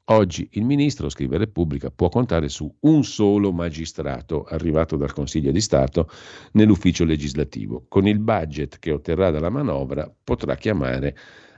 [0.08, 5.62] Oggi il ministro, scrive Repubblica, può contare su un solo magistrato arrivato dal Consiglio di
[5.62, 6.10] Stato
[6.54, 7.86] nell'ufficio legislativo.
[7.88, 11.16] Con il budget che otterrà dalla manovra potrà chiamare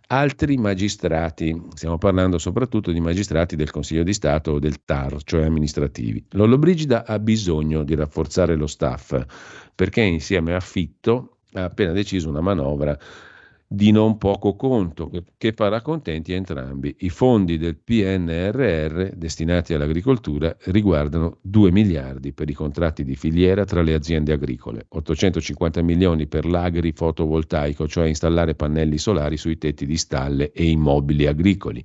[0.07, 5.45] altri magistrati, stiamo parlando soprattutto di magistrati del Consiglio di Stato o del TAR, cioè
[5.45, 6.25] amministrativi.
[6.31, 9.25] Lollobrigida ha bisogno di rafforzare lo staff
[9.73, 12.97] perché insieme a Fitto ha appena deciso una manovra
[13.67, 16.95] di non poco conto, che farà contenti entrambi.
[16.99, 23.81] I fondi del PNRR destinati all'agricoltura riguardano 2 miliardi per i contratti di filiera tra
[23.81, 30.51] le aziende agricole, 850 milioni per l'agri-fotovoltaico, cioè installare pannelli solari sui tetti di stalle
[30.51, 31.83] e immobili agricoli.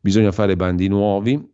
[0.00, 1.50] Bisogna fare bandi nuovi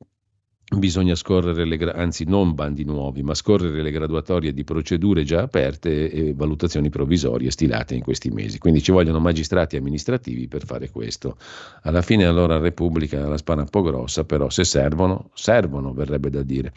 [0.76, 6.10] Bisogna scorrere le, anzi non bandi nuovi, ma scorrere le graduatorie di procedure già aperte
[6.10, 8.58] e valutazioni provvisorie stilate in questi mesi.
[8.58, 11.38] Quindi ci vogliono magistrati amministrativi per fare questo.
[11.84, 16.42] Alla fine allora Repubblica la spana un po' grossa, però se servono, servono, verrebbe da
[16.42, 16.74] dire.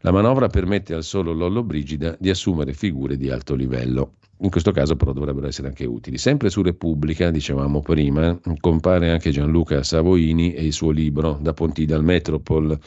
[0.00, 4.14] La manovra permette al solo Lollo Brigida di assumere figure di alto livello.
[4.38, 6.16] In questo caso però dovrebbero essere anche utili.
[6.16, 11.94] Sempre su Repubblica, dicevamo prima, compare anche Gianluca Savoini e il suo libro Da Pontida
[11.94, 12.78] al Metropol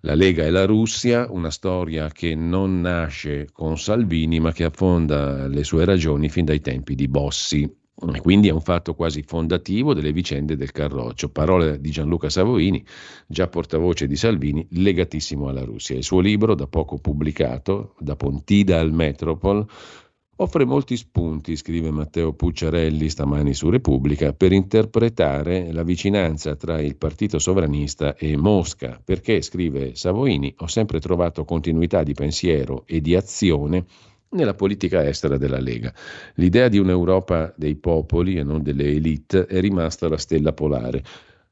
[0.00, 5.46] la Lega e la Russia, una storia che non nasce con Salvini ma che affonda
[5.46, 7.84] le sue ragioni fin dai tempi di Bossi.
[8.12, 11.30] E quindi è un fatto quasi fondativo delle vicende del Carroccio.
[11.30, 12.84] Parole di Gianluca Savoini,
[13.26, 15.96] già portavoce di Salvini, legatissimo alla Russia.
[15.96, 19.66] Il suo libro, da poco pubblicato, da Pontida al Metropol,
[20.38, 26.96] Offre molti spunti, scrive Matteo Pucciarelli stamani su Repubblica, per interpretare la vicinanza tra il
[26.96, 33.16] partito sovranista e Mosca, perché, scrive Savoini, ho sempre trovato continuità di pensiero e di
[33.16, 33.86] azione
[34.32, 35.90] nella politica estera della Lega.
[36.34, 41.02] L'idea di un'Europa dei popoli e non delle elite è rimasta la stella polare.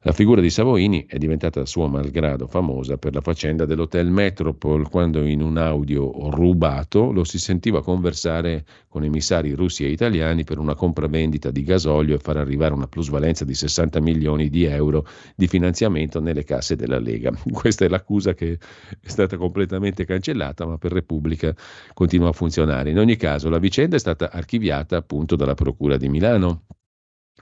[0.05, 4.87] La figura di Savoini è diventata a suo malgrado famosa per la faccenda dell'Hotel Metropol,
[4.87, 10.59] quando in un audio rubato lo si sentiva conversare con emissari russi e italiani per
[10.59, 15.47] una compravendita di gasolio e far arrivare una plusvalenza di 60 milioni di euro di
[15.47, 17.31] finanziamento nelle casse della Lega.
[17.51, 18.59] Questa è l'accusa che
[19.01, 21.51] è stata completamente cancellata, ma per Repubblica
[21.95, 22.91] continua a funzionare.
[22.91, 26.65] In ogni caso, la vicenda è stata archiviata appunto dalla Procura di Milano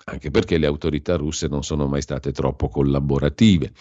[0.05, 3.71] anche perché le autorità russe non sono mai state troppo collaborative.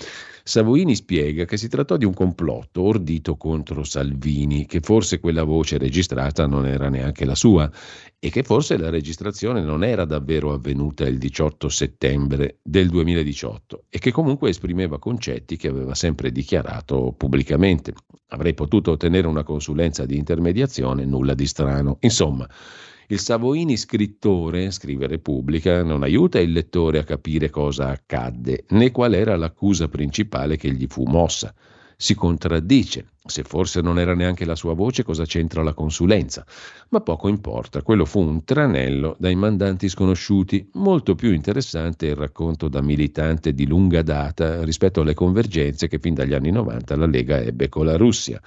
[0.45, 5.79] Savoini spiega che si trattò di un complotto ordito contro Salvini, che forse quella voce
[5.79, 7.71] registrata non era neanche la sua
[8.19, 13.99] e che forse la registrazione non era davvero avvenuta il 18 settembre del 2018 e
[13.99, 17.95] che comunque esprimeva concetti che aveva sempre dichiarato pubblicamente.
[18.29, 21.99] Avrei potuto ottenere una consulenza di intermediazione, nulla di strano.
[22.01, 22.49] Insomma,
[23.13, 29.13] il Savoini scrittore, scrive Repubblica, non aiuta il lettore a capire cosa accadde, né qual
[29.13, 31.55] era l'accusa principale che gli fu mossa
[31.95, 33.11] si contraddice.
[33.25, 36.45] Se forse non era neanche la sua voce, cosa c'entra la consulenza?
[36.89, 40.71] Ma poco importa, quello fu un tranello dai mandanti sconosciuti.
[40.73, 46.15] Molto più interessante il racconto da militante di lunga data rispetto alle convergenze che fin
[46.15, 48.41] dagli anni 90 la Lega ebbe con la Russia.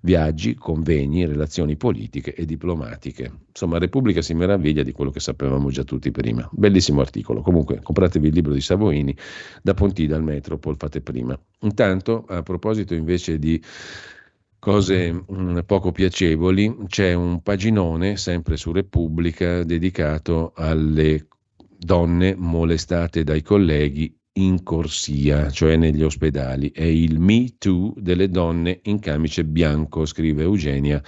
[0.00, 3.30] Viaggi, convegni, relazioni politiche e diplomatiche.
[3.48, 6.48] Insomma, Repubblica si meraviglia di quello che sapevamo già tutti prima.
[6.52, 7.42] Bellissimo articolo.
[7.42, 9.14] Comunque, compratevi il libro di Savoini,
[9.60, 11.38] da Pontida al Metropol, fate prima.
[11.60, 13.62] Intanto, a proposito invece di
[14.62, 21.26] cose mm, poco piacevoli, c'è un paginone sempre su Repubblica dedicato alle
[21.76, 26.70] donne molestate dai colleghi in corsia, cioè negli ospedali.
[26.70, 31.02] È il Me Too delle donne in camice bianco, scrive Eugenia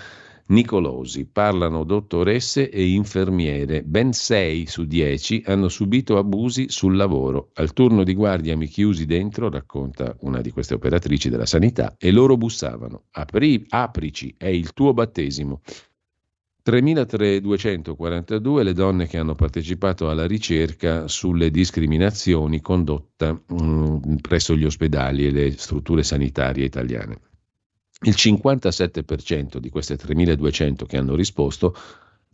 [0.47, 1.25] Nicolosi.
[1.25, 3.83] Parlano dottoresse e infermiere.
[3.83, 7.51] Ben 6 su 10 hanno subito abusi sul lavoro.
[7.55, 12.11] Al turno di guardia mi chiusi dentro, racconta una di queste operatrici della sanità, e
[12.11, 13.05] loro bussavano.
[13.13, 15.63] Apri, aprici, è il tuo battesimo.
[16.67, 24.65] 3.242 le donne che hanno partecipato alla ricerca sulle discriminazioni condotta mh, mm, presso gli
[24.65, 27.21] ospedali e le strutture sanitarie italiane.
[28.03, 31.75] Il 57% di queste 3.200 che hanno risposto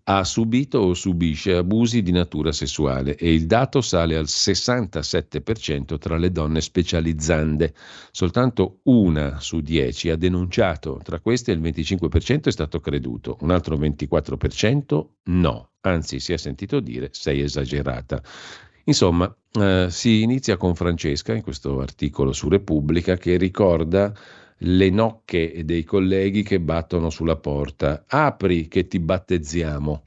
[0.04, 6.16] ha subito o subisce abusi di natura sessuale e il dato sale al 67% tra
[6.16, 7.74] le donne specializzande.
[8.10, 13.76] Soltanto una su dieci ha denunciato, tra queste il 25% è stato creduto, un altro
[13.76, 18.20] 24% no, anzi si è sentito dire sei esagerata.
[18.84, 24.12] Insomma, eh, si inizia con Francesca in questo articolo su Repubblica che ricorda
[24.62, 28.04] le nocche dei colleghi che battono sulla porta.
[28.06, 30.04] Apri che ti battezziamo.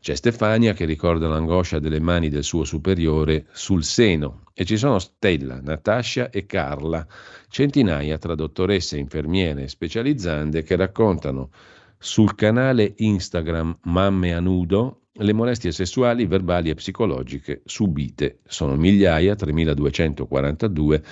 [0.00, 4.98] C'è Stefania che ricorda l'angoscia delle mani del suo superiore sul seno e ci sono
[5.00, 7.04] Stella, Natascia e Carla,
[7.48, 11.50] centinaia tra dottoresse, infermiere e specializzande che raccontano
[11.98, 18.40] sul canale Instagram Mamme a nudo le molestie sessuali, verbali e psicologiche subite.
[18.46, 21.02] Sono migliaia, 3242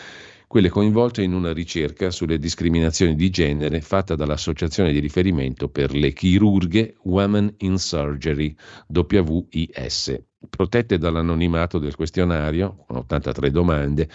[0.55, 6.13] quelle coinvolte in una ricerca sulle discriminazioni di genere fatta dall'Associazione di riferimento per le
[6.13, 8.55] chirurghe Women in Surgery,
[8.87, 10.17] WIS.
[10.49, 14.09] Protette dall'anonimato del questionario, con 83 domande,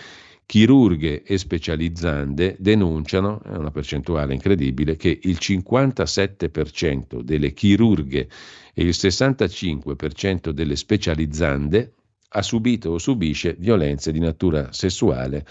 [0.45, 8.29] chirurghe e specializzande denunciano, è una percentuale incredibile, che il 57% delle chirurghe
[8.73, 11.95] e il 65% delle specializzande
[12.29, 15.45] ha subito o subisce violenze di natura sessuale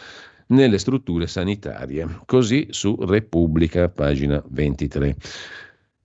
[0.49, 2.21] nelle strutture sanitarie.
[2.27, 5.17] Così su Repubblica, pagina 23.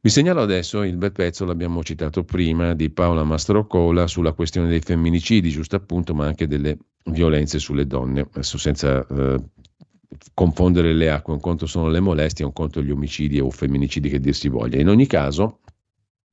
[0.01, 4.81] Vi segnalo adesso il bel pezzo, l'abbiamo citato prima, di Paola Mastrocola sulla questione dei
[4.81, 9.37] femminicidi, giusto appunto, ma anche delle violenze sulle donne, adesso senza eh,
[10.33, 14.19] confondere le acque, un conto sono le molestie, un conto gli omicidi o femminicidi che
[14.19, 14.79] dir si voglia.
[14.79, 15.59] In ogni caso,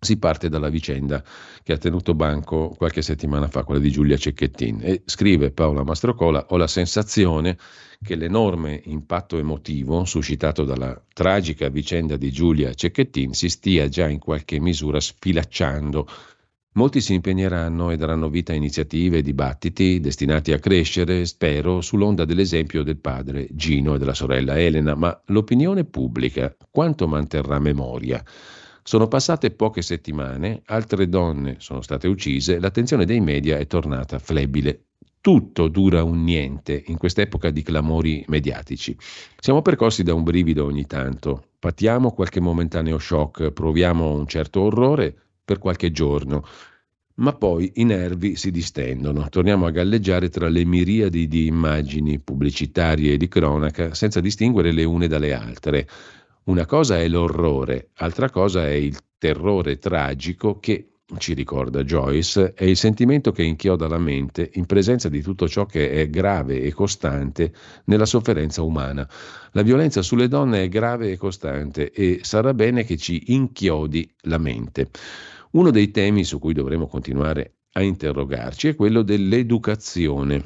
[0.01, 1.22] si parte dalla vicenda
[1.62, 4.81] che ha tenuto banco qualche settimana fa, quella di Giulia Cecchettin.
[4.82, 7.59] E scrive Paola Mastrocola: Ho la sensazione
[8.02, 14.18] che l'enorme impatto emotivo suscitato dalla tragica vicenda di Giulia Cecchettin si stia già in
[14.18, 16.09] qualche misura sfilacciando.
[16.74, 22.24] Molti si impegneranno e daranno vita a iniziative e dibattiti destinati a crescere, spero, sull'onda
[22.24, 28.24] dell'esempio del padre Gino e della sorella Elena, ma l'opinione pubblica quanto manterrà memoria?
[28.82, 34.85] Sono passate poche settimane, altre donne sono state uccise, l'attenzione dei media è tornata flebile.
[35.20, 38.97] Tutto dura un niente in quest'epoca di clamori mediatici.
[39.39, 45.15] Siamo percorsi da un brivido ogni tanto, patiamo qualche momentaneo shock, proviamo un certo orrore
[45.44, 46.43] per qualche giorno,
[47.16, 53.12] ma poi i nervi si distendono, torniamo a galleggiare tra le miriadi di immagini pubblicitarie
[53.12, 55.86] e di cronaca senza distinguere le une dalle altre.
[56.51, 62.64] Una cosa è l'orrore, altra cosa è il terrore tragico che, ci ricorda Joyce, è
[62.64, 66.72] il sentimento che inchioda la mente in presenza di tutto ciò che è grave e
[66.72, 67.52] costante
[67.85, 69.09] nella sofferenza umana.
[69.52, 74.39] La violenza sulle donne è grave e costante e sarà bene che ci inchiodi la
[74.39, 74.90] mente.
[75.52, 80.43] Uno dei temi su cui dovremo continuare a interrogarci è quello dell'educazione,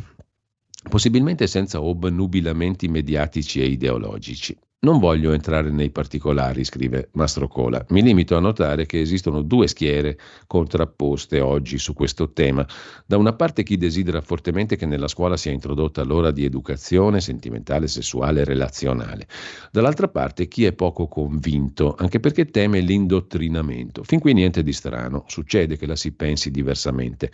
[0.86, 4.54] possibilmente senza obnubilamenti mediatici e ideologici.
[4.84, 7.82] Non voglio entrare nei particolari, scrive Mastro Cola.
[7.88, 12.68] Mi limito a notare che esistono due schiere contrapposte oggi su questo tema.
[13.06, 17.88] Da una parte chi desidera fortemente che nella scuola sia introdotta l'ora di educazione sentimentale,
[17.88, 19.26] sessuale e relazionale.
[19.72, 24.02] Dall'altra parte chi è poco convinto, anche perché teme l'indottrinamento.
[24.02, 27.30] Fin qui niente di strano, succede che la si pensi diversamente.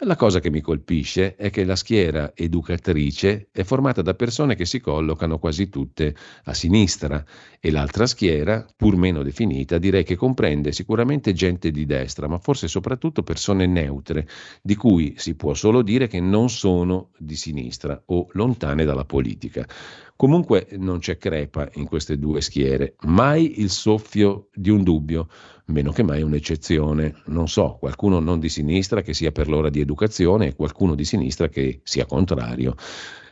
[0.00, 4.66] La cosa che mi colpisce è che la schiera educatrice è formata da persone che
[4.66, 6.14] si collocano quasi tutte
[6.44, 7.24] a sinistra
[7.58, 12.68] e l'altra schiera, pur meno definita, direi che comprende sicuramente gente di destra, ma forse
[12.68, 14.28] soprattutto persone neutre,
[14.60, 19.66] di cui si può solo dire che non sono di sinistra o lontane dalla politica.
[20.14, 25.28] Comunque non c'è crepa in queste due schiere, mai il soffio di un dubbio,
[25.66, 27.22] meno che mai un'eccezione.
[27.26, 31.04] Non so, qualcuno non di sinistra che sia per l'ora di educazione e qualcuno di
[31.04, 32.74] sinistra che sia contrario.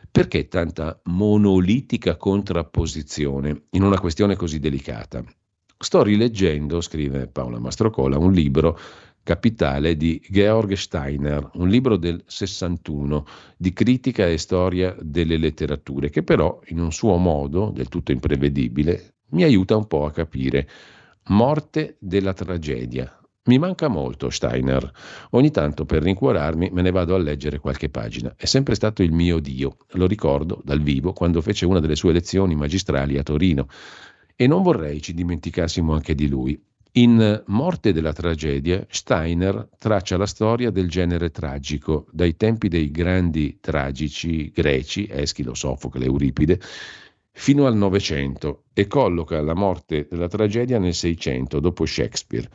[0.09, 5.23] Perché tanta monolitica contrapposizione in una questione così delicata?
[5.77, 8.79] Sto rileggendo, scrive Paola Mastrocola, un libro
[9.23, 13.25] capitale di Georg Steiner, un libro del 61
[13.57, 19.15] di critica e storia delle letterature, che però in un suo modo, del tutto imprevedibile,
[19.29, 20.69] mi aiuta un po' a capire.
[21.29, 23.19] Morte della tragedia.
[23.45, 24.91] Mi manca molto Steiner.
[25.31, 28.35] Ogni tanto per rincuorarmi me ne vado a leggere qualche pagina.
[28.37, 29.77] È sempre stato il mio Dio.
[29.93, 33.67] Lo ricordo dal vivo quando fece una delle sue lezioni magistrali a Torino.
[34.35, 36.63] E non vorrei ci dimenticassimo anche di lui.
[36.97, 43.57] In Morte della tragedia, Steiner traccia la storia del genere tragico, dai tempi dei grandi
[43.59, 46.61] tragici greci, Eschilo, Sofocle, Euripide,
[47.37, 52.49] fino al Novecento e colloca la morte della tragedia nel Seicento, dopo Shakespeare.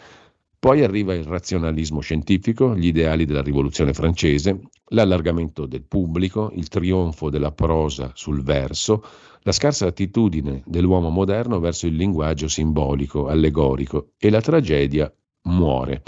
[0.58, 7.30] Poi arriva il razionalismo scientifico, gli ideali della rivoluzione francese, l'allargamento del pubblico, il trionfo
[7.30, 9.04] della prosa sul verso,
[9.42, 15.12] la scarsa attitudine dell'uomo moderno verso il linguaggio simbolico, allegorico e la tragedia
[15.42, 16.02] muore.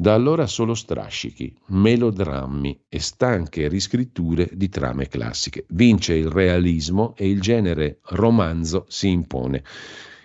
[0.00, 5.64] Da allora solo strascichi, melodrammi e stanche riscritture di trame classiche.
[5.70, 9.64] Vince il realismo e il genere romanzo si impone.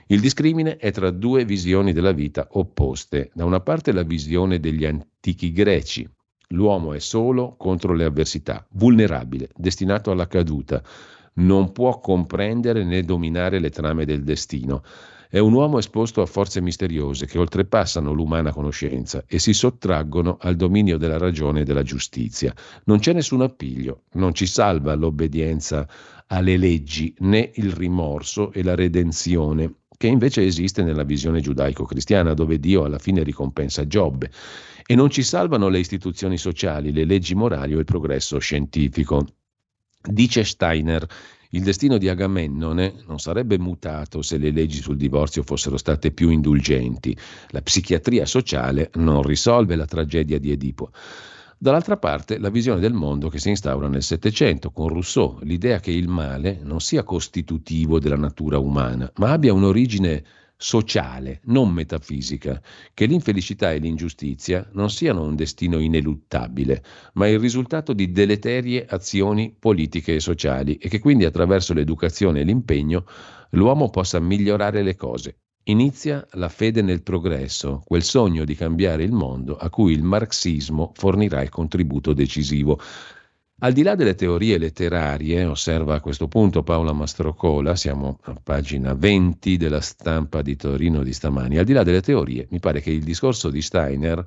[0.09, 3.31] Il discrimine è tra due visioni della vita opposte.
[3.33, 6.07] Da una parte la visione degli antichi greci.
[6.49, 10.83] L'uomo è solo contro le avversità, vulnerabile, destinato alla caduta.
[11.37, 14.83] Non può comprendere né dominare le trame del destino.
[15.33, 20.55] È un uomo esposto a forze misteriose che oltrepassano l'umana conoscenza e si sottraggono al
[20.55, 22.53] dominio della ragione e della giustizia.
[22.83, 25.89] Non c'è nessun appiglio, non ci salva l'obbedienza
[26.27, 32.59] alle leggi né il rimorso e la redenzione che invece esiste nella visione giudaico-cristiana, dove
[32.59, 34.29] Dio alla fine ricompensa Giobbe.
[34.85, 39.25] E non ci salvano le istituzioni sociali, le leggi morali o il progresso scientifico.
[39.99, 41.07] Dice Steiner,
[41.53, 46.29] il destino di Agamennone non sarebbe mutato se le leggi sul divorzio fossero state più
[46.29, 47.15] indulgenti.
[47.49, 50.89] La psichiatria sociale non risolve la tragedia di Edipo.
[51.55, 55.91] Dall'altra parte la visione del mondo che si instaura nel Settecento con Rousseau, l'idea che
[55.91, 60.23] il male non sia costitutivo della natura umana, ma abbia un'origine
[60.55, 62.61] sociale, non metafisica,
[62.93, 69.55] che l'infelicità e l'ingiustizia non siano un destino ineluttabile, ma il risultato di deleterie azioni
[69.57, 73.05] politiche e sociali e che quindi attraverso l'educazione e l'impegno
[73.51, 79.13] l'uomo possa migliorare le cose, Inizia la fede nel progresso, quel sogno di cambiare il
[79.13, 82.77] mondo a cui il marxismo fornirà il contributo decisivo.
[83.63, 88.93] Al di là delle teorie letterarie, osserva a questo punto Paola Mastrocola, siamo a pagina
[88.93, 92.91] 20 della stampa di Torino di stamani, al di là delle teorie, mi pare che
[92.91, 94.25] il discorso di Steiner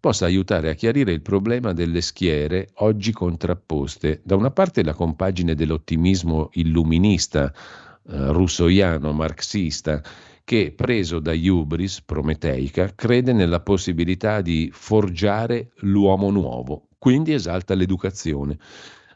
[0.00, 4.22] possa aiutare a chiarire il problema delle schiere oggi contrapposte.
[4.24, 10.02] Da una parte la compagine dell'ottimismo illuminista, eh, russoiano, marxista,
[10.42, 18.58] che, preso da Iubris prometeica, crede nella possibilità di forgiare l'uomo nuovo, quindi esalta l'educazione.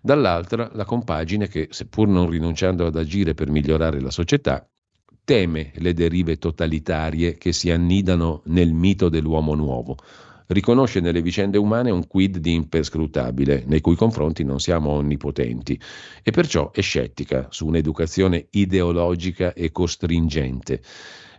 [0.00, 4.66] Dall'altra, la compagine che, seppur non rinunciando ad agire per migliorare la società,
[5.24, 9.96] teme le derive totalitarie che si annidano nel mito dell'uomo nuovo.
[10.48, 15.80] Riconosce nelle vicende umane un quid di imperscrutabile, nei cui confronti non siamo onnipotenti,
[16.22, 20.82] e perciò è scettica su un'educazione ideologica e costringente.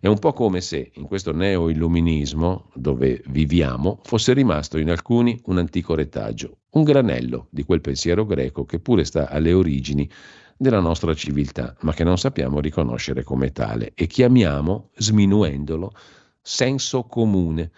[0.04, 5.60] È un po' come se in questo neo-illuminismo dove viviamo fosse rimasto in alcuni un
[5.60, 10.10] antico retaggio, un granello di quel pensiero greco che pure sta alle origini
[10.58, 15.94] della nostra civiltà, ma che non sappiamo riconoscere come tale e chiamiamo, sminuendolo,
[16.42, 17.72] senso comune.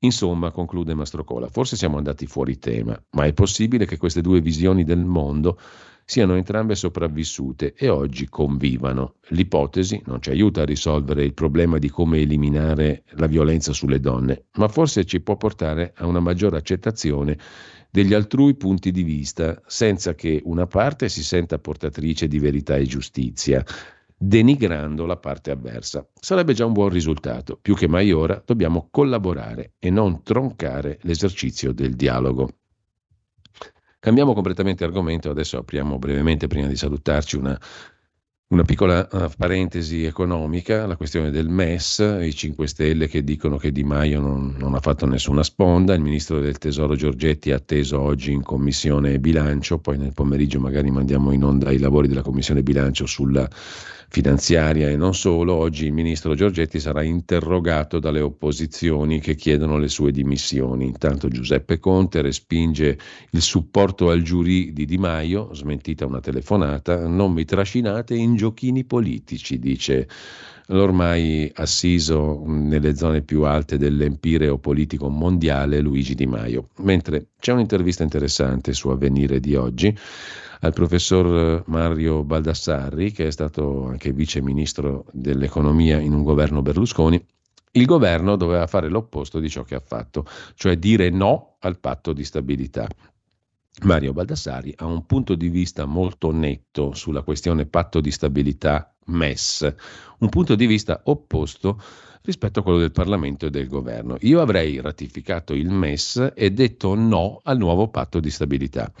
[0.00, 4.82] Insomma, conclude Mastrocola, forse siamo andati fuori tema, ma è possibile che queste due visioni
[4.82, 5.56] del mondo
[6.10, 9.14] siano entrambe sopravvissute e oggi convivano.
[9.28, 14.46] L'ipotesi non ci aiuta a risolvere il problema di come eliminare la violenza sulle donne,
[14.54, 17.38] ma forse ci può portare a una maggiore accettazione
[17.92, 22.86] degli altrui punti di vista, senza che una parte si senta portatrice di verità e
[22.86, 23.64] giustizia,
[24.16, 26.04] denigrando la parte avversa.
[26.18, 27.56] Sarebbe già un buon risultato.
[27.56, 32.48] Più che mai ora dobbiamo collaborare e non troncare l'esercizio del dialogo.
[34.00, 37.60] Cambiamo completamente argomento, adesso apriamo brevemente, prima di salutarci, una,
[38.46, 43.70] una piccola uh, parentesi economica, la questione del MES, i 5 Stelle che dicono che
[43.70, 48.00] Di Maio non, non, ha fatto nessuna sponda, il ministro del Tesoro Giorgetti è atteso
[48.00, 52.62] oggi in commissione bilancio, poi nel pomeriggio magari mandiamo in onda i lavori della commissione
[52.62, 53.46] bilancio sulla
[54.10, 59.88] finanziaria e non solo, oggi il ministro Giorgetti sarà interrogato dalle opposizioni che chiedono le
[59.88, 60.84] sue dimissioni.
[60.84, 62.98] Intanto Giuseppe Conte respinge
[63.30, 68.84] il supporto al giurì di Di Maio, smentita una telefonata, non mi trascinate in giochini
[68.84, 70.08] politici, dice
[70.66, 76.70] l'ormai assiso nelle zone più alte dell'empireo politico mondiale Luigi Di Maio.
[76.78, 79.96] Mentre c'è un'intervista interessante su Avvenire di oggi
[80.60, 87.22] al professor Mario Baldassarri, che è stato anche vice ministro dell'economia in un governo Berlusconi,
[87.72, 92.12] Il governo doveva fare l'opposto di ciò che ha fatto, cioè dire no al patto
[92.12, 92.88] di stabilità.
[93.82, 99.72] Mario Baldassari ha un punto di vista molto netto sulla questione patto di stabilità MES,
[100.18, 101.80] un punto di vista opposto
[102.22, 104.16] rispetto a quello del Parlamento e del governo.
[104.22, 108.92] Io avrei ratificato il MES e detto no al nuovo patto di stabilità.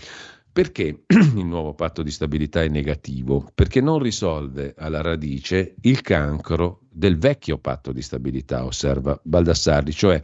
[0.52, 3.50] Perché il nuovo patto di stabilità è negativo?
[3.54, 10.22] Perché non risolve alla radice il cancro del vecchio patto di stabilità, osserva Baldassarri, cioè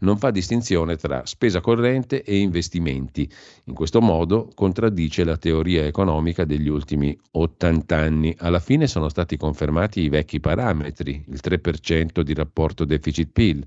[0.00, 3.30] non fa distinzione tra spesa corrente e investimenti.
[3.64, 8.34] In questo modo contraddice la teoria economica degli ultimi 80 anni.
[8.38, 13.66] Alla fine sono stati confermati i vecchi parametri, il 3% di rapporto deficit-PIL.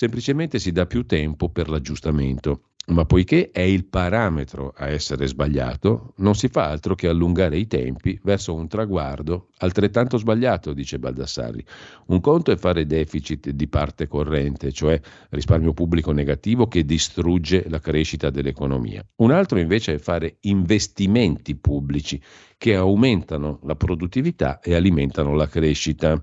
[0.00, 2.70] Semplicemente si dà più tempo per l'aggiustamento.
[2.86, 7.66] Ma poiché è il parametro a essere sbagliato, non si fa altro che allungare i
[7.66, 11.62] tempi verso un traguardo altrettanto sbagliato, dice Baldassari.
[12.06, 14.98] Un conto è fare deficit di parte corrente, cioè
[15.28, 19.06] risparmio pubblico negativo che distrugge la crescita dell'economia.
[19.16, 22.18] Un altro invece è fare investimenti pubblici
[22.56, 26.18] che aumentano la produttività e alimentano la crescita.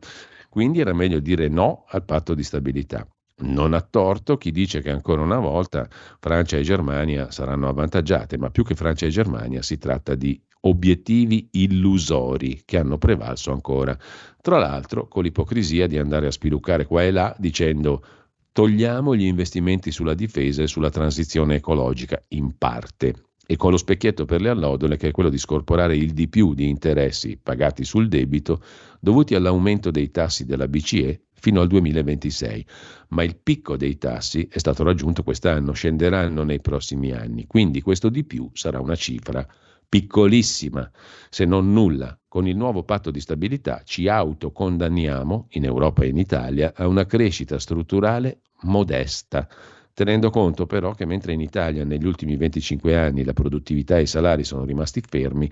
[0.49, 3.07] Quindi era meglio dire no al patto di stabilità.
[3.39, 5.87] Non ha torto chi dice che ancora una volta
[6.19, 11.47] Francia e Germania saranno avvantaggiate, ma più che Francia e Germania si tratta di obiettivi
[11.51, 13.95] illusori che hanno prevalso ancora.
[14.41, 18.03] Tra l'altro con l'ipocrisia di andare a spiluccare qua e là dicendo
[18.51, 24.25] togliamo gli investimenti sulla difesa e sulla transizione ecologica in parte e con lo specchietto
[24.25, 28.07] per le allodole che è quello di scorporare il di più di interessi pagati sul
[28.07, 28.63] debito
[28.99, 32.65] dovuti all'aumento dei tassi della BCE fino al 2026,
[33.09, 38.09] ma il picco dei tassi è stato raggiunto quest'anno, scenderanno nei prossimi anni, quindi questo
[38.09, 39.47] di più sarà una cifra
[39.87, 40.91] piccolissima,
[41.29, 42.19] se non nulla.
[42.27, 47.05] Con il nuovo patto di stabilità ci autocondanniamo, in Europa e in Italia, a una
[47.05, 49.47] crescita strutturale modesta,
[49.93, 54.07] tenendo conto però che mentre in Italia negli ultimi 25 anni la produttività e i
[54.07, 55.49] salari sono rimasti fermi,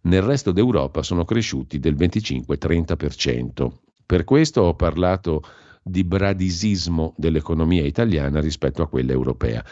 [0.00, 3.70] nel resto d'Europa sono cresciuti del 25-30%.
[4.06, 5.42] Per questo ho parlato
[5.82, 9.64] di bradisismo dell'economia italiana rispetto a quella europea.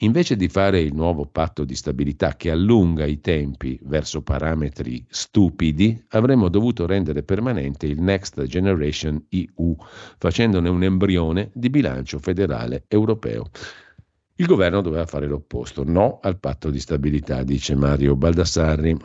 [0.00, 6.04] Invece di fare il nuovo patto di stabilità che allunga i tempi verso parametri stupidi,
[6.08, 9.76] avremmo dovuto rendere permanente il Next Generation EU,
[10.18, 13.46] facendone un embrione di bilancio federale europeo.
[14.34, 18.96] Il governo doveva fare l'opposto, no al patto di stabilità, dice Mario Baldassarri.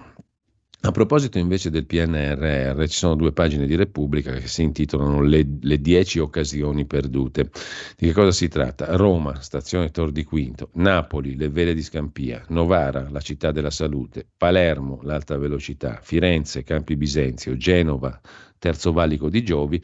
[0.84, 5.46] A proposito invece del PNRR, ci sono due pagine di Repubblica che si intitolano Le,
[5.62, 7.52] le dieci occasioni perdute.
[7.96, 8.96] Di che cosa si tratta?
[8.96, 14.26] Roma, stazione Tor di Quinto, Napoli, le vele di Scampia, Novara, la città della salute,
[14.36, 18.20] Palermo, l'alta velocità, Firenze, Campi Bisenzio, Genova,
[18.58, 19.80] Terzo Valico di Giovi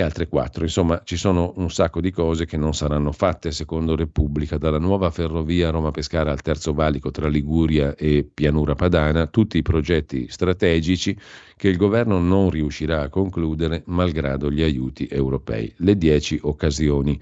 [0.00, 0.64] e altre quattro.
[0.64, 5.10] Insomma, ci sono un sacco di cose che non saranno fatte secondo Repubblica, dalla nuova
[5.10, 11.16] ferrovia Roma-Pescara al terzo valico tra Liguria e Pianura Padana, tutti i progetti strategici
[11.56, 15.72] che il governo non riuscirà a concludere malgrado gli aiuti europei.
[15.76, 17.20] Le dieci occasioni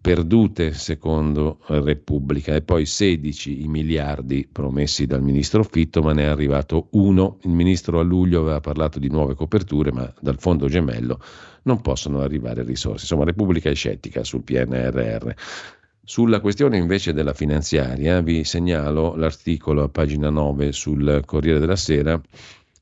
[0.00, 6.26] perdute secondo Repubblica e poi 16 i miliardi promessi dal ministro Fitto, ma ne è
[6.26, 7.38] arrivato uno.
[7.42, 11.20] Il ministro a luglio aveva parlato di nuove coperture, ma dal fondo gemello
[11.68, 13.02] non possono arrivare risorse.
[13.02, 15.30] Insomma, Repubblica è scettica sul PNRR.
[16.02, 22.18] Sulla questione invece della finanziaria vi segnalo l'articolo a pagina 9 sul Corriere della Sera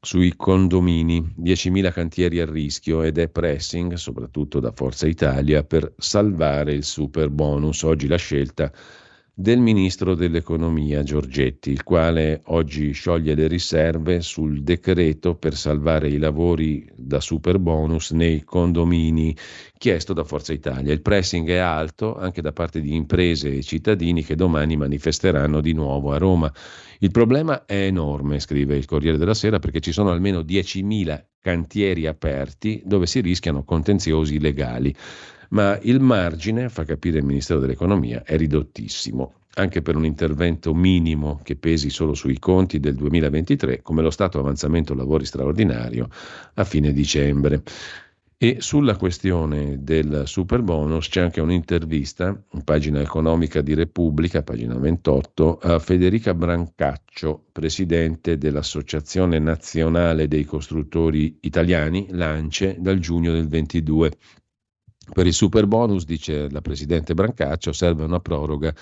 [0.00, 6.72] sui condomini, 10.000 cantieri a rischio ed è pressing, soprattutto da Forza Italia, per salvare
[6.72, 7.82] il super bonus.
[7.82, 8.70] Oggi la scelta
[9.38, 16.16] del ministro dell'economia Giorgetti, il quale oggi scioglie le riserve sul decreto per salvare i
[16.16, 19.36] lavori da super bonus nei condomini
[19.76, 20.90] chiesto da Forza Italia.
[20.94, 25.74] Il pressing è alto anche da parte di imprese e cittadini che domani manifesteranno di
[25.74, 26.50] nuovo a Roma.
[27.00, 32.08] Il problema è enorme, scrive il Corriere della Sera, perché ci sono almeno 10.000 cantieri
[32.08, 34.92] aperti dove si rischiano contenziosi legali
[35.50, 41.38] ma il margine, fa capire il Ministero dell'Economia, è ridottissimo, anche per un intervento minimo
[41.44, 46.08] che pesi solo sui conti del 2023, come lo stato avanzamento lavori straordinario
[46.54, 47.62] a fine dicembre.
[48.38, 54.76] E sulla questione del super bonus c'è anche un'intervista, in pagina economica di Repubblica, pagina
[54.76, 64.12] 28, a Federica Brancaccio, presidente dell'Associazione Nazionale dei Costruttori Italiani, l'ANCE, dal giugno del 22.
[65.14, 68.74] Per il super bonus, dice la Presidente Brancaccio, serve una proroga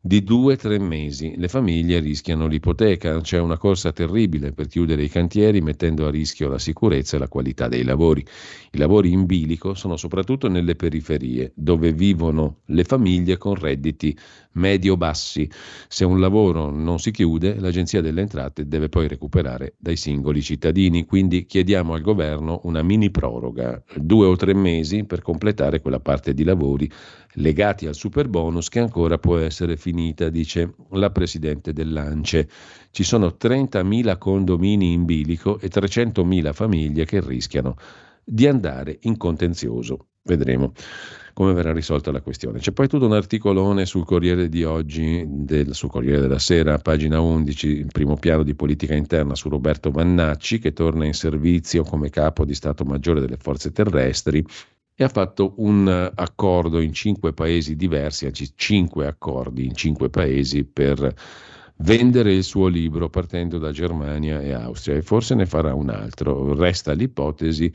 [0.00, 1.34] di due o tre mesi.
[1.36, 6.48] Le famiglie rischiano l'ipoteca, c'è una corsa terribile per chiudere i cantieri mettendo a rischio
[6.48, 8.24] la sicurezza e la qualità dei lavori.
[8.70, 14.16] I lavori in bilico sono soprattutto nelle periferie, dove vivono le famiglie con redditi
[14.52, 15.50] medio-bassi.
[15.88, 21.06] Se un lavoro non si chiude, l'Agenzia delle Entrate deve poi recuperare dai singoli cittadini,
[21.06, 26.34] quindi chiediamo al governo una mini proroga, due o tre mesi per completare quella parte
[26.34, 26.90] di lavori
[27.38, 32.48] legati al super bonus che ancora può essere finita, dice la Presidente dell'ANCE.
[32.90, 37.76] Ci sono 30.000 condomini in bilico e 300.000 famiglie che rischiano
[38.24, 40.08] di andare in contenzioso.
[40.22, 40.72] Vedremo
[41.32, 42.58] come verrà risolta la questione.
[42.58, 47.20] C'è poi tutto un articolone sul Corriere di oggi, del, sul Corriere della Sera, pagina
[47.20, 52.10] 11, il primo piano di politica interna su Roberto Vannacci, che torna in servizio come
[52.10, 54.44] capo di Stato Maggiore delle Forze Terrestri
[55.00, 60.64] e ha fatto un accordo in cinque paesi diversi, anzi cinque accordi in cinque paesi
[60.64, 61.14] per
[61.76, 66.52] vendere il suo libro partendo da Germania e Austria e forse ne farà un altro.
[66.52, 67.72] Resta l'ipotesi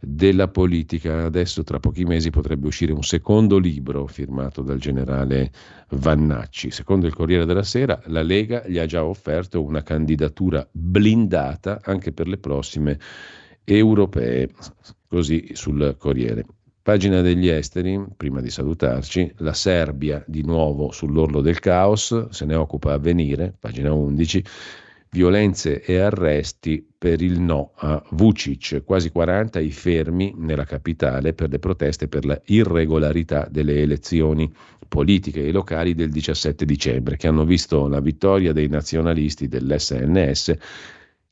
[0.00, 1.26] della politica.
[1.26, 5.52] Adesso tra pochi mesi potrebbe uscire un secondo libro firmato dal generale
[5.90, 6.70] Vannacci.
[6.70, 12.10] Secondo il Corriere della Sera, la Lega gli ha già offerto una candidatura blindata anche
[12.10, 12.98] per le prossime
[13.64, 14.48] europee
[15.14, 16.44] così sul Corriere.
[16.82, 22.56] Pagina degli esteri, prima di salutarci, la Serbia di nuovo sull'orlo del caos, se ne
[22.56, 24.44] occupa a venire, pagina 11,
[25.12, 31.48] violenze e arresti per il no a Vucic, quasi 40 i fermi nella capitale per
[31.48, 34.52] le proteste per la irregolarità delle elezioni
[34.88, 40.56] politiche e locali del 17 dicembre, che hanno visto la vittoria dei nazionalisti dell'SNS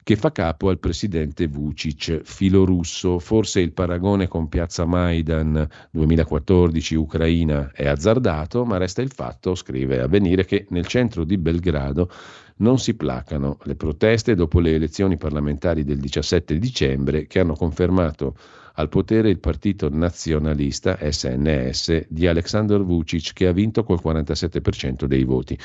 [0.05, 3.19] che fa capo al presidente Vucic, filorusso.
[3.19, 10.01] Forse il paragone con Piazza Maidan 2014 Ucraina è azzardato, ma resta il fatto, scrive
[10.01, 12.11] Avvenire, che nel centro di Belgrado
[12.57, 18.37] non si placano le proteste dopo le elezioni parlamentari del 17 dicembre che hanno confermato
[18.74, 25.24] al potere il partito nazionalista SNS di Aleksandr Vucic che ha vinto col 47% dei
[25.24, 25.59] voti.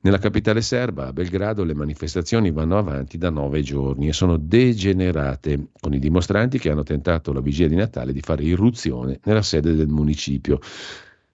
[0.00, 5.70] Nella capitale serba, a Belgrado, le manifestazioni vanno avanti da nove giorni e sono degenerate,
[5.80, 9.74] con i dimostranti che hanno tentato la vigilia di Natale di fare irruzione nella sede
[9.74, 10.60] del municipio.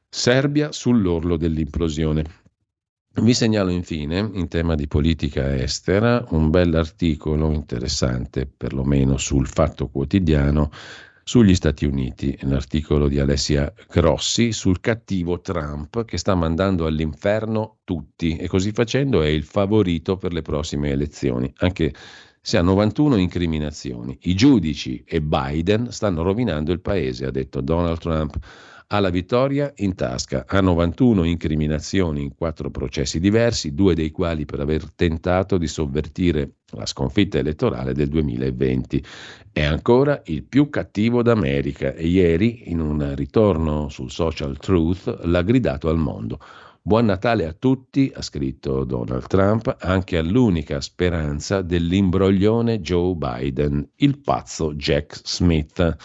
[0.09, 2.25] Serbia sull'orlo dell'implosione.
[3.17, 10.71] Vi segnalo infine, in tema di politica estera, un bell'articolo interessante, perlomeno sul Fatto Quotidiano,
[11.25, 18.37] sugli Stati Uniti, l'articolo di Alessia Grossi sul cattivo Trump che sta mandando all'inferno tutti
[18.37, 21.95] e così facendo è il favorito per le prossime elezioni, anche
[22.43, 24.19] se ha 91 incriminazioni.
[24.25, 28.39] I giudici e Biden stanno rovinando il paese, ha detto Donald Trump
[28.89, 34.45] ha la vittoria in tasca, ha 91 incriminazioni in quattro processi diversi, due dei quali
[34.45, 39.05] per aver tentato di sovvertire la sconfitta elettorale del 2020.
[39.53, 45.43] È ancora il più cattivo d'America e ieri, in un ritorno sul social truth, l'ha
[45.43, 46.39] gridato al mondo.
[46.87, 54.19] Buon Natale a tutti, ha scritto Donald Trump, anche all'unica speranza dell'imbroglione Joe Biden, il
[54.19, 55.97] pazzo Jack Smith.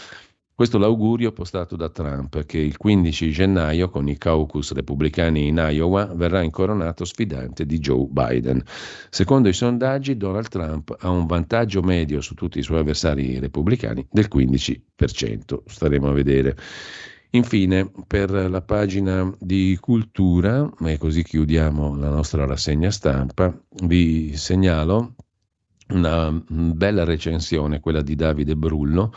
[0.60, 6.07] Questo l'augurio postato da Trump, che il 15 gennaio, con i caucus repubblicani in Iowa,
[6.14, 8.61] verrà incoronato sfidante di Joe Biden.
[9.10, 14.06] Secondo i sondaggi, Donald Trump ha un vantaggio medio su tutti i suoi avversari repubblicani
[14.11, 15.60] del 15%.
[15.65, 16.57] Staremo a vedere.
[17.30, 25.15] Infine, per la pagina di cultura, e così chiudiamo la nostra rassegna stampa, vi segnalo
[25.94, 29.14] una bella recensione, quella di Davide Brullo,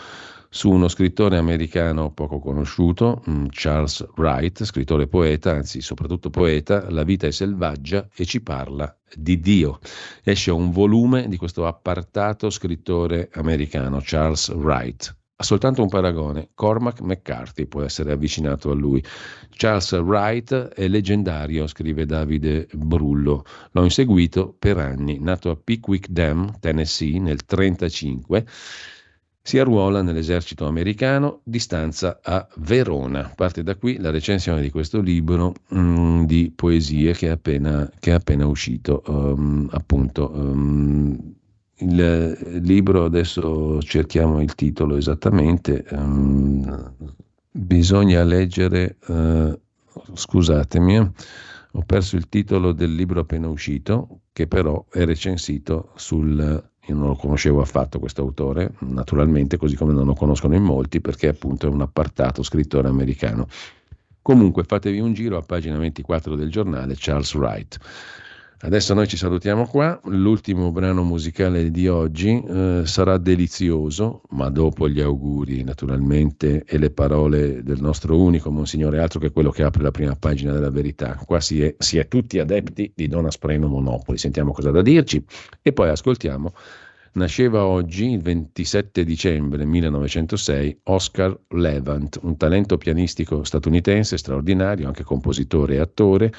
[0.54, 7.04] su uno scrittore americano poco conosciuto, mm, Charles Wright, scrittore poeta, anzi soprattutto poeta, La
[7.04, 9.78] vita è selvaggia e ci parla di Dio.
[10.22, 15.16] Esce un volume di questo appartato scrittore americano, Charles Wright.
[15.36, 19.02] Ha soltanto un paragone, Cormac McCarthy può essere avvicinato a lui.
[19.48, 23.42] Charles Wright è leggendario, scrive Davide Brullo.
[23.70, 28.44] L'ho inseguito per anni, nato a Pickwick Dam, Tennessee, nel 1935
[29.44, 33.32] si arruola nell'esercito americano di stanza a Verona.
[33.34, 38.12] Parte da qui la recensione di questo libro mm, di poesie che è appena, che
[38.12, 39.02] è appena uscito.
[39.06, 41.34] Um, appunto, um,
[41.78, 46.94] il libro, adesso cerchiamo il titolo esattamente, um,
[47.50, 49.58] bisogna leggere, uh,
[50.14, 51.10] scusatemi, eh,
[51.72, 57.08] ho perso il titolo del libro appena uscito, che però è recensito sul io non
[57.08, 61.66] lo conoscevo affatto questo autore, naturalmente, così come non lo conoscono in molti, perché appunto
[61.66, 63.46] è un appartato scrittore americano.
[64.20, 67.78] Comunque fatevi un giro a pagina 24 del giornale Charles Wright.
[68.64, 74.88] Adesso noi ci salutiamo qua, l'ultimo brano musicale di oggi eh, sarà delizioso, ma dopo
[74.88, 79.82] gli auguri naturalmente e le parole del nostro unico Monsignore, altro che quello che apre
[79.82, 81.20] la prima pagina della verità.
[81.26, 85.24] Qua si è, si è tutti adepti di Don Aspreno Monopoli, sentiamo cosa da dirci
[85.60, 86.52] e poi ascoltiamo.
[87.14, 95.74] Nasceva oggi, il 27 dicembre 1906, Oscar Levant, un talento pianistico statunitense straordinario, anche compositore
[95.74, 96.32] e attore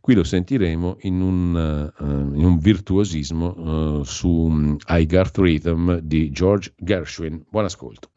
[0.00, 5.98] Qui lo sentiremo in un, uh, in un virtuosismo uh, su um, I Garth Rhythm
[5.98, 7.44] di George Gershwin.
[7.50, 8.10] Buon ascolto.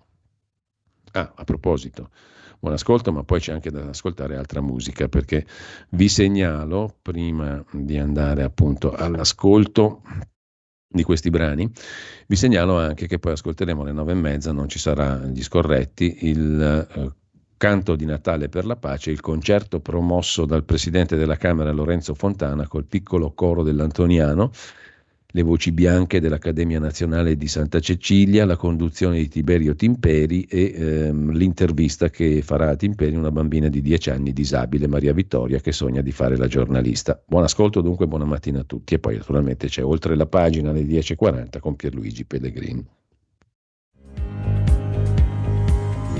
[1.11, 2.09] Ah, a proposito,
[2.59, 5.45] buon ascolto, ma poi c'è anche da ascoltare altra musica perché
[5.89, 10.01] vi segnalo, prima di andare appunto all'ascolto
[10.87, 11.69] di questi brani,
[12.27, 16.27] vi segnalo anche che poi ascolteremo alle nove e mezza, non ci sarà gli scorretti,
[16.27, 17.22] il uh,
[17.63, 22.67] Canto di Natale per la pace, il concerto promosso dal presidente della Camera Lorenzo Fontana
[22.67, 24.51] col piccolo coro dell'Antoniano,
[25.27, 31.31] le voci bianche dell'Accademia Nazionale di Santa Cecilia, la conduzione di Tiberio Timperi e ehm,
[31.31, 36.01] l'intervista che farà a Timperi una bambina di 10 anni disabile, Maria Vittoria, che sogna
[36.01, 37.23] di fare la giornalista.
[37.25, 40.83] Buon ascolto dunque, buona mattina a tutti e poi naturalmente c'è oltre la pagina alle
[40.83, 42.85] 10.40 con Pierluigi Pellegrini.